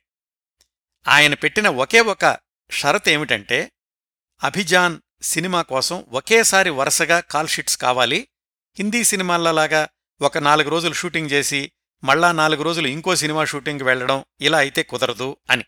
ఆయన 1.07 1.33
పెట్టిన 1.33 1.69
ఒకే 1.69 2.01
ఒక 2.01 2.37
షరతేమిటంటే 2.71 3.71
అభిజాన్ 4.43 4.99
సినిమా 5.21 5.61
కోసం 5.61 6.05
ఒకేసారి 6.09 6.69
వరుసగా 6.69 7.19
కాల్షీట్స్ 7.19 7.77
కావాలి. 7.77 8.27
హిందీ 8.77 9.03
సినిమాలలాగా 9.03 9.87
ఒక 10.21 10.37
నాలుగు 10.37 10.69
రోజులు 10.69 10.93
షూటింగ్ 10.93 11.31
చేసి 11.31 11.71
మళ్ళా 12.07 12.31
నాలుగు 12.31 12.63
రోజులు 12.63 12.87
ఇంకో 12.87 13.15
సినిమా 13.15 13.45
షూటింగ్కి 13.45 13.83
వెళ్ళడం 13.83 14.25
ఇలా 14.41 14.57
అయితే 14.57 14.83
కుదరదు 14.83 15.37
అని. 15.49 15.65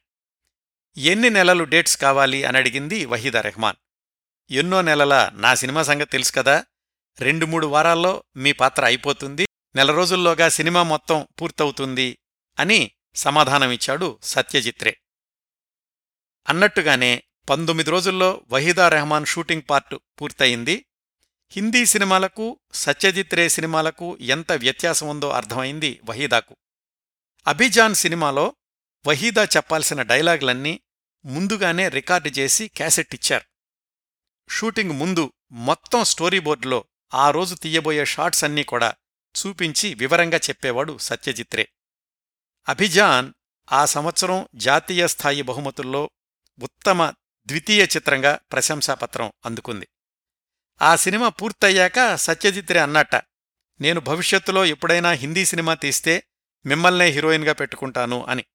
ఎన్ని 0.98 1.30
నెలలు 1.30 1.64
డేట్స్ 1.64 1.98
కావాలి 1.98 2.44
అని 2.44 2.58
అడిగింది 2.58 3.06
వహీదా 3.06 3.42
రెహమాన్. 3.42 3.78
ఎన్నో 4.52 4.82
నెలల 4.82 5.32
నా 5.34 5.56
సినిమా 5.56 5.82
సంగతి 5.84 6.12
తెలుసు 6.12 6.32
కదా 6.32 6.66
రెండు 7.20 7.46
మూడు 7.46 7.68
వారాల్లో 7.68 8.24
మీ 8.36 8.52
పాత్ర 8.52 8.86
అయిపోతుంది 8.86 9.46
నెల 9.76 9.92
రోజుల్లోగా 9.92 10.50
సినిమా 10.50 10.84
మొత్తం 10.84 11.28
పూర్తవుతుంది 11.42 12.20
అని 12.60 12.92
సమాధానమిచ్చాడు 13.16 14.20
సత్యజిత్రే. 14.24 14.94
అన్నట్టుగానే 16.50 17.24
పంతొమ్మిది 17.50 17.90
రోజుల్లో 17.90 18.30
వహీదా 18.52 18.90
రెహమాన్ 18.90 19.26
షూటింగ్ 19.26 19.68
పార్ట్ 19.70 19.96
పూర్తయింది 20.22 20.86
హిందీ 21.50 21.86
సినిమాలకు 21.86 22.60
సత్యజిత్ 22.74 23.34
రే 23.34 23.50
సినిమాలకు 23.50 24.18
ఎంత 24.18 24.52
వ్యత్యాసం 24.52 25.08
ఉందో 25.08 25.30
అర్థమైంది 25.30 26.02
వహీదాకు. 26.04 26.58
అభిజాన్ 27.48 27.96
సినిమాలో 27.96 28.56
వహీదా 29.08 29.44
చెప్పాల్సిన 29.44 30.02
డైలాగులన్నీ 30.02 30.82
ముందుగానే 31.26 31.90
రికార్డు 31.90 32.30
చేసి 32.30 32.68
క్యాసెట్ 32.68 33.16
ఇచ్చారు 33.16 33.46
షూటింగ్ 34.50 34.92
ముందు 34.92 35.34
మొత్తం 35.52 36.04
స్టోరీ 36.04 36.40
బోర్డులో 36.40 36.86
ఆ 37.14 37.32
రోజు 37.32 37.56
తీయబోయే 37.56 38.06
షాట్స్ 38.06 38.44
అన్నీ 38.44 38.64
కూడా 38.64 38.94
చూపించి 39.36 39.94
వివరంగా 39.94 40.38
చెప్పేవాడు 40.38 40.98
సత్యజిత్రే 40.98 41.68
అభిజాన్ 42.70 43.34
ఆ 43.72 43.86
సంవత్సరం 43.86 44.48
జాతీయ 44.56 45.08
స్థాయి 45.08 45.42
బహుమతుల్లో 45.42 46.10
ఉత్తమ 46.60 47.14
ద్వితీయ 47.46 47.84
చిత్రంగా 47.84 48.40
ప్రశంసాపత్రం 48.52 49.32
అందుకుంది. 49.46 49.88
ఆ 50.82 50.96
సినిమా 50.96 51.30
పూర్తయ్యాక 51.30 52.16
సత్యజిత్రే 52.16 52.80
అన్నట్ట 52.80 53.16
నేను 53.82 54.00
భవిష్యత్తులో 54.00 54.66
ఎప్పుడైనా 54.66 55.12
హిందీ 55.12 55.46
సినిమా 55.46 55.74
తీస్తే 55.74 56.24
మిమ్మల్నే 56.66 57.06
హీరోయిన్గా 57.06 57.54
పెట్టుకుంటాను 57.54 58.26
అని. 58.26 58.46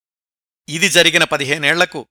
ఇది 0.68 0.88
జరిగిన 0.88 1.24
పదిహేనేళ్ళకు 1.24 2.08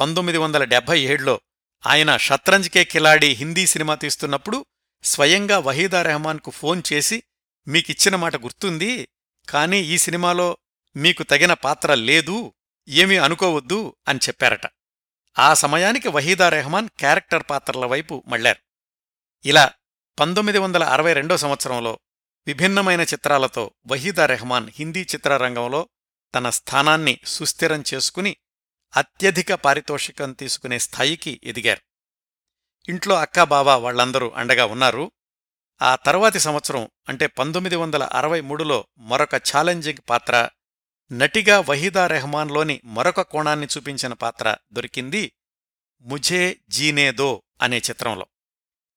పంతొమ్మిది 0.00 0.38
వందల 0.38 0.64
డెబ్భై 0.64 1.00
ఏడులో 1.00 1.40
ఆయన 1.86 2.16
షత్రంజ్కే 2.16 2.84
కిలాడి 2.84 3.26
హిందీ 3.26 3.66
సినిమా 3.66 3.94
తీస్తున్నప్పుడు 3.94 4.66
స్వయంగా 5.02 5.58
వహీదా 5.58 6.02
రెహమాన్కు 6.02 6.50
ఫోన్ 6.50 6.82
చేసి 6.92 7.22
మీకిచ్చిన 7.68 8.16
మాట 8.16 8.36
గుర్తుంది 8.36 9.08
కానీ 9.48 9.80
ఈ 9.80 9.98
సినిమాలో 9.98 10.58
మీకు 10.96 11.22
తగిన 11.22 11.52
పాత్ర 11.52 11.94
లేదు 11.94 12.54
ఏమీ 12.88 13.16
అనుకోవద్దు 13.16 13.96
అని 14.08 14.18
చెప్పారట. 14.18 14.66
ఆ 15.38 15.54
సమయానికి 15.54 16.08
వహీదా 16.08 16.48
రెహమాన్ 16.48 16.88
క్యారెక్టర్ 16.88 17.42
పాత్రల 17.50 17.86
వైపు 17.86 18.24
మళ్ళారు 18.26 18.69
ఇలా 19.44 19.72
పంతొమ్మిది 20.18 20.58
వందల 20.58 20.84
అరవై 20.84 21.12
రెండో 21.12 21.36
సంవత్సరంలో 21.36 22.00
విభిన్నమైన 22.46 23.00
చిత్రాలతో 23.00 23.70
వహీదా 23.86 24.26
రెహమాన్ 24.26 24.68
హిందీ 24.74 25.02
చిత్రరంగంలో 25.02 25.88
తన 26.34 26.50
స్థానాన్ని 26.50 27.20
సుస్థిరం 27.26 27.84
చేసుకుని 27.94 28.36
అత్యధిక 28.96 29.52
పారితోషికం 29.52 30.32
తీసుకునే 30.32 30.78
స్థాయికి 30.78 31.40
ఎదిగారు. 31.44 31.80
ఇంట్లో 32.88 33.14
అక్కా 33.14 33.44
బాబా 33.44 33.76
వాళ్ళందరూ 33.76 34.30
అండగా 34.30 34.66
ఉన్నారు. 34.66 35.12
ఆ 35.82 35.96
తర్వాతి 35.96 36.38
సంవత్సరం 36.38 36.88
అంటే 37.08 37.26
పంతొమ్మిది 37.26 37.76
వందల 37.76 38.02
అరవై 38.02 38.40
మూడులో 38.40 38.86
మరొక 38.98 39.34
ఛాలెంజింగ్ 39.34 40.10
పాత్ర 40.10 40.50
నటిగా 41.12 41.60
వహీదా 41.60 42.06
రెహమాన్లోని 42.06 42.80
మరొక 42.84 43.20
కోణాన్ని 43.20 43.66
చూపించిన 43.76 44.12
పాత్ర 44.12 44.56
దొరికింది 44.72 45.32
ముఝే 46.00 46.56
జీనేదో 46.68 47.42
అనే 47.62 47.78
చిత్రంలో. 47.78 48.26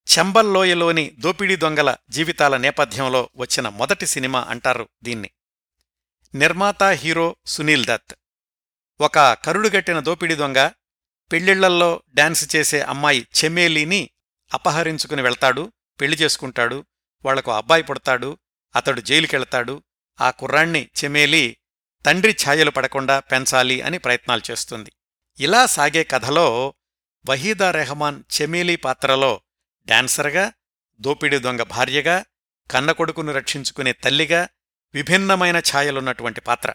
చెంబల్లోయలోని 0.08 1.10
దోపిడీ 1.18 1.56
దొంగల 1.56 1.96
జీవితాల 2.10 2.56
నేపథ్యంలో 2.56 3.30
వచ్చిన 3.36 3.68
మొదటి 3.68 4.06
సినిమా 4.06 4.46
అంటారు 4.48 4.88
దీన్ని. 5.02 5.30
నిర్మాత 6.34 6.82
హీరో 6.82 7.36
సునీల్ 7.46 7.86
దత్. 7.86 8.14
ఒక 9.00 9.18
కరుడుగట్టిన 9.18 10.00
దోపిడీ 10.00 10.34
దొంగ 10.34 10.70
పెళ్ళిళ్ళల్లో 11.32 12.02
డాన్స్ 12.14 12.56
చేసే 12.56 12.80
అమ్మాయి 12.80 13.28
చెమేలీని 13.44 14.10
అపహరించుకుని 14.54 15.22
వెళ్తాడు 15.22 15.72
పెళ్ళి 16.00 16.16
చేసుకుంటాడు 16.16 16.84
వాళ్ళకు 17.24 17.50
అబ్బాయి 17.52 17.82
పుడతాడు 17.82 18.38
అతడు 18.76 19.00
జైలుకెళ్తాడు 19.00 19.82
ఆ 20.20 20.30
కుర్రాణ్ణి 20.30 20.88
చెమేలి 21.04 21.56
తండ్రి 22.06 22.36
ఛాయలు 22.46 22.70
పడకుండా 22.70 23.20
పెంచాలి 23.20 23.80
అని 23.80 23.98
ప్రయత్నాలు 23.98 24.42
చేస్తుంది. 24.50 24.92
ఇలా 25.40 25.66
సాగే 25.66 26.04
కథలో 26.04 26.74
వహీదా 27.30 27.70
రెహమాన్ 27.70 28.22
చెమేలీ 28.40 28.76
పాత్రలో 28.76 29.40
డాన్సర్గా 29.86 30.52
దోపిడీ 31.00 31.38
దొంగ 31.38 31.62
భార్యగా 31.62 32.24
కన్నకొడుకును 32.70 33.32
రక్షించుకునే 33.32 33.92
తల్లిగా 33.92 34.48
విభిన్నమైన 34.94 35.58
ఛాయలున్నటువంటి 35.58 36.40
పాత్ర. 36.40 36.74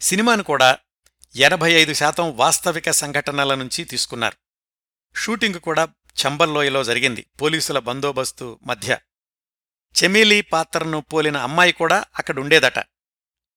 సినిమాను 0.00 0.42
కూడా 0.42 0.78
ఎనభై 1.36 1.72
ఐదు 1.72 1.94
శాతం 1.94 2.36
వాస్తవిక 2.36 2.90
సంఘటనల 2.90 3.54
నుంచి 3.54 3.84
తీసుకున్నారు. 3.84 4.36
షూటింగ్ 5.16 5.54
కూడా 5.54 5.88
చంబల్లోయలో 6.26 6.84
జరిగింది 6.84 7.26
పోలీసుల 7.42 7.78
బందోబస్తు 7.78 8.58
మధ్య. 8.62 8.98
చెమేలీ 10.02 10.40
పాత్రను 10.40 11.00
పోలిన 11.00 11.36
అమ్మాయి 11.36 11.72
కూడా 11.72 12.04
అక్కడుండేదట. 12.18 12.78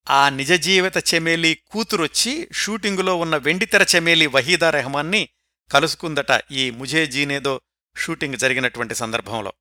ఆ 0.10 0.30
నిజజీవిత 0.30 1.14
చెమేలీ 1.14 1.55
కూతురొచ్చి 1.55 2.47
షూటింగులో 2.53 3.16
ఉన్న 3.16 3.38
వెండితెర 3.38 3.86
చెమేలీ 3.95 4.26
వహీదా 4.26 4.70
రెహమాన్ని 4.70 5.30
కలుసుకుందట 5.72 6.41
ఈ 6.51 6.72
ముజే 6.72 7.07
జీనేదో 7.07 7.62
షూటింగ్ 8.00 8.36
జరిగినటువంటి 8.36 8.95
సందర్భంలో. 8.95 9.54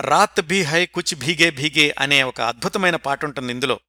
రాత్ 0.00 0.40
భీ 0.40 0.62
హై 0.62 0.86
కుచ్ 0.86 1.14
భీగే 1.14 1.50
భీగే 1.50 1.94
అనే 1.98 2.22
ఒక 2.22 2.40
అద్భుతమైన 2.40 2.96
పాటుంటుంది 2.96 3.52
ఇందులో. 3.52 3.80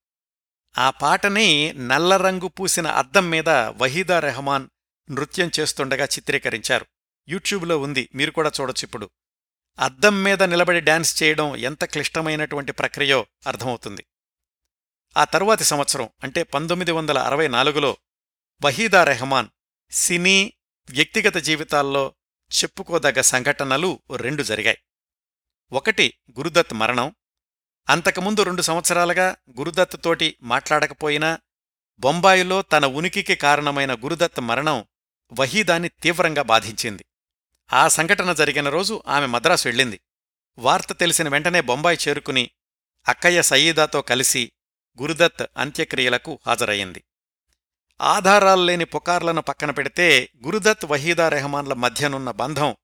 ఆ 0.77 0.89
పాటని 0.89 1.73
నల్ల 1.73 2.17
రంగు 2.17 2.47
పూసిన 2.47 2.87
అద్దం 2.87 3.29
మీద 3.29 3.49
వహీదా 3.49 4.19
రెహమాన్ 4.19 4.67
నృత్యం 5.11 5.51
చేస్తుండగా 5.59 6.05
చిత్రీకరించారు. 6.05 6.85
యూట్యూబ్లో 7.29 7.79
ఉంది 7.79 8.09
మీరు 8.15 8.31
కూడా 8.31 8.51
చూడొచ్చు 8.61 8.85
ఇప్పుడు. 8.85 9.09
అద్దం 9.79 10.23
మీద 10.23 10.43
నిలబడి 10.43 10.79
డాన్స్ 10.79 11.23
చేయడం 11.23 11.55
ఎంత 11.55 11.85
క్లిష్టమైనటువంటి 11.85 12.71
ప్రక్రియో 12.71 13.25
అర్థమవుతుంది. 13.47 14.05
ఆ 15.17 15.23
తరువాతి 15.23 15.63
సంవత్సరం 15.63 16.09
అంటే 16.23 16.43
పంతొమ్మిది 16.43 16.91
వందల 16.91 17.17
అరవై 17.17 17.47
నాలుగులో 17.47 17.97
వహీదా 18.63 19.03
రెహమాన్ 19.03 19.47
సినీ 19.91 20.53
వ్యక్తిగత 20.89 21.37
జీవితాల్లో 21.37 22.13
చెప్పుకోదగ్గ 22.53 23.21
సంఘటనలు 23.21 23.99
రెండు 24.15 24.43
జరిగాయి. 24.43 24.77
ఒకటి 25.71 26.13
గురుదత్ 26.37 26.73
మరణం. 26.73 27.15
అంతకుముందు 27.89 28.43
రెండు 28.43 28.61
సంవత్సరాలుగా 28.61 29.35
గురుదత్ 29.57 30.03
తోటి 30.03 30.37
మాట్లాడకపోయినా 30.41 31.39
బొంబాయిలో 31.99 32.61
తన 32.61 32.85
ఉనికికి 32.85 33.35
కారణమైన 33.35 33.93
గురుదత్ 33.93 34.39
మరణం 34.39 34.85
వహీదాని 35.39 35.89
తీవ్రంగా 35.89 36.41
బాధించింది. 36.41 37.05
ఆ 37.73 37.87
సంఘటన 37.87 38.33
జరిగిన 38.33 38.69
రోజు 38.69 39.03
ఆమె 39.07 39.25
మద్రాసు 39.25 39.67
వెళ్ళింది. 39.67 40.01
వార్త 40.57 40.93
తెలిసిన 40.93 41.29
వెంటనే 41.29 41.61
బొంబాయి 41.61 41.97
చేరుకుని 42.07 42.49
అక్కయ్య 43.07 43.41
సయీదాతో 43.41 44.01
కలిసి 44.01 44.51
గురుదత్ 45.01 45.45
అంత్యక్రియలకు 45.57 46.39
హాజరయ్యింది. 46.47 47.03
ఆధారాలు 48.01 48.63
లేని 48.65 48.85
పుకార్లను 48.85 49.41
పక్కన 49.41 49.71
పెడితే 49.71 50.29
గురుదత్ 50.45 50.85
వహీదా 50.85 51.29
రెహమాన్ల 51.29 51.73
మధ్యనున్న 51.73 52.31
బంధం 52.31 52.75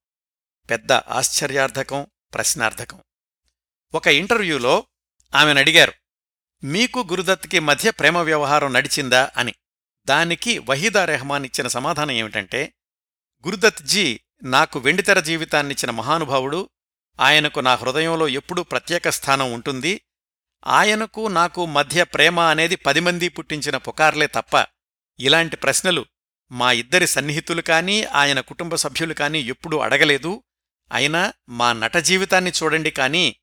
పెద్ద 0.69 0.93
ఆశ్చర్యార్థకం 0.93 2.07
ప్రశ్నార్థకం. 2.33 3.01
ఒక 3.93 4.07
ఇంటర్వ్యూలో 4.07 4.85
ఆమెనడిగారు 5.35 5.93
మీకు 6.63 6.99
గురుదత్కి 6.99 7.59
మధ్య 7.59 7.91
ప్రేమ 7.91 8.17
వ్యవహారం 8.17 8.73
నడిచిందా? 8.73 9.31
అని. 9.37 9.53
దానికి 10.05 10.59
వహీదా 10.59 11.05
రెహమాన్ 11.05 11.45
ఇచ్చిన 11.45 11.67
సమాధానం 11.67 12.11
ఏమిటంటే 12.11 12.73
గురుదత్ 13.47 13.83
జీ 13.83 14.19
నాకు 14.43 14.79
వెండితెర 14.79 15.19
జీవితాన్నిచ్చిన 15.19 15.91
మహానుభావుడు 15.91 16.69
ఆయనకు 17.19 17.59
నా 17.59 17.75
హృదయంలో 17.75 18.27
ఎప్పుడూ 18.27 18.63
ప్రత్యేక 18.63 19.09
స్థానం 19.09 19.53
ఉంటుంది 19.53 20.01
ఆయనకు 20.67 21.27
నాకు 21.27 21.65
మధ్య 21.65 22.03
ప్రేమ 22.03 22.39
అనేది 22.39 22.75
పది 22.75 22.99
మంది 22.99 23.29
పుట్టించిన 23.29 23.77
పుకార్లే 23.77 24.27
తప్ప 24.27 24.65
ఇలాంటి 25.19 25.55
ప్రశ్నలు 25.55 26.05
మా 26.51 26.71
ఇద్దరి 26.71 27.07
సన్నిహితులు 27.07 27.61
కానీ 27.61 28.03
ఆయన 28.03 28.39
కుటుంబ 28.39 28.75
సభ్యులు 28.75 29.13
కానీ 29.13 29.39
ఎప్పుడూ 29.39 29.77
అడగలేదు. 29.77 30.43
అయినా 30.91 31.33
మా 31.49 31.73
నట 31.73 31.97
జీవితాన్ని 31.97 32.51
చూడండి 32.63 32.91
కానీ 32.91 33.35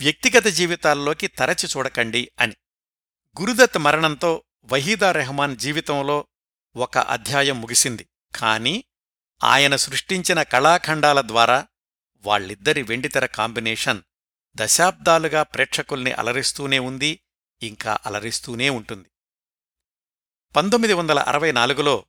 వ్యక్తిగత 0.00 0.44
జీవితాల్లోకి 0.44 1.26
తరచి 1.26 1.68
చూడకండి 1.76 2.30
అని. 2.40 2.54
గురుదత్ 3.40 3.78
మరణంతో 3.78 4.44
వహీదా 4.64 5.12
రెహమాన్ 5.12 5.56
జీవితంలో 5.56 6.26
ఒక 6.76 6.98
అధ్యాయం 6.98 7.60
ముగిసింది. 7.60 8.08
కాని 8.36 8.84
ఆయన 9.44 9.76
సృష్టించిన 9.76 10.42
కళాఖండాల 10.42 11.20
ద్వారా 11.20 11.66
వాళ్ళిద్దరి 12.18 12.82
వెండితెర 12.82 13.26
కాంబినేషన్ 13.26 14.02
దశాబ్దాలుగా 14.56 15.42
ప్రేక్షకుల్ని 15.42 16.12
అలరిస్తూనే 16.12 16.78
ఉంది 16.78 17.20
ఇంకా 17.62 17.98
అలరిస్తూనే 18.06 18.70
ఉంటుంది. 18.70 19.08
పంతొమ్మిది 20.54 20.94
వందల 20.94 21.18
అరవై 21.18 21.52
నాలుగులో 21.52 22.04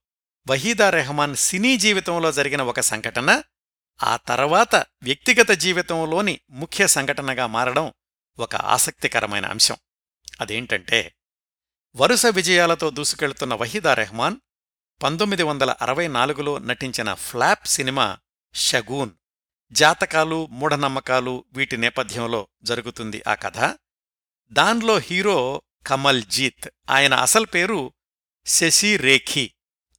వహీదా 0.49 0.89
రెహమాన్ 0.89 1.35
సినీ 1.35 1.77
జీవితంలో 1.77 2.31
జరిగిన 2.31 2.61
ఒక 2.61 2.79
సంఘటన 2.79 3.43
ఆ 4.03 4.15
తర్వాత 4.15 4.75
వ్యక్తిగత 4.75 5.51
జీవితంలోని 5.51 6.39
ముఖ్య 6.49 6.87
సంఘటనగా 6.87 7.47
మారడం 7.47 7.93
ఒక 8.39 8.55
ఆసక్తికరమైన 8.55 9.45
అంశం. 9.45 9.77
అదేంటంటే 10.41 11.15
వరుస 11.95 12.25
విజయాలతో 12.25 12.89
దూసుకెళ్తున్న 12.89 13.53
వహీదా 13.53 13.93
రెహమాన్ 13.93 14.37
పంతొమ్మిది 15.03 15.43
వందల 15.43 15.71
అరవై 15.81 16.07
నాలుగులో 16.07 16.57
నటించిన 16.57 17.13
ఫ్లాప్ 17.13 17.67
సినిమా 17.67 18.17
షగూన్ 18.53 19.11
జాతకాలు 19.71 20.47
మూఢనమ్మకాలు 20.47 21.45
వీటి 21.53 21.77
నేపథ్యంలో 21.77 22.47
జరుగుతుంది 22.63 23.23
ఆ 23.27 23.35
కథ. 23.35 23.59
దాన్లో 24.51 24.97
హీరో 24.97 25.61
కమల్ 25.87 26.23
జీత్ 26.23 26.67
ఆయన 26.89 27.13
అసలు 27.13 27.45
పేరు 27.45 27.93
శశి 28.47 28.97
రేఖీ. 28.97 29.51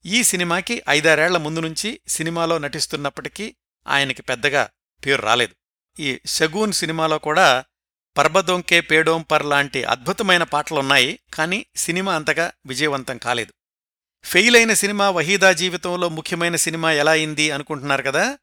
ఈ 0.06 0.22
సినిమాకి 0.22 0.82
ఐదారేళ్ళ 0.88 1.36
ముందు 1.36 1.60
నుంచి 1.60 2.00
సినిమాలో 2.08 2.58
నటిస్తున్నప్పటికీ 2.58 3.56
ఆయనకి 3.88 4.22
పెద్దగా 4.22 4.68
పేరు 5.06 5.22
రాలేదు. 5.22 5.54
ఈ 6.00 6.20
షగూన్ 6.26 6.72
సినిమాలో 6.72 7.18
కూడా 7.18 7.64
పర్బదొంకే 8.16 8.80
పేడోంపర్ 8.80 9.46
లాంటి 9.46 9.84
అద్భుతమైన 9.84 10.42
పాటలున్నాయి 10.42 11.18
కానీ 11.34 11.66
సినిమా 11.76 12.14
అంతగా 12.14 12.52
విజయవంతం 12.66 13.18
కాలేదు. 13.18 13.52
ఫెయిల్ 14.24 14.56
అయిన 14.56 14.72
సినిమా 14.72 15.10
వహీదా 15.10 15.52
జీవితంలో 15.52 16.08
ముఖ్యమైన 16.08 16.56
సినిమా 16.56 16.92
ఎలా 16.92 17.12
అయింది 17.12 17.50
అనుకుంటున్నారు 17.50 18.02
కదా? 18.02 18.38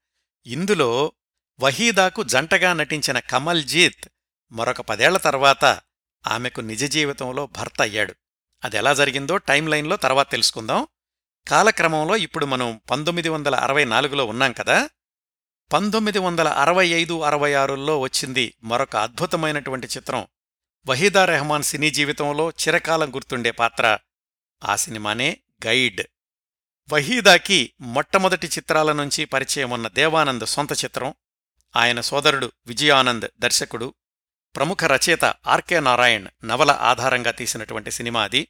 ఇందులో 0.45 1.11
వహీదాకు 1.59 2.23
జంటగా 2.23 2.73
నటించిన 2.73 3.19
కమల్ 3.19 3.63
జీత్ 3.63 4.09
మరొక 4.51 4.81
పదేళ్ళ 4.81 5.17
తర్వాత 5.17 5.79
ఆమెకు 6.27 6.61
నిజ 6.61 6.85
జీవితంలో 6.85 7.47
భర్త 7.47 7.81
అయ్యాడు. 7.81 8.15
అది 8.65 8.77
ఎలా 8.77 8.93
జరిగిందో 8.93 9.37
టైం 9.37 9.67
లైన్లో 9.67 9.95
తర్వాత 9.95 10.31
తెలుసుకుందాం. 10.31 10.87
కాలక్రమంలో 11.47 12.17
ఇప్పుడు 12.17 12.45
మనం 12.45 12.81
పంతొమ్మిది 12.91 13.29
వందల 13.29 13.55
అరవై 13.55 13.85
నాలుగులో 13.85 14.25
ఉన్నాం 14.25 14.51
కదా. 14.51 14.89
పంతొమ్మిది 15.73 16.19
వందల 16.19 16.47
అరవై 16.47 16.87
ఐదు 16.87 17.21
అరవై 17.21 17.53
ఆరుల్లో 17.53 17.99
వచ్చింది 17.99 18.55
మరొక 18.63 18.95
అద్భుతమైనటువంటి 18.95 19.87
చిత్రం. 19.87 20.27
వహీదా 20.87 21.25
రెహమాన్ 21.25 21.63
సినీ 21.63 21.91
జీవితంలో 21.91 22.49
చిరకాలం 22.49 23.15
గుర్తుండే 23.15 23.51
పాత్ర. 23.51 23.97
ఆ 24.63 24.75
సినిమానే 24.75 25.37
గైడ్. 25.65 26.01
వహీదాకి 26.91 27.73
మొట్టమొదటి 27.81 28.47
చిత్రాల 28.47 28.91
నుంచి 28.91 29.25
పరిచయం 29.25 29.69
ఉన్న 29.69 29.87
దేవానంద్ 29.87 30.45
సొంత 30.45 30.71
చిత్రం. 30.71 31.13
ఆయన 31.75 32.01
సోదరుడు 32.01 32.51
విజయానంద్ 32.67 33.25
దర్శకుడు. 33.39 33.93
ప్రముఖ 34.55 34.77
రచయిత 34.83 35.25
ఆర్కే 35.25 35.79
నారాయణ్ 35.79 36.27
నవల 36.45 36.71
ఆధారంగా 36.71 37.31
తీసినటువంటి 37.31 37.91
సినిమా 37.91 38.23
అది. 38.23 38.47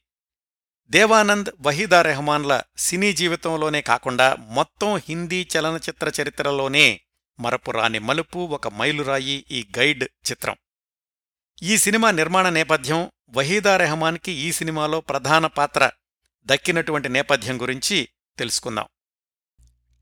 దేవానంద్ 0.90 1.50
వహీదా 1.62 2.02
రెహమాన్ల 2.02 2.62
సినీ 2.78 3.14
జీవితంలోనే 3.14 3.82
కాకుండా 3.82 4.36
మొత్తం 4.36 4.98
హిందీ 4.98 5.48
చలనచిత్ర 5.58 6.22
చరిత్రలోనే 6.22 7.02
మరపురాని 7.40 8.00
మలుపు 8.00 8.40
ఒక 8.40 8.68
మైలురాయి 8.68 9.46
ఈ 9.52 9.68
గైడ్ 9.78 10.04
చిత్రం. 10.04 10.56
ఈ 11.64 11.78
సినిమా 11.78 12.12
నిర్మాణ 12.12 12.50
నేపథ్యం 12.50 13.12
వహీదా 13.30 13.78
రెహమాన్కి 13.78 14.32
ఈ 14.32 14.52
సినిమాలో 14.52 15.02
ప్రధాన 15.02 15.48
పాత్ర 15.48 15.92
దక్కినటువంటి 16.46 17.10
నేపథ్యం 17.10 17.62
గురించి 17.62 18.10
తెలుసుకుందాం. 18.38 18.86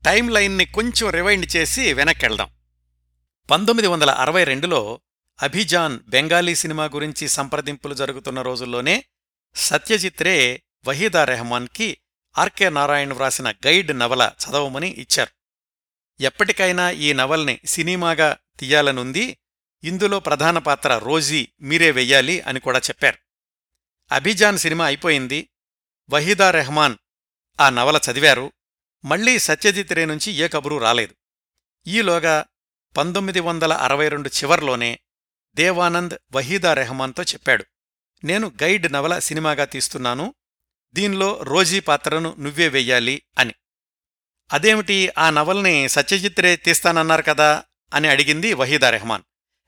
టైం 0.04 0.28
లైన్ని 0.28 0.64
కొంచెం 0.64 1.10
రివైండ్ 1.10 1.56
చేసి 1.56 1.92
వెనక్కెళ్దాం. 1.92 2.50
పంతొమ్మిది 3.50 3.88
వందల 3.88 4.10
అరవై 4.10 4.44
రెండులో 4.44 5.00
అభిజాన్ 5.42 5.98
బెంగాలీ 6.08 6.54
సినిమా 6.54 6.84
గురించి 6.84 7.28
సంప్రదింపులు 7.28 7.94
జరుగుతున్న 7.94 8.42
రోజుల్లోనే 8.42 9.04
సత్యజిత్రే 9.54 10.63
వహీదా 10.86 11.24
రెహమాన్కి 11.24 11.98
ఆర్కే 12.38 12.68
నారాయణ్ 12.68 13.12
వ్రాసిన 13.12 13.50
గైడ్ 13.50 13.98
నవల 13.98 14.32
చదవమని 14.44 14.88
ఇచ్చారు. 14.88 15.32
ఎప్పటికైనా 16.20 16.90
ఈ 16.90 17.12
నవల్ని 17.12 17.60
సినిమాగా 17.64 18.36
తీయాలనుంది 18.58 19.38
ఇందులో 19.84 20.20
ప్రధాన 20.20 20.58
పాత్ర 20.58 20.98
రోజీ 20.98 21.48
మీరే 21.60 21.90
వెయ్యాలి 21.90 22.40
అని 22.40 22.60
కూడా 22.60 22.78
చెప్పారు. 22.78 23.18
అభిజాన్ 24.12 24.58
సినిమా 24.58 24.84
అయిపోయింది 24.86 25.48
వహీదా 26.10 26.50
రెహమాన్ 26.50 26.96
ఆ 27.60 27.70
నవల 27.70 28.00
చదివారు 28.10 28.52
మళ్ళీ 29.04 29.38
సత్యజిత్ 29.38 29.92
రే 29.92 30.04
నుంచి 30.04 30.32
ఏ 30.32 30.48
కబురు 30.48 30.76
రాలేదు. 30.76 31.14
ఈలోగా 31.86 32.44
పంతొమ్మిది 32.96 33.40
వందల 33.40 33.72
అరవై 33.72 34.08
రెండు 34.08 34.28
చివర్లోనే 34.28 34.98
దేవానంద్ 35.54 36.14
వహీదా 36.34 36.74
రెహమాన్తో 36.74 37.22
చెప్పాడు 37.22 37.64
నేను 38.24 38.52
గైడ్ 38.62 38.92
నవల 38.92 39.18
సినిమాగా 39.18 39.64
తీస్తున్నాను 39.64 40.34
దీనిలో 40.94 41.40
రోజీ 41.42 41.80
పాత్రను 41.80 42.36
నువ్వే 42.38 42.68
వెయ్యాలి 42.68 43.22
అని. 43.38 43.54
అదేమిటి 44.52 45.10
ఆ 45.18 45.30
నవల్ని 45.30 45.88
సత్యజిత్ 45.88 46.40
రే 46.40 46.56
తీస్తానన్నారు 46.56 47.22
కదా 47.22 47.62
అని 47.94 48.08
అడిగింది 48.08 48.54
వహీదా 48.54 48.90
రెహమాన్. 48.90 49.22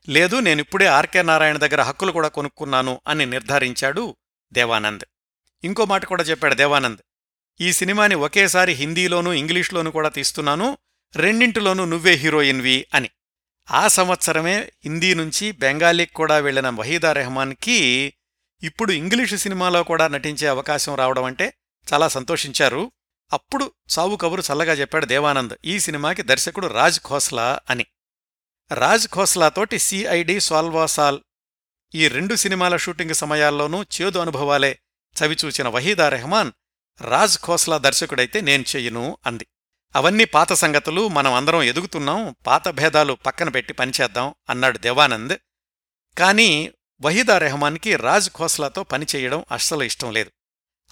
లేదు 0.09 0.35
నేనిప్పుడే 0.35 0.85
ఆర్కే 0.85 1.21
నారాయణ 1.21 1.57
దగ్గర 1.57 1.81
హక్కులు 1.81 2.11
కూడా 2.11 2.27
కొనుక్కున్నాను 2.27 3.01
అని 3.07 3.25
నిర్ధారించాడు 3.25 4.15
దేవానంద్. 4.53 5.03
ఇంకో 5.63 5.85
మాట 5.85 6.05
కూడా 6.05 6.23
చెప్పాడు 6.23 6.55
దేవానంద్. 6.55 7.01
ఈ 7.61 7.73
సినిమాని 7.73 8.15
ఒకేసారి 8.15 8.73
హిందీలోనూ 8.73 9.33
ఇంగ్లీష్లోనూ 9.33 9.91
కూడా 9.91 10.09
తీస్తున్నాను 10.09 10.77
రెండింటిలోనూ 11.15 11.85
నువ్వే 11.85 12.13
హీరోయిన్వి 12.13 12.85
అని. 12.93 13.09
ఆ 13.71 13.87
సంవత్సరమే 13.87 14.71
హిందీ 14.83 15.13
నుంచి 15.13 15.51
బెంగాలీకి 15.51 16.13
కూడా 16.13 16.37
వెళ్ళిన 16.37 16.69
వహీదా 16.69 17.13
రెహమాన్కి 17.13 17.77
ఇప్పుడు 18.63 18.91
ఇంగ్లీషు 18.91 19.35
సినిమాలో 19.35 19.83
కూడా 19.83 20.07
నటించే 20.07 20.47
అవకాశం 20.47 20.95
రావడం 20.95 21.23
అంటే 21.23 21.53
చాలా 21.93 22.07
సంతోషించారు. 22.07 22.91
అప్పుడు 23.33 23.71
సావు 23.89 24.15
కబురు 24.15 24.43
చల్లగా 24.51 24.73
చెప్పాడు 24.73 25.05
దేవానంద్ 25.05 25.53
ఈ 25.65 25.79
సినిమాకి 25.79 26.21
దర్శకుడు 26.21 26.67
రాజ్ 26.67 26.99
ఖోస్లా 26.99 27.59
అని. 27.69 27.85
రాజ్ 28.73 29.07
ఖోస్లాతోటి 29.07 29.79
సిఐడి 29.79 30.39
సాల్వాసాల్ 30.39 31.19
ఈ 31.95 32.07
రెండు 32.07 32.35
సినిమాల 32.35 32.77
షూటింగ్ 32.77 33.13
సమయాల్లోనూ 33.13 33.83
చేదు 33.83 34.19
అనుభవాలే 34.19 34.79
చవిచూచిన 35.15 35.67
వహీదా 35.67 36.09
రెహమాన్ 36.09 36.51
రాజ్ 37.01 37.39
ఖోస్లా 37.39 37.77
దర్శకుడైతే 37.77 38.41
నేను 38.41 38.65
చెయ్యను 38.75 39.17
అంది. 39.25 39.47
అవన్నీ 39.95 40.25
పాత 40.25 40.53
సంగతులు 40.53 41.07
మనం 41.07 41.33
అందరం 41.33 41.63
ఎదుగుతున్నాం 41.63 42.35
పాత 42.47 42.69
భేదాలు 42.69 43.13
పక్కన 43.13 43.49
పెట్టి 43.49 43.73
పనిచేద్దాం 43.73 44.35
అన్నాడు 44.49 44.77
దేవానంద్. 44.77 45.33
కానీ 46.17 46.71
వహీదా 47.01 47.37
రెహమాన్కి 47.37 47.95
రాజ్ 47.95 48.29
ఖోస్లాతో 48.29 48.83
పనిచేయడం 48.83 49.45
అస్సలు 49.51 49.83
ఇష్టం 49.83 50.11
లేదు. 50.11 50.31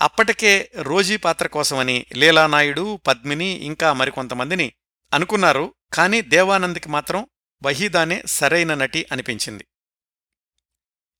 అప్పటికే 0.01 0.71
రోజీ 0.81 1.17
పాత్ర 1.17 1.47
కోసమని 1.47 2.05
లీలానాయుడు 2.15 2.99
పద్మిని 3.07 3.45
ఇంకా 3.45 3.93
మరికొంతమందిని 3.93 4.73
అనుకున్నారు 5.13 5.75
కాని 5.93 6.21
దేవానంద్కి 6.21 6.89
మాత్రం 6.89 7.27
వహీదానే 7.63 8.23
సరైన 8.25 8.73
నటి 8.73 9.05
అనిపించింది. 9.11 9.65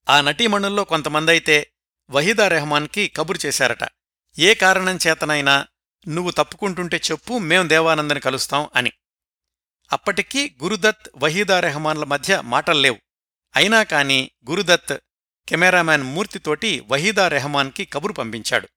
ఆ 0.09 0.21
నటీమణుల్లో 0.21 0.83
కొంతమందైతే 0.83 1.71
వహీదా 2.09 2.47
రెహమాన్కి 2.47 3.07
కబురు 3.07 3.39
చేశారట. 3.45 3.87
ఏ 4.39 4.53
కారణం 4.53 4.99
చేతనైనా 5.07 5.67
నువ్వు 6.07 6.31
తప్పుకుంటుంటే 6.31 7.01
చెప్పు 7.11 7.37
మేం 7.37 7.69
దేవానందని 7.69 8.19
కలుస్తాం 8.19 8.69
అని. 8.75 8.91
అప్పటికీ 9.93 10.55
గురుదత్ 10.63 11.09
వహీదా 11.17 11.59
రెహమాన్ల 11.59 12.03
మధ్య 12.03 12.41
మాటల్లేవు 12.41 13.04
అయినా 13.55 13.83
కాని 13.83 14.31
గురుదత్ 14.49 14.93
కెమెరామ్యాన్ 15.47 16.03
మూర్తితోటి 16.03 16.79
వహీదా 16.91 17.27
రెహమాన్కి 17.27 17.85
కబురు 17.85 18.13
పంపించాడు. 18.13 18.67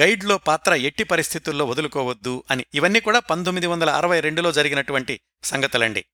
గైడ్లో 0.00 0.38
పాత్ర 0.38 0.74
ఎట్టి 0.74 1.04
పరిస్థితుల్లో 1.04 1.64
వదులుకోవద్దు 1.64 2.44
అని 2.50 2.66
ఇవన్నీ 2.74 3.00
కూడా 3.00 3.18
పంతొమ్మిది 3.18 3.66
వందల 3.66 3.90
అరవై 3.90 4.20
రెండులో 4.20 4.52
జరిగినటువంటి 4.52 5.20
సంగతులండి. 5.44 6.04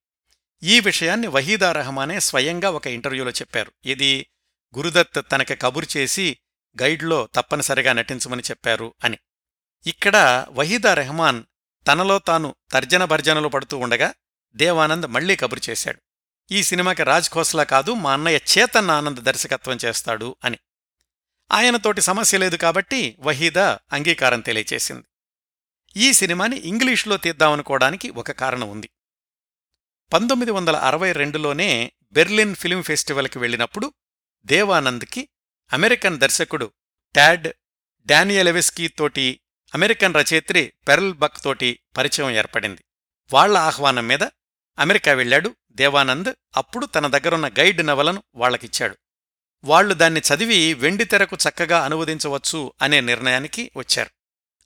ఈ 0.63 0.79
విషయాన్ని 0.79 1.27
వహీదా 1.27 1.71
రెహమానే 1.71 2.19
స్వయంగా 2.19 2.69
ఒక 2.69 2.87
ఇంటర్వ్యూలో 2.87 3.31
చెప్పారు. 3.31 3.71
ఇది 3.85 4.25
గురుదత్ 4.77 5.31
తనకి 5.31 5.55
కబురు 5.55 5.87
చేసి 5.97 6.37
గైడ్లో 6.81 7.29
తప్పనిసరిగా 7.35 7.93
నటించమని 7.93 8.41
చెప్పారు 8.41 8.93
అని. 9.03 9.17
ఇక్కడ 9.87 10.45
వహీదా 10.49 10.93
రెహమాన్ 10.93 11.43
తనలో 11.87 12.19
తాను 12.19 12.55
తర్జన 12.71 13.05
భర్జనలు 13.05 13.47
పడుతూ 13.47 13.77
ఉండగా 13.77 14.13
దేవానంద్ 14.55 15.07
మళ్ళీ 15.07 15.35
కబురు 15.35 15.61
చేశాడు. 15.69 16.01
ఈ 16.51 16.63
సినిమాకి 16.63 17.03
రాజ్ 17.03 17.29
ఖోస్లా 17.29 17.63
కాదు 17.63 17.91
మా 17.91 18.13
అన్నయ్య 18.13 18.39
చేతన్ 18.57 18.89
ఆనంద్ 18.89 19.23
దర్శకత్వం 19.23 19.77
చేస్తాడు 19.85 20.35
అని. 20.43 20.57
ఆయనతోటి 21.51 22.01
సమస్య 22.01 22.37
లేదు 22.37 22.55
కాబట్టి 22.55 23.15
వహీదా 23.19 23.79
అంగీకారం 23.93 24.41
తెలియచేసింది. 24.41 25.03
ఈ 25.97 26.13
సినిమాని 26.13 26.55
ఇంగ్లీష్లో 26.55 27.17
తీద్దామనుకోవడానికి 27.17 28.09
ఒక 28.09 28.31
కారణం 28.31 28.69
ఉంది. 28.69 28.89
పంతొమ్మిది 30.13 30.51
వందల 30.51 30.75
అరవై 30.75 31.11
రెండులోనే 31.11 31.91
బెర్లిన్ 32.11 32.55
ఫిల్మ్ 32.55 32.83
ఫెస్టివల్కి 32.83 33.39
వెళ్ళినప్పుడు 33.39 33.93
దేవానంద్కి 34.45 35.29
అమెరికన్ 35.73 36.19
దర్శకుడు 36.19 36.71
ట్యాడ్ 37.13 37.47
డానియలెవెస్కీ 38.05 38.87
తోటి 38.87 39.41
అమెరికన్ 39.75 40.15
రచయిత్రి 40.15 40.73
పెర్ల్ 40.87 41.13
బక్ 41.13 41.43
తోటి 41.43 41.79
పరిచయం 41.97 42.31
ఏర్పడింది. 42.31 42.83
వాళ్ళ 43.33 43.57
ఆహ్వానం 43.57 44.07
మీద 44.07 44.19
అమెరికా 44.79 45.13
వెళ్ళాడు 45.13 45.55
దేవానంద్ 45.71 46.29
అప్పుడు 46.57 46.85
తన 46.85 47.07
దగ్గరున్న 47.07 47.47
గైడ్ 47.47 47.87
నవలను 47.87 48.23
వాళ్ళకిచ్చాడు 48.35 48.97
వాళ్ళు 49.63 49.93
దాన్ని 49.93 50.19
చదివి 50.19 50.73
వెండితెరకు 50.73 51.37
చక్కగా 51.49 51.85
అనువదించవచ్చు 51.85 52.73
అనే 52.81 53.01
నిర్ణయానికి 53.01 53.71
వచ్చారు. 53.77 54.09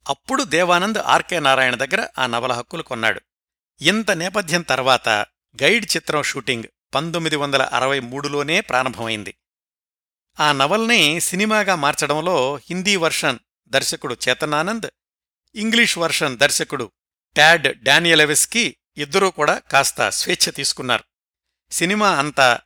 అప్పుడు 0.09 0.43
దేవానంద్ 0.43 0.97
ఆర్కే 0.97 1.39
నారాయణ 1.39 1.75
దగ్గర 1.75 2.07
ఆ 2.19 2.27
నవల 2.27 2.51
హక్కులు 2.51 2.83
కొన్నాడు. 2.83 3.21
ఇంత 3.81 4.11
నేపథ్యం 4.11 4.61
తర్వాత 4.61 5.09
గైడ్ 5.63 5.85
చిత్రం 5.95 6.23
షూటింగ్ 6.23 6.63
పంతొమ్మిది 6.95 7.35
వందల 7.35 7.61
అరవై 7.61 7.99
మూడులోనే 7.99 8.61
ప్రారంభమైంది. 8.61 9.35
ఆ 10.39 10.51
నవల్ని 10.51 11.19
సినిమాగా 11.19 11.75
మార్చడంలో 11.75 12.55
హిందీ 12.55 12.95
వర్షన్ 12.95 13.39
దర్శకుడు 13.67 14.17
చేతనానంద్ 14.29 14.87
ఇంగ్లీష్ 15.55 15.97
వర్షన్ 15.97 16.37
దర్శకుడు 16.37 16.91
ట్యాడ్ 17.35 17.83
డానియలెవిస్కి 17.83 18.75
ఇద్దరూ 18.97 19.31
కూడా 19.31 19.59
కాస్త 19.71 20.09
స్వేచ్ఛ 20.09 20.51
తీసుకున్నారు. 20.51 21.03
సినిమా 21.71 22.15
అంతా 22.19 22.59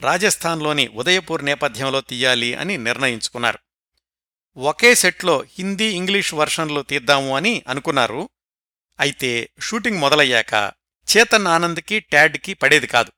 రాజస్థాన్లోని 0.00 0.88
ఉదయపూర్ 0.88 1.44
నేపథ్యంలో 1.44 2.00
తీయాలి 2.00 2.54
అని 2.54 2.78
నిర్ణయించుకున్నారు. 2.78 3.58
ఒకే 4.56 4.94
సెట్లో 4.94 5.44
హిందీ 5.58 5.84
ఇంగ్లీష్ 5.84 6.34
వర్షన్లు 6.34 6.82
తీద్దాము 6.82 7.36
అని 7.36 7.62
అనుకున్నారు. 7.68 8.28
అయితే 9.00 9.50
షూటింగ్ 9.60 9.98
మొదలయ్యాక 9.98 10.72
చేతన్ 11.08 11.46
ఆనంద్కి 11.46 12.00
ట్యాడ్కి 12.00 12.54
పడేది 12.54 12.86
కాదు. 12.86 13.12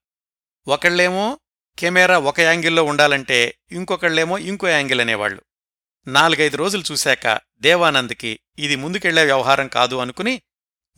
ఒకళ్ళేమో 0.69 1.41
కెమెరా 1.79 2.19
ఒక 2.19 2.41
యాంగిల్లో 2.41 2.85
ఉండాలంటే 2.85 3.59
ఇంకొకళ్ళేమో 3.73 4.39
ఇంకో 4.39 4.69
యాంగిల్ 4.69 5.01
అనేవాళ్ళు 5.01 5.43
నాలుగైదు 6.07 6.57
రోజులు 6.57 6.85
చూశాక 6.93 7.41
దేవానంద్కి 7.59 8.41
ఇది 8.59 8.77
ముందుకెళ్ళే 8.77 9.25
వ్యవహారం 9.25 9.69
కాదు 9.69 9.97
అనుకుని 9.97 10.43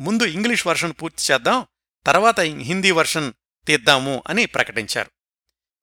ముందు 0.00 0.22
ఇంగ్లీష్ 0.22 0.66
వర్షన్ 0.66 0.92
పూర్తి 1.02 1.32
చేద్దాం 1.32 1.66
తర్వాత 2.06 2.40
హిందీ 2.40 2.90
వర్షన్ 2.90 3.32
తీద్దాము 3.66 4.22
అని 4.26 4.46
ప్రకటించారు. 4.46 5.10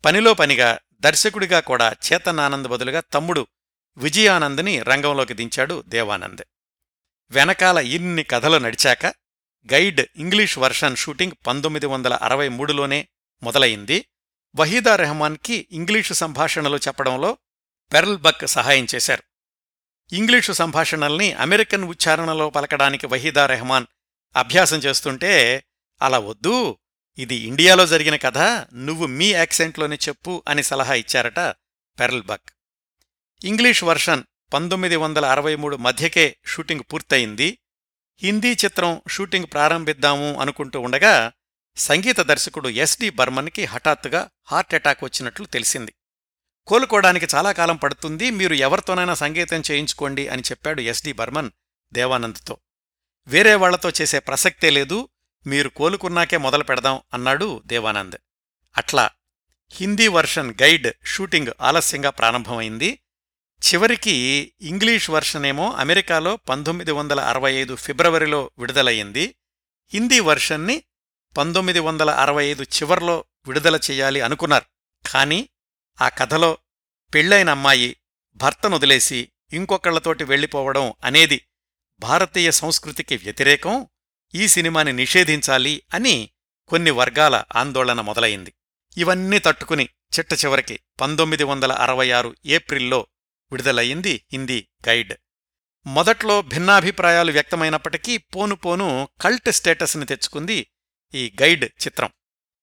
పనిలో 0.06 0.34
పనిగా 0.34 0.80
దర్శకుడిగా 0.94 1.60
కూడా 1.60 1.92
చేతనానంద్ 1.92 2.68
బదులుగా 2.68 3.00
తమ్ముడు 3.00 3.48
విజయానంద్ని 3.98 4.80
రంగంలోకి 4.80 5.34
దించాడు 5.34 5.84
దేవానంద్. 5.88 6.42
వెనకాల 7.32 7.78
ఇన్ని 7.78 8.24
కథలు 8.24 8.58
నడిచాక 8.58 9.06
గైడ్ 9.74 10.02
ఇంగ్లీష్ 10.16 10.58
వర్షన్ 10.58 10.96
షూటింగ్ 10.96 11.32
పంతొమ్మిది 11.48 11.86
వందల 11.86 12.14
అరవై 12.14 12.50
మూడులోనే 12.50 13.08
మొదలయింది 13.44 14.06
వహీదా 14.56 14.96
రెహమాన్కి 14.96 15.68
ఇంగ్లీషు 15.72 16.14
సంభాషణలు 16.14 16.78
చెప్పడంలో 16.78 17.38
పెర్ల్ 17.94 18.18
బక్ 18.18 18.48
సహాయం 18.48 18.88
చేశారు. 18.96 19.24
ఇంగ్లీషు 20.14 20.52
సంభాషణల్ని 20.52 21.34
అమెరికన్ 21.34 21.84
ఉచ్చారణలో 21.84 22.50
పలకడానికి 22.50 23.08
వహీదా 23.08 23.46
రెహమాన్ 23.46 23.86
అభ్యాసం 24.38 24.78
చేస్తుంటే 24.78 25.64
అలా 26.02 26.20
వద్దు 26.20 26.78
ఇది 27.18 27.36
ఇండియాలో 27.36 27.86
జరిగిన 27.86 28.16
కథ 28.16 28.38
నువ్వు 28.74 29.06
మీ 29.06 29.32
యాక్సెంట్లోనే 29.32 29.96
చెప్పు 29.96 30.44
అని 30.48 30.64
సలహా 30.64 30.94
ఇచ్చారట 30.94 31.40
పెరల్బక్ 32.00 32.52
ఇంగ్లీష్ 33.46 33.84
వర్షన్ 33.84 34.24
పంతొమ్మిది 34.54 34.96
వందల 34.96 35.26
అరవై 35.26 35.56
మూడు 35.56 35.76
మధ్యకే 35.76 36.38
షూటింగ్ 36.46 36.84
పూర్తయింది. 36.94 37.60
హిందీ 38.24 38.54
చిత్రం 38.54 39.02
షూటింగ్ 39.10 39.46
ప్రారంభిద్దాము 39.46 40.40
అనుకుంటూ 40.40 40.82
ఉండగా 40.82 41.32
సంగీత 41.78 42.20
దర్శకుడు 42.20 42.70
ఎస్డి 42.70 43.10
బర్మన్కి 43.10 43.66
హఠాత్తుగా 43.66 44.30
హార్ట్ 44.46 44.74
అటాక్ 44.74 45.04
వచ్చినట్లు 45.04 45.46
తెలిసింది. 45.46 45.94
కోలుకోవడానికి 46.68 47.28
చాలా 47.36 47.52
కాలం 47.52 47.76
పడుతుంది 47.76 48.32
మీరు 48.32 48.54
ఎవరితోనైనా 48.54 49.14
సంగీతం 49.14 49.64
చేయించుకోండి 49.72 50.28
అని 50.28 50.42
చెప్పాడు 50.42 50.82
ఎస్డి 50.82 51.14
బర్మన్ 51.14 51.52
దేవానంద్తో. 51.94 52.58
వేరే 53.28 53.56
వాళ్ళతో 53.56 53.90
చేసే 53.90 54.20
ప్రసక్తే 54.20 54.70
లేదు 54.70 55.10
మీరు 55.48 55.70
కోలుకున్నాకే 55.70 56.38
మొదలు 56.38 56.64
పెడదాం 56.64 57.02
అన్నాడు 57.14 57.62
దేవానంద్. 57.66 58.16
అట్లా 58.78 59.10
హిందీ 59.72 60.08
వర్షన్ 60.08 60.54
గైడ్ 60.62 60.94
షూటింగ్ 61.06 61.48
ఆలస్యంగా 61.62 62.10
ప్రారంభమైంది. 62.10 63.00
చివరికి 63.64 64.54
ఇంగ్లీష్ 64.62 65.10
వర్షన్ 65.10 65.46
ఏమో 65.46 65.72
అమెరికాలో 65.72 66.36
పంతొమ్మిది 66.36 66.92
వందల 66.92 67.20
అరవై 67.20 67.54
ఐదు 67.54 67.76
ఫిబ్రవరిలో 67.76 68.52
విడుదలయ్యింది. 68.58 69.36
హిందీ 69.94 70.20
వర్షన్ని 70.20 70.84
పంతొమ్మిది 71.38 71.80
వందల 71.80 72.10
అరవై 72.10 72.46
ఐదు 72.46 72.64
చివర్లో 72.64 73.26
విడుదల 73.48 73.76
చెయ్యాలి 73.76 74.22
అనుకున్నారు. 74.22 74.66
కానీ 75.12 75.50
ఆ 76.02 76.10
కథలో 76.10 76.58
పెళ్ళైన 77.14 77.50
అమ్మాయి 77.50 77.96
భర్తను 78.36 78.76
వదిలేసి 78.76 79.32
ఇంకొకళ్ళతోటి 79.54 80.24
వెళ్ళిపోవడం 80.24 80.94
అనేది 81.04 81.47
భారతీయ 82.00 82.52
సంస్కృతికి 82.52 83.18
వ్యతిరేకం 83.18 83.88
ఈ 84.36 84.48
సినిమాని 84.48 84.94
నిషేధించాలి 84.94 85.84
అని 85.94 86.30
కొన్ని 86.68 86.92
వర్గాల 86.92 87.44
ఆందోళన 87.56 88.02
మొదలైంది. 88.02 88.54
ఇవన్నీ 88.98 89.40
తట్టుకుని 89.40 89.90
చిట్ట 90.20 90.34
చివరికి 90.34 90.80
పంతొమ్మిది 91.02 91.44
వందల 91.44 91.72
అరవై 91.72 92.12
ఆరు 92.12 92.36
ఏప్రిల్లో 92.46 93.08
విడుదలయ్యింది 93.52 94.26
హిందీ 94.32 94.68
గైడ్. 94.88 95.14
మొదట్లో 95.88 96.42
భిన్నాభిప్రాయాలు 96.42 97.32
వ్యక్తమైనప్పటికీ 97.32 98.18
పోను 98.18 98.56
పోను 98.56 99.10
కల్ట్ 99.22 99.52
స్టేటస్ని 99.52 100.06
తెచ్చుకుంది 100.06 100.68
ఈ 101.14 101.36
గైడ్ 101.42 101.66
చిత్రం. 101.66 102.10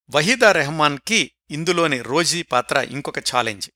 వహీదా 0.09 0.51
రెహమాన్కి 0.51 1.31
ఇందులోని 1.51 2.01
రోజీ 2.01 2.41
పాత్ర 2.41 2.87
ఇంకొక 2.89 3.19
ఛాలెంజ్. 3.19 3.69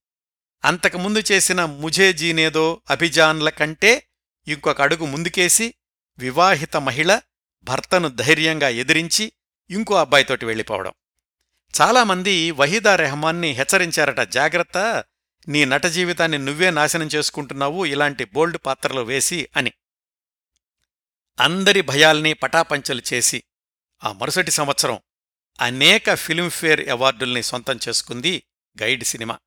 అంతకుముందు 0.65 1.23
చేసిన 1.31 1.65
ముజేజీనేదో 1.65 2.81
అభిజాన్ల 2.89 3.49
కంటే 3.49 4.08
ఇంకొక 4.49 4.81
అడుగు 4.81 5.05
ముందుకేసి 5.05 5.73
వివాహిత 6.17 6.77
మహిళ 6.77 7.21
భర్తను 7.63 8.09
ధైర్యంగా 8.09 8.69
ఎదిరించి 8.69 9.31
ఇంకో 9.69 9.95
అబ్బాయితోటి 9.95 10.45
వెళ్ళిపోవడం. 10.45 10.91
చాలామంది 11.81 12.51
వహీదా 12.51 12.95
రెహమాన్ని 12.95 13.51
హెచ్చరించారట 13.51 14.19
జాగ్రత్త 14.19 15.03
నీ 15.47 15.65
నట 15.65 15.85
జీవితాన్ని 15.85 16.37
నువ్వే 16.37 16.69
నాశనం 16.69 17.07
చేసుకుంటున్నావు 17.07 17.85
ఇలాంటి 17.85 18.25
బోల్డ్ 18.25 18.57
పాత్రలు 18.65 19.01
వేసి 19.01 19.49
అని. 19.57 19.71
అందరి 21.39 21.81
భయాల్ని 21.81 22.33
పటాపంచలు 22.33 23.01
చేసి 23.13 23.43
ఆ 24.03 24.11
మరుసటి 24.11 24.51
సంవత్సరం 24.51 24.99
అనేక 25.61 26.13
ఫిల్మ్ఫేర్ 26.13 26.89
అవార్డుల్ని 26.89 27.43
సొంతం 27.43 27.79
చేసుకుంది 27.89 28.43
గైడ్ 28.81 29.03
సినిమా. 29.03 29.39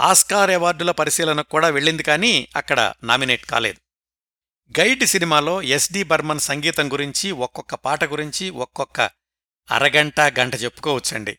ఆస్కార్ 0.00 0.50
అవార్డుల 0.50 0.90
పరిశీలనకు 0.90 1.48
కూడా 1.48 1.68
వెళ్ళింది 1.68 2.02
కానీ 2.02 2.48
అక్కడ 2.56 2.94
నామినేట్ 3.04 3.46
కాలేదు. 3.46 3.91
గైడ్ 4.78 5.04
సినిమాలో 5.04 5.62
ఎస్డి 5.62 6.02
బర్మన్ 6.02 6.40
సంగీతం 6.40 6.92
గురించి 6.92 7.32
ఒక్కొక్క 7.32 7.74
పాట 7.74 8.04
గురించి 8.04 8.50
ఒక్కొక్క 8.50 9.00
అరగంట 9.70 10.20
గంట 10.20 10.54
చెప్పుకోవచ్చండి. 10.54 11.38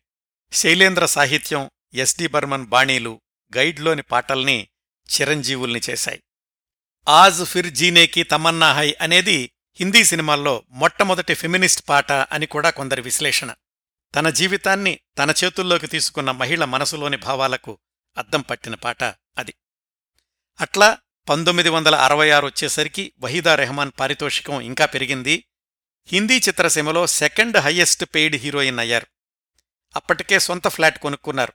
శైలేంద్ర 0.52 1.06
సాహిత్యం 1.06 1.72
ఎస్డి 1.94 2.28
బర్మన్ 2.28 2.66
బాణీలు 2.66 3.22
గైడ్లోని 3.58 4.02
పాటల్ని 4.02 4.68
చిరంజీవుల్ని 5.12 5.82
చేశాయి. 5.90 6.24
ఆజ్ 7.08 7.44
ఫిర్ 7.44 7.68
జీనేకి 7.68 8.24
తమన్నా 8.24 8.74
హై 8.74 8.96
అనేది 9.02 9.52
హిందీ 9.80 10.04
సినిమాల్లో 10.04 10.64
మొట్టమొదటి 10.70 11.34
ఫెమినిస్ట్ 11.34 11.90
పాట 11.90 12.12
అని 12.12 12.46
కూడా 12.46 12.70
కొందరి 12.70 13.02
విశ్లేషణ. 13.02 13.54
తన 14.16 14.30
జీవితాన్ని 14.30 15.00
తన 15.18 15.34
చేతుల్లోకి 15.44 15.88
తీసుకున్న 15.88 16.32
మహిళ 16.32 16.66
మనసులోని 16.66 17.18
భావాలకు 17.18 17.80
అద్దం 18.18 18.42
పట్టిన 18.42 18.76
పాట 18.76 19.04
అది. 19.38 19.54
అట్లా 20.62 20.98
పంతొమ్మిది 21.30 21.70
వందల 21.70 21.96
అరవై 21.96 22.30
ఆరు 22.30 22.46
వచ్చేసరికి 22.46 23.14
వహీదా 23.20 23.56
రెహమాన్ 23.56 23.92
పారితోషికం 24.00 24.62
ఇంకా 24.62 24.86
పెరిగింది. 24.86 25.46
హిందీ 26.08 26.38
చిత్రసీమలో 26.38 27.08
సెకండ్ 27.08 27.58
హయ్యెస్ట్ 27.58 28.06
పెయిడ్ 28.06 28.36
హీరోయిన్ 28.36 28.80
అయ్యారు. 28.80 29.08
అప్పటికే 29.96 30.40
సొంత 30.40 30.68
ఫ్లాట్ 30.68 31.00
కొనుక్కున్నారు. 31.00 31.54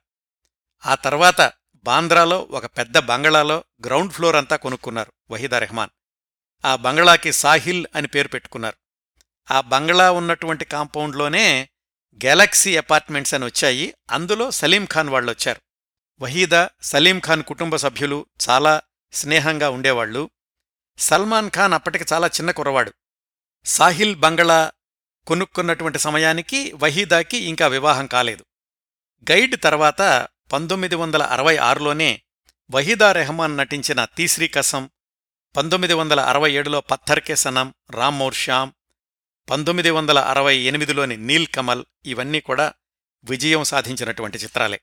ఆ 0.87 0.95
తర్వాత 0.95 1.53
బాంద్రాలో 1.75 2.49
ఒక 2.51 2.67
పెద్ద 2.67 2.99
బంగళాలో 2.99 3.65
గ్రౌండ్ 3.85 4.13
ఫ్లోర్ 4.13 4.37
అంతా 4.37 4.57
కొనుక్కున్నారు 4.57 5.13
వహీదా 5.31 5.59
రెహమాన్. 5.59 5.91
ఆ 6.65 6.77
బంగళాకి 6.77 7.33
సాహిల్ 7.33 7.87
అని 7.95 8.09
పేరు 8.09 8.29
పెట్టుకున్నారు. 8.29 8.77
ఆ 9.53 9.61
బంగళా 9.61 10.11
ఉన్నటువంటి 10.11 10.65
కాంపౌండ్లోనే 10.65 11.69
గెలాక్సీ 12.25 12.77
అపార్ట్మెంట్స్ 12.77 13.35
అని 13.35 13.45
వచ్చాయి. 13.45 13.95
అందులో 14.11 14.51
సలీం 14.51 14.85
ఖాన్ 14.93 15.09
వాళ్ళొచ్చారు. 15.09 15.61
వహీదా 16.21 16.71
సలీం 16.83 17.19
ఖాన్ 17.19 17.43
కుటుంబ 17.43 17.77
సభ్యులు 17.77 18.27
చాలా 18.51 18.81
స్నేహంగా 19.13 19.71
ఉండేవాళ్ళు 19.71 20.31
సల్మాన్ 20.99 21.51
ఖాన్ 21.51 21.73
అప్పటికి 21.73 22.05
చాలా 22.13 22.27
చిన్న 22.27 22.51
కురవాడు 22.51 22.93
సాహిల్ 23.65 24.17
బంగళా 24.17 24.73
కొనుక్కున్నటువంటి 25.27 25.99
సమయానికి 25.99 26.73
వహీదాకి 26.73 27.39
ఇంకా 27.39 27.67
వివాహం 27.67 28.07
కాలేదు. 28.07 28.45
గైడ్ 29.31 29.63
తర్వాత 29.63 30.29
పంతొమ్మిది 30.53 30.95
వందల 30.95 31.23
అరవై 31.23 31.57
ఆరులోనే 31.57 32.23
వహీదా 32.71 33.13
రెహమాన్ 33.13 33.57
నటించిన 33.57 34.05
తీశ్రీ 34.05 34.49
కసం 34.49 34.91
పంతొమ్మిది 35.57 35.95
వందల 35.95 36.21
అరవై 36.21 36.53
ఏడులో 36.53 36.81
పత్థర్ 36.81 37.21
కే 37.21 37.37
సనం 37.37 37.75
రామ్మోర్ 37.91 38.35
శ్యామ్ 38.35 38.73
పంతొమ్మిది 39.51 39.91
వందల 39.91 40.19
అరవై 40.19 40.57
ఎనిమిదిలోని 40.59 41.17
నీల్ 41.17 41.47
కమల్ 41.47 41.85
ఇవన్నీ 42.05 42.41
కూడా 42.41 42.73
విజయం 43.25 43.65
సాధించినటువంటి 43.65 44.39
చిత్రాలే. 44.39 44.81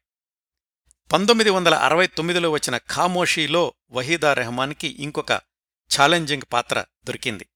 పంతొమ్మిది 1.13 1.49
వందల 1.49 1.75
అరవై 1.75 2.07
తొమ్మిదిలో 2.07 2.51
వచ్చిన 2.51 2.77
ఖామోషీలో 2.77 3.73
వహీదా 3.91 4.33
రెహమాన్కి 4.33 4.87
ఇంకొక 4.87 5.31
ఛాలెంజింగ్ 5.97 6.41
పాత్ర 6.53 6.85
దొరికింది. 7.03 7.49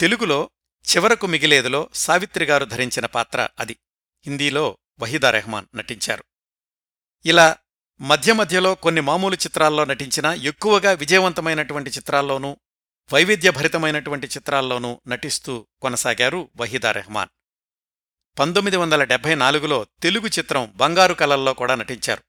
తెలుగులో 0.00 0.50
చివరకు 0.88 1.26
మిగిలేదులో 1.26 1.90
సావిత్రిగారు 1.94 2.64
ధరించిన 2.64 3.06
పాత్ర 3.06 3.48
అది. 3.58 3.76
హిందీలో 4.26 4.78
వహీదా 5.00 5.30
రెహమాన్ 5.30 5.66
నటించారు. 5.74 6.24
ఇలా 7.26 7.56
మధ్య 8.00 8.32
మధ్యలో 8.32 8.74
కొన్ని 8.74 9.00
మామూలు 9.00 9.34
చిత్రాల్లో 9.34 9.84
నటించినా 9.84 10.34
ఎక్కువగా 10.34 10.92
విజయవంతమైనటువంటి 10.92 11.90
చిత్రాల్లోనూ 11.90 12.56
వైవిధ్యభరితమైనటువంటి 13.12 14.26
చిత్రాల్లోనూ 14.26 15.00
నటిస్తూ 15.08 15.66
కొనసాగారు 15.80 16.50
వహీదా 16.56 16.92
రెహమాన్. 16.92 17.28
పంతొమ్మిది 18.38 18.76
వందల 18.76 19.04
డెబ్బై 19.04 19.34
నాలుగులో 19.34 19.86
తెలుగు 20.02 20.26
చిత్రం 20.26 20.72
బంగారు 20.76 21.14
కలల్లో 21.14 21.54
కూడా 21.54 21.74
నటించారు. 21.74 22.22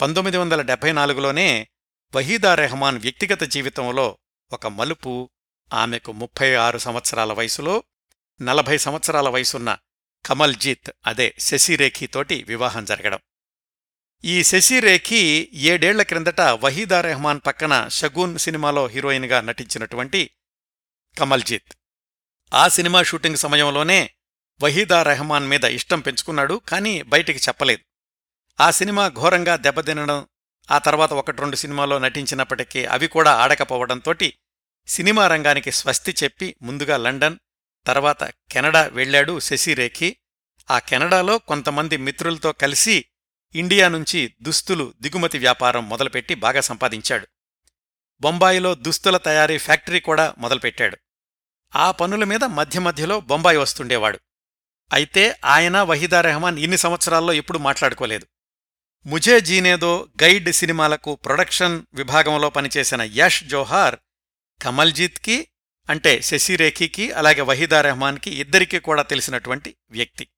పంతొమ్మిది 0.00 0.36
వందల 0.36 0.62
డెబ్బై 0.62 0.92
నాలుగులోనే 0.92 1.68
వహీదా 2.14 2.54
రెహమాన్ 2.54 2.98
వ్యక్తిగత 2.98 3.42
జీవితంలో 3.44 4.18
ఒక 4.52 4.66
మలుపు 4.66 5.30
ఆమెకు 5.72 6.12
ముప్పై 6.12 6.54
ఆరు 6.54 6.78
సంవత్సరాల 6.78 7.32
వయసులో 7.32 7.84
నలభై 8.42 8.78
సంవత్సరాల 8.78 9.28
వయసున్న 9.28 9.78
కమల్జీత్ 10.26 10.90
అదే 11.06 11.34
శశిరేఖితోటి 11.38 12.42
వివాహం 12.42 12.84
జరగడం. 12.84 13.18
ఈ 14.24 14.44
శశిరేఖి 14.44 15.50
ఏడేళ్ళ 15.54 16.02
క్రిందట 16.02 16.40
వహీదా 16.40 17.00
రెహమాన్ 17.00 17.40
పక్కన 17.46 17.88
షగూన్ 17.88 18.38
సినిమాలో 18.38 18.86
హీరోయిన్గా 18.86 19.40
నటించినటువంటి 19.40 20.30
కమల్జీత్. 21.18 21.72
ఆ 22.54 22.68
సినిమా 22.68 23.02
షూటింగ్ 23.02 23.36
సమయంలోనే 23.36 24.10
వహీదా 24.62 25.02
రెహమాన్ 25.02 25.48
మీద 25.48 25.64
ఇష్టం 25.64 26.00
పెంచుకున్నాడు 26.00 26.60
కానీ 26.68 27.02
బయటికి 27.02 27.38
చెప్పలేదు. 27.38 27.87
ఆ 28.60 28.70
సినిమా 28.70 29.08
ఘోరంగా 29.08 29.56
దెబ్బతినడం 29.56 30.26
ఆ 30.70 30.78
తర్వాత 30.78 31.12
ఒకటి 31.12 31.40
రెండు 31.40 31.56
సినిమాలో 31.56 31.98
నటించినప్పటికీ 31.98 32.84
అవి 32.84 33.08
కూడా 33.08 33.32
ఆడకపోవడంతోటి 33.32 34.34
సినిమా 34.86 35.26
రంగానికి 35.26 35.72
స్వస్తి 35.72 36.14
చెప్పి 36.24 36.56
ముందుగా 36.62 36.96
లండన్ 36.96 37.36
తర్వాత 37.86 38.24
కెనడా 38.24 38.86
వెళ్ళాడు 38.86 39.40
శశిరేఖి 39.40 40.16
ఆ 40.70 40.78
కెనడాలో 40.78 41.38
కొంతమంది 41.38 41.96
మిత్రులతో 41.96 42.52
కలిసి 42.52 43.04
ఇండియా 43.54 43.88
నుంచి 43.88 44.34
దుస్తులు 44.42 44.94
దిగుమతి 45.00 45.38
వ్యాపారం 45.38 45.88
మొదలుపెట్టి 45.88 46.34
బాగా 46.34 46.60
సంపాదించాడు. 46.60 47.26
బొంబాయిలో 48.20 48.74
దుస్తుల 48.74 49.16
తయారీ 49.16 49.58
ఫ్యాక్టరీ 49.58 50.00
కూడా 50.00 50.34
మొదలుపెట్టాడు. 50.38 50.98
ఆ 51.76 51.90
పనుల 51.90 52.24
మీద 52.24 52.44
మధ్య 52.44 52.80
మధ్యలో 52.80 53.20
బొంబాయి 53.20 53.56
వస్తుండేవాడు. 53.56 54.18
అయితే 54.92 55.40
ఆయన 55.44 55.80
వహీదా 55.80 56.20
రెహమాన్ 56.20 56.58
ఇన్ని 56.58 56.78
సంవత్సరాల్లో 56.78 57.32
ఎప్పుడు 57.32 57.58
మాట్లాడుకోలేదు. 57.58 58.26
ముజే 59.06 59.40
జీనేదో 59.40 60.08
గైడ్ 60.22 60.52
సినిమాలకు 60.52 61.14
ప్రొడక్షన్ 61.14 61.82
విభాగంలో 61.94 62.50
పనిచేసిన 62.50 63.10
యష్ 63.12 63.44
జోహార్ 63.44 63.96
కమల్జీత్కి 64.62 65.48
అంటే 65.88 66.22
శశిరేఖికి 66.22 67.12
అలాగే 67.12 67.40
వహీదా 67.40 67.80
రెహమాన్కి 67.80 68.30
ఇద్దరికీ 68.30 68.78
కూడా 68.78 69.02
తెలిసినటువంటి 69.02 69.76
వ్యక్తి. 69.90 70.28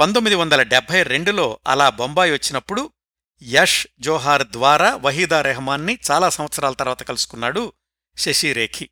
పంతొమ్మిది 0.00 0.36
వందల 0.36 0.62
డెబ్బై 0.62 1.02
రెండులో 1.02 1.60
అలా 1.66 1.90
బొంబాయి 1.90 2.32
వచ్చినప్పుడు 2.32 2.92
యష్ 3.42 3.86
జోహార్ 4.00 4.42
ద్వారా 4.42 4.96
వహీదా 4.96 5.42
రెహమాన్ని 5.42 5.98
చాలా 6.10 6.30
సంవత్సరాల 6.30 6.72
తర్వాత 6.72 7.02
కలుసుకున్నాడు 7.02 7.72
శశి 8.16 8.52
రేఖి. 8.52 8.90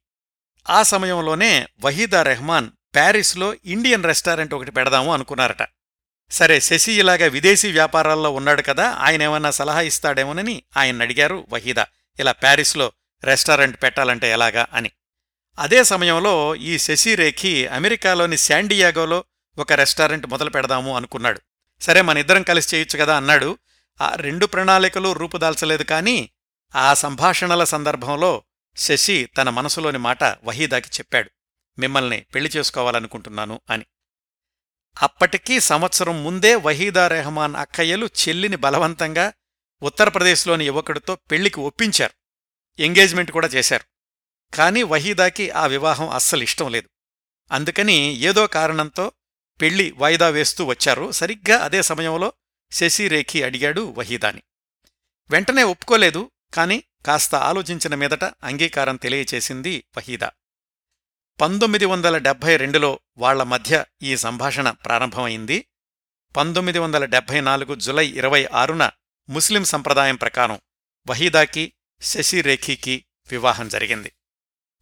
ఆ 0.71 0.83
సమయంలోనే 0.83 1.67
వహీదా 1.85 2.23
రెహమాన్ 2.23 2.71
ప్యారిస్లో 2.95 3.55
ఇండియన్ 3.65 4.05
రెస్టారెంట్ 4.05 4.55
ఒకటి 4.55 4.71
పెడదాము 4.71 5.13
అనుకున్నారట. 5.13 5.63
సరే 6.31 6.61
శశి 6.61 6.93
ఇలాగా 6.93 7.27
విదేశీ 7.27 7.73
వ్యాపారాల్లో 7.73 8.31
ఉన్నాడు 8.31 8.63
కదా 8.63 8.91
ఆయన 8.91 9.23
ఏమన్నా 9.23 9.51
సలహా 9.51 9.81
ఇస్తాడేమోనని 9.81 10.63
ఆయన 10.77 11.03
అడిగారు 11.03 11.47
వహీదా. 11.49 11.87
ఇలా 12.19 12.33
ప్యారిస్లో 12.33 12.93
రెస్టారెంట్ 13.25 13.83
పెట్టాలంటే 13.83 14.31
ఎలాగా 14.31 14.67
అని. 14.73 14.91
అదే 15.59 15.85
సమయంలో 15.85 16.55
ఈ 16.55 16.79
శశి 16.79 17.15
రేఖి 17.15 17.67
అమెరికాలోని 17.67 18.37
శాండియాగోలో 18.37 19.25
ఒక 19.59 19.73
రెస్టారెంట్ 19.73 20.27
మొదలు 20.27 20.51
పెడదాము 20.51 20.97
అనుకున్నాడు. 20.97 21.41
సరే 21.81 22.03
మన 22.03 22.19
ఇద్దరం 22.19 22.43
కలిసి 22.43 22.77
చేయొచ్చు 22.77 22.99
కదా 22.99 23.17
అన్నాడు. 23.17 23.59
ఆ 24.01 24.15
రెండు 24.15 24.47
ప్రణాళికలు 24.47 25.13
రూపుదాల్చలేదు 25.13 25.83
కానీ 25.83 26.31
ఆ 26.75 26.95
సంభాషణల 26.95 27.65
సందర్భంలో 27.65 28.43
శశి 28.77 29.29
తన 29.37 29.51
మనసులోని 29.51 29.99
మాట 29.99 30.25
వహీదాకి 30.25 30.89
చెప్పాడు. 30.89 31.31
మిమ్మల్ని 31.79 32.25
పెళ్ళి 32.35 32.51
చేసుకోవాలనుకుంటున్నాను 32.57 33.61
అని. 33.71 33.85
అప్పటికీ 35.03 35.61
సంవత్సరం 35.61 36.25
ముందే 36.25 36.55
వహీదా 36.55 37.09
రెహమాన్ 37.09 37.57
అక్కయ్యలు 37.57 38.07
చెల్లిని 38.07 38.57
బలవంతంగా 38.57 39.33
ఉత్తరప్రదేశ్లోని 39.83 40.67
యువకుడితో 40.67 41.15
పెళ్ళికి 41.15 41.61
ఒప్పించారు. 41.61 42.13
ఎంగేజ్మెంట్ 42.83 43.31
కూడా 43.31 43.47
చేశారు. 43.47 43.85
కాని 44.55 44.83
వహీదాకి 44.83 45.51
ఆ 45.51 45.67
వివాహం 45.67 46.09
అస్సలు 46.09 46.43
ఇష్టం 46.43 46.71
లేదు. 46.71 46.89
అందుకని 47.53 47.93
ఏదో 48.13 48.47
కారణంతో 48.47 49.13
పెళ్ళి 49.61 49.95
వాయిదా 49.97 50.29
వేస్తూ 50.29 50.65
వచ్చారు. 50.65 51.11
సరిగ్గా 51.11 51.59
అదే 51.59 51.83
సమయంలో 51.83 52.33
శశిరేఖి 52.73 53.43
అడిగాడు 53.43 53.95
వహీదాని. 53.99 54.43
వెంటనే 55.31 55.63
ఒప్పుకోలేదు 55.63 56.31
కాని 56.55 56.83
కాస్త 57.07 57.35
ఆలోచించిన 57.35 57.95
మీదట 57.95 58.25
అంగీకారం 58.25 58.97
తెలియచేసింది 58.97 59.85
వహీదా. 59.97 60.31
పంతొమ్మిది 61.41 61.85
వందల 61.85 62.19
డెబ్భై 62.19 62.57
రెండులో 62.57 63.01
వాళ్ళ 63.19 63.43
మధ్య 63.43 63.85
ఈ 64.03 64.17
సంభాషణ 64.17 64.71
ప్రారంభమైంది. 64.71 65.67
పంతొమ్మిది 66.37 66.79
వందల 66.79 67.05
డెబ్భై 67.05 67.41
నాలుగు 67.41 67.75
జులై 67.75 68.07
ఇరవై 68.07 68.49
ఆరున 68.53 68.91
ముస్లిం 69.29 69.65
సంప్రదాయం 69.65 70.17
ప్రకారం 70.17 70.61
వహీదాకి 71.09 71.73
శశిరేఖికి 72.03 73.05
వివాహం 73.31 73.69
జరిగింది. 73.69 74.13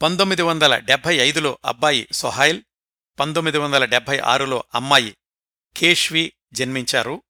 పంతొమ్మిది 0.02 0.42
వందల 0.42 0.78
డెబ్భై 0.78 1.16
ఐదులో 1.16 1.59
అబ్బాయి 1.64 2.09
సొహైల్ 2.12 2.62
పంతొమ్మిది 3.20 3.59
వందల 3.59 3.84
డెబ్భై 3.84 4.18
ఆరులో 4.18 4.64
అమ్మాయి 4.74 5.16
కేష్వి 5.76 6.32
జన్మించారు. 6.52 7.22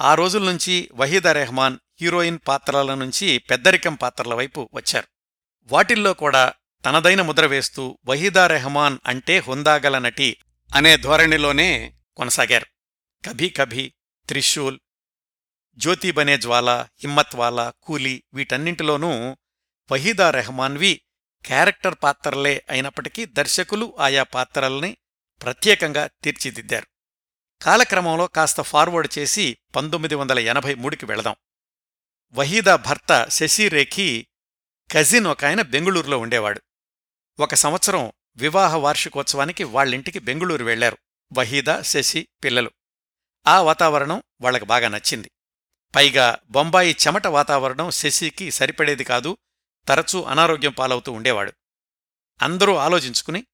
ఆ 0.00 0.14
రోజుల 0.14 0.50
నుంచి 0.50 0.90
వహీదా 0.94 1.32
రెహమాన్ 1.32 1.78
హీరోయిన్ 2.00 2.38
పాత్రల 2.48 2.94
నుంచి 2.94 3.38
పెద్దరికం 3.38 3.94
పాత్రల 3.94 4.34
వైపు 4.34 4.70
వచ్చారు. 4.74 5.06
వాటిల్లో 5.64 6.14
కూడా 6.14 6.54
తనదైన 6.84 7.22
ముద్ర 7.22 7.46
వేస్తూ 7.46 7.98
వహీదా 8.06 8.46
రెహమాన్ 8.46 8.98
అంటే 9.06 9.38
హుందాగల 9.38 9.98
నటి 9.98 10.36
అనే 10.74 10.96
ధోరణిలోనే 10.96 11.94
కొనసాగారు. 12.16 12.66
కభీ 13.28 13.48
కభీ 13.48 13.92
త్రిశూల్ 14.28 14.78
జ్యోతి 15.76 16.10
బనే 16.10 16.38
జ్వాల 16.38 16.86
హిమ్మత్వాలా 16.98 17.72
కూలీ 17.82 18.22
వీటన్నింటిలోనూ 18.34 19.36
వహీదా 19.92 20.30
రెహమాన్వి 20.30 21.00
క్యారెక్టర్ 21.46 21.94
పాత్రలే 22.02 22.64
అయినప్పటికీ 22.70 23.24
దర్శకులు 23.24 23.96
ఆయా 23.98 24.22
పాత్రల్ని 24.22 24.96
ప్రత్యేకంగా 25.42 26.10
తీర్చిదిద్దారు. 26.22 26.86
కాలక్రమంలో 27.62 28.26
కాస్త 28.26 28.60
ఫార్వర్డ్ 28.60 29.18
చేసి 29.18 29.58
పంతొమ్మిది 29.76 30.14
వందల 30.14 30.38
ఎనభై 30.38 30.74
మూడుకి 30.74 31.06
వెళదాం. 31.06 31.36
వహీదా 32.32 32.76
భర్త 32.76 33.26
శశిరేఖి 33.28 34.26
కజిన్ 34.94 35.26
ఒక 35.26 35.44
ఆయన 35.44 35.62
బెంగుళూరులో 35.62 36.18
ఉండేవాడు. 36.18 36.62
ఒక 37.42 37.54
సంవత్సరం 37.54 38.12
వివాహ 38.36 38.76
వార్షికోత్సవానికి 38.76 39.64
వాళ్ళింటికి 39.64 40.18
బెంగుళూరు 40.18 40.64
వెళ్ళారు 40.64 40.98
వహీదా 41.32 41.82
శశి 41.82 42.28
పిల్లలు. 42.44 42.70
ఆ 43.46 43.60
వాతావరణం 43.60 44.22
వాళ్ళకు 44.40 44.64
బాగా 44.64 44.88
నచ్చింది. 44.88 45.30
పైగా 45.94 46.38
బొంబాయి 46.50 46.96
చెమట 47.06 47.26
వాతావరణం 47.26 47.90
శశికి 47.90 48.50
సరిపడేది 48.50 49.04
కాదు 49.04 49.36
తరచూ 49.88 50.22
అనారోగ్యం 50.22 50.72
పాలవుతూ 50.72 51.12
ఉండేవాడు. 51.12 51.52
అందరూ 52.42 52.74
ఆలోచించుకుని 52.74 53.46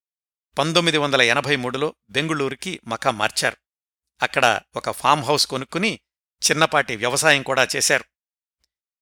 పంతొమ్మిది 0.59 0.99
వందల 0.99 1.23
ఎనభై 1.23 1.57
మూడులో 1.57 1.95
బెంగుళూరుకి 2.11 2.81
మకా 2.87 3.11
మార్చారు. 3.11 3.57
అక్కడ 4.23 4.61
ఒక 4.77 4.91
ఫామ్ 4.91 5.25
హౌస్ 5.25 5.47
కొనుక్కుని 5.47 6.01
చిన్నపాటి 6.51 6.97
వ్యవసాయం 6.97 7.43
కూడా 7.43 7.67
చేశారు. 7.77 8.05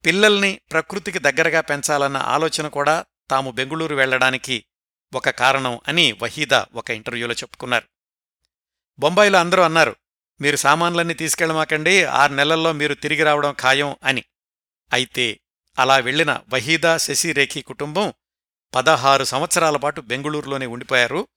పిల్లల్ని 0.06 0.60
ప్రకృతికి 0.72 1.18
దగ్గరగా 1.18 1.60
పెంచాలన్న 1.60 2.16
ఆలోచన 2.16 2.68
కూడా 2.68 3.04
తాము 3.30 3.50
బెంగుళూరు 3.50 3.94
వెళ్ళడానికి 3.94 4.64
ఒక 5.14 5.30
కారణం 5.30 5.80
అని 5.88 6.12
వహీదా 6.12 6.66
ఒక 6.74 6.90
ఇంటర్వ్యూలో 6.90 7.34
చెప్పుకున్నారు. 7.34 7.84
బొంబాయిలో 8.98 9.38
అందరూ 9.38 9.62
అన్నారు 9.62 9.96
మీరు 10.40 10.56
సామాన్లన్నీ 10.56 11.14
తీసుకెళ్ళమాకండి 11.14 12.04
ఆరు 12.04 12.32
నెలల్లో 12.32 12.72
మీరు 12.72 12.94
తిరిగి 12.94 13.22
రావడం 13.22 13.54
ఖాయం 13.60 13.96
అని. 14.04 14.24
అయితే 14.92 15.40
అలా 15.78 15.96
వెళ్ళిన 15.96 16.40
వహీదా 16.52 16.96
శశిరేఖి 16.96 17.62
కుటుంబం 17.62 18.12
పదహారు 18.74 19.24
సంవత్సరాల 19.24 19.76
పాటు 19.76 20.00
బెంగుళూరులోనే 20.00 20.66
ఉండిపోయారు. 20.66 21.28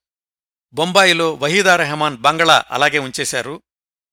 బొంబాయిలో 0.74 1.34
వహీదా 1.34 1.76
రెహమాన్ 1.76 2.18
బంగళా 2.18 2.64
అలాగే 2.72 3.00
ఉంచేశారు. 3.00 3.62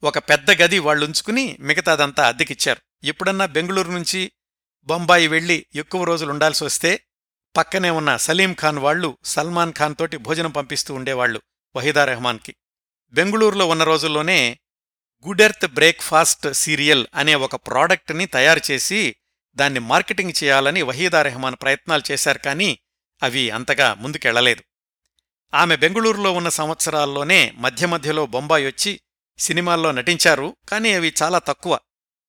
ఒక 0.03 0.19
పెద్ద 0.19 0.51
గది 0.51 0.79
వాళ్ళుంచుకుని 0.79 1.57
మిగతాదంతా 1.61 2.29
అద్దెకిచ్చారు. 2.29 3.07
ఎప్పుడన్నా 3.07 3.47
బెంగుళూరు 3.47 3.91
నుంచి 3.91 4.33
బొంబాయి 4.85 5.29
వెళ్ళి 5.29 5.67
ఎక్కువ 5.75 6.05
రోజులుండాల్సి 6.05 6.65
వస్తే 6.65 7.06
పక్కనే 7.57 7.91
ఉన్న 7.91 8.17
సలీం 8.17 8.53
ఖాన్ 8.53 8.79
వాళ్ళు 8.79 9.19
సల్మాన్ 9.25 9.73
ఖాన్ 9.73 9.95
తోటి 9.97 10.17
భోజనం 10.17 10.51
పంపిస్తూ 10.51 10.95
ఉండేవాళ్ళు 10.95 11.43
వహీదా 11.77 12.05
రెహమాన్కి. 12.05 12.55
బెంగుళూరులో 13.13 13.67
ఉన్న 13.67 13.85
రోజుల్లోనే 13.85 14.59
గుడెర్త్ 15.27 15.75
బ్రేక్ఫాస్ట్ 15.75 16.53
సీరియల్ 16.53 17.07
అనే 17.15 17.35
ఒక 17.35 17.57
ప్రోడక్ట్ని 17.57 18.27
తయారు 18.27 18.61
చేసి 18.71 19.17
దాన్ని 19.55 19.81
మార్కెటింగ్ 19.81 20.33
చేయాలని 20.45 20.83
వహీదా 20.83 21.23
రెహమాన్ 21.23 21.57
ప్రయత్నాలు 21.63 22.03
చేశారు 22.11 22.39
కానీ 22.39 22.79
అవి 23.23 23.51
అంతగా 23.51 23.95
ముందుకెళ్ళలేదు. 23.95 24.63
ఆమె 25.55 25.77
బెంగుళూరులో 25.77 26.33
ఉన్న 26.33 26.49
సంవత్సరాల్లోనే 26.49 27.53
మధ్య 27.57 27.87
మధ్యలో 27.87 28.27
బొంబాయి 28.27 28.67
వచ్చి 28.67 29.01
సినిమాల్లో 29.39 29.93
నటించారు 29.93 30.57
కానీ 30.69 30.93
అవి 30.93 31.15
చాలా 31.23 31.39
తక్కువ. 31.39 31.79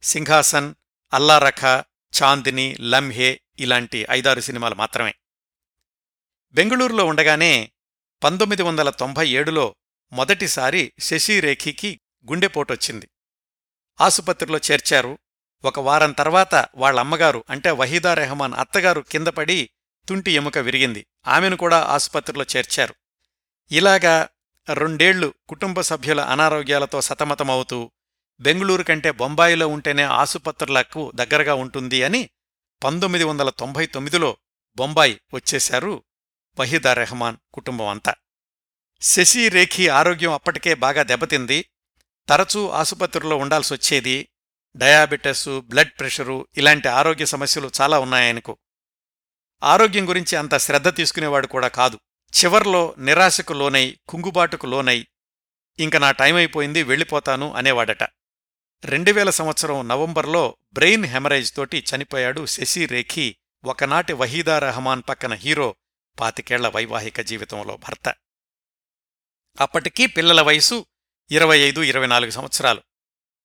సింహాసన్ 0.03 0.73
అల్లారఖ 1.13 1.84
చాందిని 2.21 2.77
లంహే 2.81 3.41
ఇలాంటి 3.59 4.05
ఐదారు 4.11 4.41
సినిమాలు 4.41 4.75
మాత్రమే. 4.75 5.15
బెంగళూరులో 6.51 7.05
ఉండగానే 7.05 7.71
పంతొమ్మిది 8.23 8.63
వందల 8.63 8.89
తొంభై 8.89 9.29
ఏడులో 9.29 9.75
మొదటిసారి 10.11 10.93
శశిరేఖికి 10.99 12.01
గుండెపోటొచ్చింది 12.29 13.09
ఆసుపత్రిలో 14.01 14.59
చేర్చారు. 14.71 15.17
ఒక 15.65 15.79
వారం 15.79 16.11
తర్వాత 16.11 16.67
వాళ్ళమ్మగారు 16.75 17.43
అంటే 17.49 17.71
వహీదా 17.71 18.13
రెహమాన్ 18.13 18.53
అత్తగారు 18.53 19.01
కిందపడి 19.01 19.69
తుంటి 20.09 20.31
ఎముక 20.31 20.57
విరిగింది. 20.57 21.07
ఆమెను 21.27 21.57
కూడా 21.57 21.81
ఆసుపత్రిలో 21.81 22.45
చేర్చారు. 22.57 22.95
ఇలాగా 23.71 24.29
రెండేళ్ళు 24.73 25.33
కుటుంబ 25.47 25.81
సభ్యుల 25.81 26.21
అనారోగ్యాలతో 26.21 27.01
సతమతమవుతూ 27.01 27.91
బెంగుళూరు 28.39 28.83
కంటే 28.83 29.11
బొంబాయిలో 29.11 29.67
ఉంటేనే 29.67 30.03
ఆసుపత్రులకు 30.03 31.11
దగ్గరగా 31.15 31.53
ఉంటుంది 31.53 32.03
అని 32.03 32.29
పంతొమ్మిది 32.83 33.23
వందల 33.25 33.49
తొంభై 33.49 33.85
తొమ్మిదిలో 33.85 34.38
బొంబాయి 34.75 35.21
వచ్చేశారు 35.33 36.03
వహీదా 36.59 36.93
రెహమాన్ 36.93 37.38
కుటుంబం 37.53 37.88
అంతా. 37.88 38.15
శశి 39.01 39.49
రేఖి 39.49 39.89
ఆరోగ్యం 39.89 40.31
అప్పటికే 40.31 40.73
బాగా 40.73 41.03
దెబ్బతింది. 41.03 41.65
తరచూ 42.29 42.69
ఆసుపత్రిలో 42.69 43.35
ఉండాల్సొచ్చేది 43.38 44.27
డయాబెటస్ 44.75 45.49
బ్లడ్ 45.61 45.89
ప్రెషరు 45.99 46.47
ఇలాంటి 46.57 46.88
ఆరోగ్య 46.88 47.25
సమస్యలు 47.25 47.71
చాలా 47.81 47.99
ఉన్నాయనుకు. 47.99 48.57
ఆరోగ్యం 49.63 50.09
గురించి 50.09 50.35
అంత 50.35 50.57
శ్రద్ధ 50.57 50.95
తీసుకునేవాడు 50.95 51.47
కూడా 51.47 51.67
కాదు. 51.67 51.99
చివర్లో 52.39 52.95
నిరాశకు 52.97 53.53
లోనై 53.53 53.97
కుంగుబాటుకు 54.07 54.67
లోనై 54.67 55.07
ఇంక 55.79 55.95
నా 55.95 56.11
టైం 56.11 56.35
అయిపోయింది 56.35 56.83
వెళ్ళిపోతాను 56.83 57.53
అనేవాడట. 57.53 58.16
రెండువేల 58.86 59.30
సంవత్సరం 59.30 59.88
నవంబర్లో 59.88 60.57
బ్రెయిన్ 60.73 61.05
హెమరేజ్ 61.05 61.55
తోటి 61.55 61.86
చనిపోయాడు 61.95 62.45
శశి 62.45 62.86
రేఖి 62.86 63.38
ఒకనాటి 63.65 64.13
వహీదా 64.13 64.59
రెహమాన్ 64.59 65.03
పక్కన 65.09 65.34
హీరో 65.34 65.75
పాతికేళ్ళ 66.19 66.67
వైవాహిక 66.67 67.21
జీవితంలో 67.21 67.78
భర్త. 67.78 68.13
అప్పటికీ 69.61 70.05
పిల్లల 70.05 70.41
వయసు 70.41 70.86
ఇరవై 71.32 71.59
ఐదు 71.59 71.82
ఇరవై 71.82 72.07
నాలుగు 72.07 72.32
సంవత్సరాలు. 72.32 72.84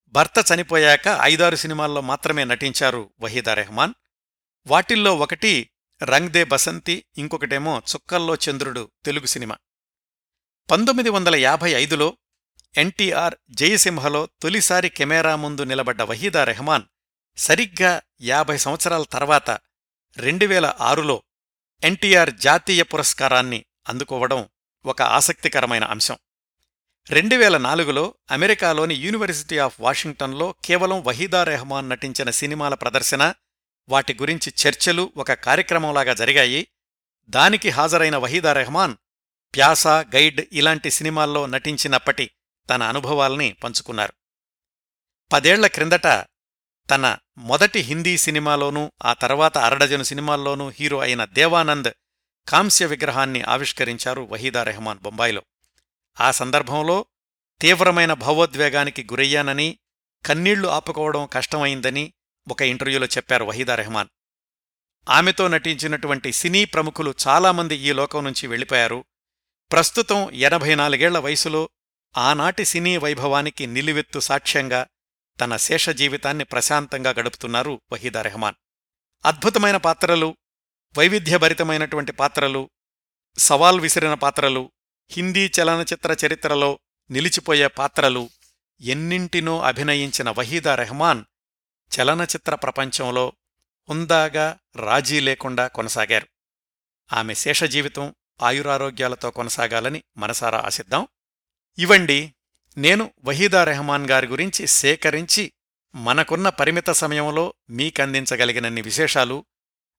భర్త 0.09 0.45
చనిపోయాక 0.55 1.19
ఐదారు 1.23 1.57
సినిమాల్లో 1.57 2.01
మాత్రమే 2.01 2.45
నటించారు 2.45 3.11
వహీదా 3.21 3.55
రెహమాన్. 3.55 3.95
వాటిల్లో 4.67 5.17
ఒకటి 5.17 5.71
రంగ్ 6.03 6.29
దే 6.29 6.45
బసంతి 6.45 7.05
ఇంకొకటేమో 7.19 7.79
చుక్కల్లో 7.79 8.35
చంద్రుడు 8.35 8.91
తెలుగు 9.05 9.27
సినిమా. 9.27 9.57
పంతొమ్మిది 10.71 11.11
వందల 11.11 11.37
యాభై 11.37 11.71
ఐదులో 11.71 12.17
ఎన్టీఆర్ 12.77 13.35
జయసింహలో 13.51 14.29
తొలిసారి 14.43 14.89
కెమెరా 14.89 15.37
ముందు 15.37 15.63
నిలబడ్డ 15.63 16.03
వహీదా 16.03 16.45
రెహమాన్ 16.45 16.83
సరిగ్గా 17.37 18.03
యాభై 18.21 18.57
సంవత్సరాల 18.57 19.03
తర్వాత 19.03 19.51
రెండువేల 20.17 20.75
ఆరులో 20.81 21.23
ఎన్టీఆర్ 21.83 22.31
జాతీయ 22.35 22.83
పురస్కారాన్ని 22.83 23.65
అందుకోవడం 23.89 24.49
ఒక 24.85 25.03
ఆసక్తికరమైన 25.03 25.85
అంశం. 25.85 26.19
రెండువేల 27.11 27.57
నాలుగులో 27.59 28.15
అమెరికాలోని 28.31 28.95
యూనివర్సిటీ 28.95 29.59
ఆఫ్ 29.59 29.81
వాషింగ్టన్లో 29.81 30.55
కేవలం 30.65 31.05
వహీదా 31.05 31.45
రెహమాన్ 31.45 31.91
నటించిన 31.91 32.31
సినిమాల 32.31 32.75
ప్రదర్శన 32.75 33.35
వాటి 33.89 34.15
గురించి 34.15 34.53
చర్చలు 34.63 35.13
ఒక 35.17 35.33
కార్యక్రమంలాగా 35.33 36.15
జరిగాయి. 36.15 36.69
దానికి 37.29 37.71
హాజరైన 37.71 38.17
వహీదా 38.17 38.53
రెహమాన్ 38.53 38.97
ప్యాసా 39.55 40.05
గైడ్ 40.15 40.41
ఇలాంటి 40.53 40.91
సినిమాల్లో 40.91 41.47
నటించినప్పటి 41.47 42.31
తన 42.71 42.83
అనుభవాల్ని 42.83 43.53
పంచుకున్నారు. 43.53 44.13
పదేళ్ళ 45.33 45.67
క్రిందట 45.67 46.07
తన 46.91 47.19
మొదటి 47.39 47.81
హిందీ 47.81 48.17
సినిమాలోనూ 48.19 48.93
ఆ 49.05 49.13
తర్వాత 49.13 49.59
అరడజను 49.59 50.03
సినిమాల్లోనూ 50.03 50.69
హీరో 50.69 50.99
అయిన 50.99 51.25
దేవానంద్ 51.25 51.89
కాంస్య 52.49 52.87
విగ్రహాన్ని 52.87 53.43
ఆవిష్కరించారు 53.43 54.23
వహీదా 54.23 54.63
రెహమాన్ 54.63 54.99
బొంబాయిలో. 54.99 55.43
ఆ 56.21 56.31
సందర్భంలో 56.31 57.07
తీవ్రమైన 57.61 58.13
భావోద్వేగానికి 58.13 59.05
గురయ్యానని 59.05 59.79
కన్నీళ్ళు 60.27 60.69
ఆపుకోవడం 60.69 61.27
కష్టమైందని 61.27 62.13
ఒక 62.51 62.63
ఇంటర్వ్యూలో 62.63 63.07
చెప్పారు 63.07 63.45
వహీదా 63.45 63.75
రెహమాన్. 63.75 64.09
ఆమెతో 65.09 65.49
నటించినటువంటి 65.49 66.33
సినీ 66.33 66.65
ప్రముఖులు 66.65 67.15
చాలామంది 67.29 67.77
ఈ 67.77 67.93
లోకం 67.93 68.25
నుంచి 68.25 68.47
వెళ్ళిపోయారు. 68.47 69.05
ప్రస్తుతం 69.73 70.31
ఎనభై 70.31 70.75
నాలుగేళ్ళ 70.75 71.19
వయసులో 71.19 71.69
ఆనాటి 72.17 72.65
సినీ 72.65 72.97
వైభవానికి 72.97 73.67
నిలువెత్తు 73.67 74.19
సాక్ష్యంగా 74.19 74.87
తన 75.41 75.57
శేష 75.57 75.91
జీవితాన్ని 75.91 76.45
ప్రశాంతంగా 76.45 77.11
గడుపుతున్నారు 77.11 77.81
వహీదా 77.93 78.23
రెహమాన్. 78.23 78.55
అద్భుతమైన 79.25 79.77
పాత్రలు 79.77 80.37
వైవిధ్యభరితమైనటువంటి 80.99 82.13
పాత్రలు 82.13 82.71
సవాల్ 83.39 83.81
విసిరిన 83.81 84.15
పాత్రలు 84.15 84.73
హిందీ 85.11 85.51
చలనచిత్ర 85.61 86.27
చరిత్రలో 86.27 86.81
నిలిచిపోయే 87.11 87.67
పాత్రలు 87.67 88.31
ఎన్నింటినో 88.81 89.61
అభినయించిన 89.61 90.31
వహీదా 90.31 90.75
రెహమాన్ 90.75 91.25
చలనచిత్ర 91.93 92.55
ప్రపంచంలో 92.55 93.33
హుందాగా 93.89 94.59
రాజీ 94.77 95.21
లేకుండా 95.21 95.67
కొనసాగారు. 95.67 96.27
ఆమె 97.13 97.35
శేషజీవితం 97.35 98.15
ఆయురారోగ్యాలతో 98.43 99.31
కొనసాగాలని 99.31 100.03
మనసారా 100.17 100.63
ఆశిద్దాం. 100.67 101.09
ఇవండి 101.79 102.35
నేను 102.79 103.13
వహీదా 103.25 103.65
రెహమాన్ 103.65 104.11
గారి 104.11 104.27
గురించి 104.27 104.67
సేకరించి 104.67 105.53
మనకున్న 105.95 106.49
పరిమిత 106.49 106.91
సమయంలో 106.91 107.55
మీకందించగలిగినన్ని 107.71 108.83
విశేషాలు 108.83 109.45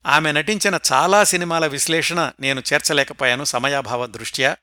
ఆమె 0.06 0.32
నటించిన 0.32 0.80
చాలా 0.94 1.24
సినిమాల 1.24 1.68
విశ్లేషణ 1.68 2.32
నేను 2.40 2.64
చేర్చలేకపోయాను 2.74 3.44
సమయాభావ 3.44 4.06
దృష్ట్యా. 4.06 4.58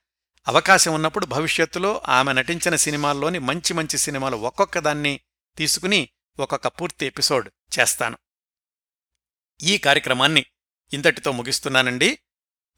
అవకాశం 0.48 0.94
ఉన్నప్పుడు 0.94 1.26
భవిష్యత్తులో 1.26 2.02
ఆమె 2.08 2.32
నటించిన 2.32 2.76
సినిమాల్లోని 2.76 3.38
మంచి 3.38 3.74
మంచి 3.74 3.98
సినిమాలు 3.98 4.36
ఒక్కొక్కదాన్ని 4.36 5.20
తీసుకుని 5.56 6.08
ఒక్కొక్క 6.38 6.68
పూర్తి 6.68 7.06
ఎపిసోడ్ 7.06 7.50
చేస్తాను. 7.78 8.18
ఈ 9.62 9.78
కార్యక్రమాన్ని 9.78 10.44
ఇంతటితో 10.92 11.32
ముగిస్తున్నానండి. 11.32 12.18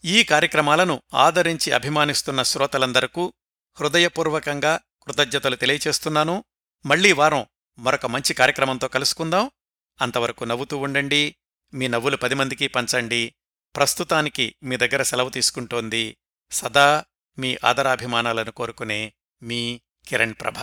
ఈ 0.05 0.22
కార్యక్రమాలను 0.24 1.03
ఆదరించి 1.14 1.72
అభిమానిస్తున్న 1.72 2.43
శ్రోతలందరకు 2.43 3.33
హృదయపూర్వకంగా 3.80 4.80
కృతజ్ఞతలు 5.06 5.56
తెలియచేస్తున్నాను. 5.56 6.44
మళ్ళీ 6.86 7.12
వారం 7.12 7.46
మరొక 7.78 8.06
మంచి 8.06 8.34
కార్యక్రమంతో 8.34 8.88
కలుసుకుందాం. 8.88 9.50
అంతవరకు 10.00 10.44
నవ్వుతూ 10.44 10.78
ఉండండి. 10.78 11.36
మీ 11.74 11.88
నవ్వులు 11.88 12.16
పది 12.16 12.34
మందికి 12.34 12.68
పంచండి. 12.68 13.34
ప్రస్తుతానికి 13.76 14.54
మీ 14.62 14.76
దగ్గర 14.76 15.02
సెలవు 15.02 15.28
తీసుకుంటోంది 15.28 16.16
సదా 16.50 17.04
మీ 17.38 17.56
ఆదరాభిమానాలను 17.64 18.50
కోరుకునే 18.50 19.12
మీ 19.42 19.80
కిరణ్ 20.08 20.34
ప్రభ. 20.40 20.62